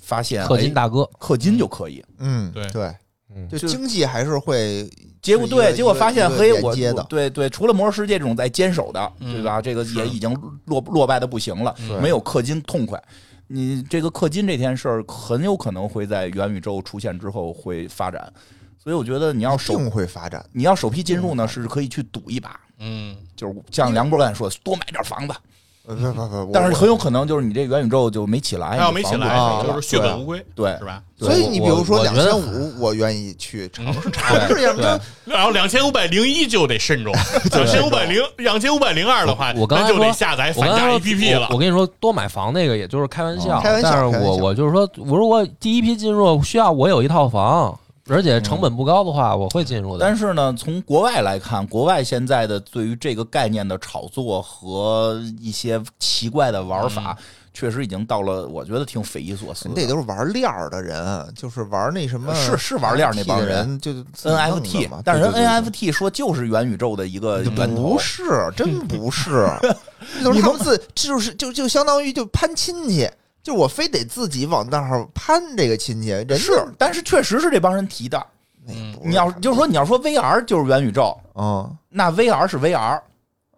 [0.00, 2.02] 发现氪金哎大哥，氪金就可以。
[2.18, 2.94] 嗯，对对，
[3.48, 4.90] 就经济还是会
[5.24, 9.60] 结果对，结果发现一个嘿，我接的对对，除了魔兽世界这种在坚守的，嗯对吧？
[9.60, 10.30] 这个也已经
[10.66, 13.02] 落落败的不行了，没有氪金痛快。
[13.46, 18.30] 你这个氪金这件事儿很有可能会在元宇宙出现之后会发展，
[18.78, 20.44] 所以我觉得你要首定会发展。
[20.52, 25.38] 你要首批进入呢，是可以去赌一把，嗯就是像梁博刚才说的，多买点房子，呃，
[25.86, 31.02] 不不不，我但是很有可能就是你这元宇宙就没起来，他要没起来，啊就是血本无归，对是吧？
[31.18, 34.98] 所以你比如说两千五，我愿意去尝试嗯 尝试一下。
[35.26, 37.12] 然后两千五百零一就得慎重，
[37.52, 41.58] 两千五百零两千五百零二的话，我我刚才那就得说下载反价我刚才说 APP 了我。
[41.58, 47.78] 跟你说，多买房那个也就是开玩笑，哦开玩笑但是我我就是说，我如果第一批进入需要我有一套房，
[48.08, 50.04] 而且成本不高的话，我会进入的。
[50.04, 57.16] 但是呢，从国外来看，国外现在的对于这个概念的炒作和一些奇怪的玩法，
[57.54, 59.74] 确实已经到了我觉得挺匪夷所思的。
[59.74, 67.94] 那都是玩链儿的人，就是玩那什么，是是玩链儿那帮人人，就 NFT，嘛但是人 NFT 说就是元宇宙的一个源头。
[67.94, 69.48] 不，是，真不是，
[70.22, 73.08] 就是他们自就是就就相当于就攀亲戚，
[73.44, 78.26] 就我非得自己往那儿攀这个亲戚，人是，但是确实是这帮人提的。
[78.66, 82.98] 嗯你要就是说你要说 VR 就是元宇宙，嗯那 VR 是 VR，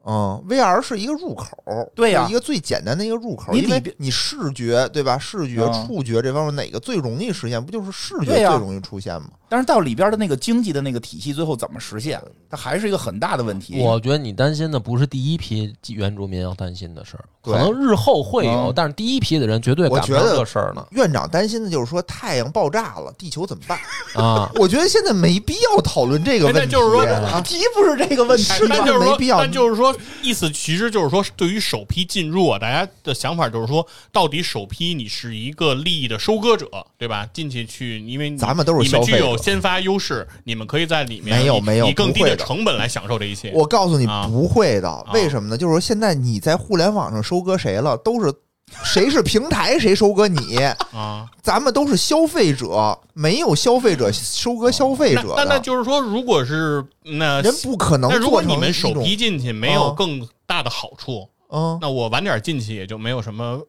[0.05, 1.49] 嗯，VR 是一个入口，
[1.95, 5.17] 对呀是一个最简单的一个入口，你因为你视觉对吧？
[5.17, 7.65] 视觉、嗯触觉这方面哪个最容易实现？
[7.65, 9.29] 不就是视觉最容易出现吗？
[9.48, 12.20] 但是到里边的那个经济的那个体系，最后怎么实现，
[12.51, 13.81] 它还是一个很大的问题。
[13.81, 23.78] 我觉得你担心的不是第一批原住民要担心的事儿，可能日后会有嗯，但是第一批的人绝对赶不上我觉得这事儿呢院长担心的就是说太阳爆炸了，地球怎么办？
[24.14, 24.51] 啊！
[24.56, 36.68] 我觉得现在没必要讨论这个问题，现在就是说啊题不是这个问题是但就是说没必，要但就是说，意思其实就是说，对于首批进入啊，大家的想法就是说，到底首批你是一个利益的收割者，
[36.98, 37.28] 对吧？
[37.32, 43.53] 进去去，因为咱们都是消费者有先发优势，你们可以在里面没有没有以更低的成本来享受这一切。
[43.55, 44.27] 我告诉你啊。
[44.27, 45.57] 不会的，为什么呢？
[45.57, 48.33] 就是说现在你在互联网上收割谁了，都是
[48.83, 50.57] 谁是平台谁收割你，
[50.93, 63.61] 啊，咱们都是消费者，没有消费者收割消费者的，那那就是说，如果是那人不可能那如果你们首批进去没有啊更大的好处，嗯，那我晚点进去也就没有什么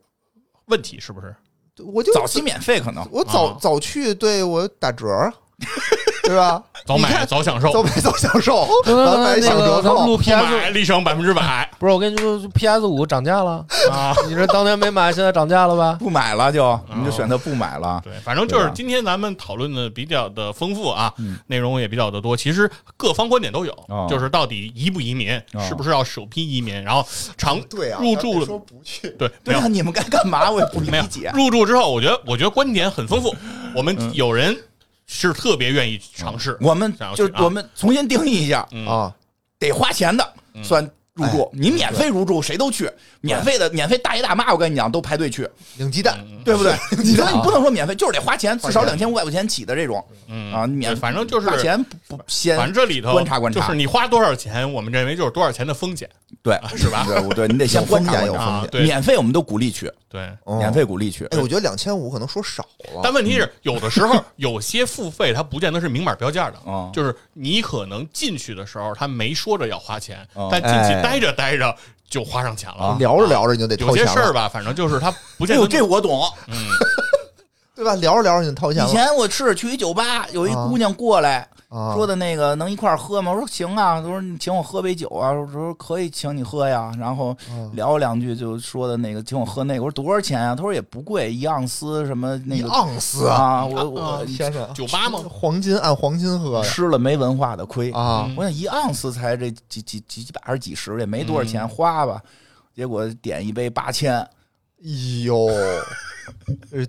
[0.65, 1.35] 问题，是不是？
[1.93, 3.07] 我就早期免费可能。
[3.11, 3.57] 我早啊。
[3.61, 5.31] 早去，对我打折儿，
[6.23, 6.61] 对吧？
[6.85, 14.13] 早买早享受，早买早享受，对对对晚买那享折扣买立省百分之百不是我跟你说，PS 五涨价了，啊！
[14.27, 15.93] 你这当年没买，现在涨价了吧？
[15.99, 17.99] 不买了就，你就选择不买了。
[18.03, 22.35] 对，反正就是今天咱们讨论的比较的丰富啊嗯，内容也比较的多。
[22.35, 27.05] 其实各方观点都有哦，就是到底移不移民，哦是不是要首批移民，然后
[27.37, 30.51] 长对啊，入住咱别说不去，对没有对啊，你们该干嘛？
[30.51, 31.31] 我也不理解。
[31.33, 33.33] 入住之后，我觉得我觉得观点很丰富。
[33.75, 34.55] 我们嗯有人
[35.07, 38.85] 是特别愿意尝试，我们就我们重新定义一下，嗯。
[38.85, 39.15] 啊，
[39.57, 40.63] 得花钱的嗯。
[40.63, 40.87] 算
[41.17, 42.89] 入住哎，你免费入住谁都去，
[43.21, 46.73] 免费的免费大爷大妈，我跟你讲都排队去，领鸡蛋，嗯对不对？
[47.03, 56.07] 你说啊你不能说免费，就是得花钱，至少两千五百块钱起的这种嗯啊，免反正就是花钱不不先反正这里头观察观察就是你花多少钱，我们认为就是多少钱的风险，
[56.43, 57.05] 对是吧？
[57.07, 58.69] 对对，你得先观察有风险。
[58.69, 60.29] 对免费我们都鼓励去，对。
[60.43, 61.25] 哦免费鼓励去。
[61.25, 62.63] 哎，我觉得两千五可能说少
[62.93, 63.01] 了。
[63.03, 71.75] 但问题是，有的时候有些付费它不见得是明码标价的，哦就是你可能进去的时候他没说着要花钱哦，但进去哎待着待着
[72.09, 72.97] 就花上钱了啊。
[72.99, 76.21] 聊着聊着你就得有掏钱了，些事儿吧，反正就是他不哎呦，见得这我懂。
[76.47, 76.55] 嗯
[77.75, 77.93] 对吧？
[77.95, 83.31] 聊着聊着你就掏钱了以前我是去一酒吧，有一啊姑娘过来啊，说的那个能一块儿喝吗？
[83.31, 86.91] 我说行啊，他说你请我喝杯酒啊，我说可以请你喝呀。
[86.97, 90.55] 然后嗯聊两句就说的那个请我喝那个，我说多少钱啊？
[90.55, 93.35] 他说也不贵，一盎司什么那一个盎司啊！
[93.35, 95.19] 啊，我我天哪，酒吧吗？
[95.29, 97.91] 黄金按黄金喝吃了没文化的亏。
[97.91, 98.25] 啊！
[98.29, 102.21] 嗯我想一盎司才这几几几几百还是几十，也没多少钱，嗯花吧。
[102.73, 104.29] 结果点一杯八千，哎
[105.25, 105.47] 呦，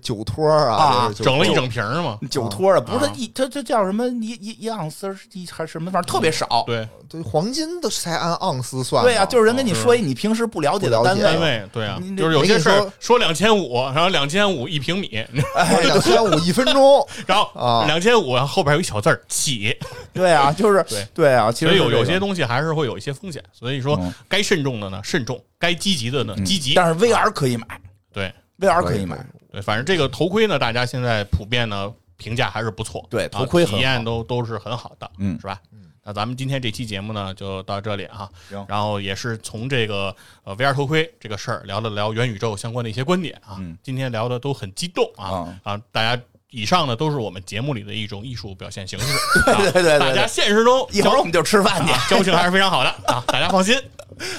[0.01, 2.17] 酒托儿啊啊，整了一整瓶嘛。
[2.29, 6.63] 酒托啊，不是一它这叫什么一一一盎司一还是什么，反正特别少。
[6.65, 15.09] 对，对黄金都才按盎司算对啊、就是人跟你说一你平时不了解的单位单位，对啊就是有些事儿说两千五，然后两千五一平米，
[15.83, 19.75] 两千五一分钟 然后啊两千五然后后边有一小字儿起，
[20.13, 23.43] 对啊，就是对对啊，其所以有实是这个有些东西还是会有一些风险。
[23.51, 26.73] 所以说嗯，该慎重的呢慎重，该积极的呢嗯积极。
[26.73, 27.65] 但是 VR 可以买
[28.13, 29.17] 对，VR 可以买，
[29.51, 35.59] 对，反正这个头盔呢，大家现在普遍呢评价还是不错，对啊头盔很体验都都是很好的，嗯是吧？
[36.03, 38.27] 那咱们今天这期节目呢，就到这里哈。
[38.49, 43.57] 行然后也是从这个呃 VR 头盔这个事儿聊了聊元宇宙相关的一些观点啊。
[43.59, 45.81] 嗯今天聊的都很激动啊啊！
[45.91, 46.19] 大家
[46.51, 49.05] 以上呢都是我们节目里的一种艺术表现形式，
[49.45, 50.25] 对对对对大家。
[50.27, 53.75] 现实中一会儿我们就吃饭去，啊交情还是非常好的 啊，大家放心。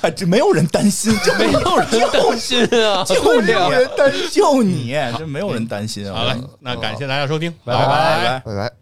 [0.02, 6.18] 啊这没有人担心， 就没有人担心啊，就对你呀，担心，就你，这没有人担心啊。
[6.18, 8.42] 好嘞，那感谢大家收听，拜拜拜拜。
[8.44, 8.79] 拜拜。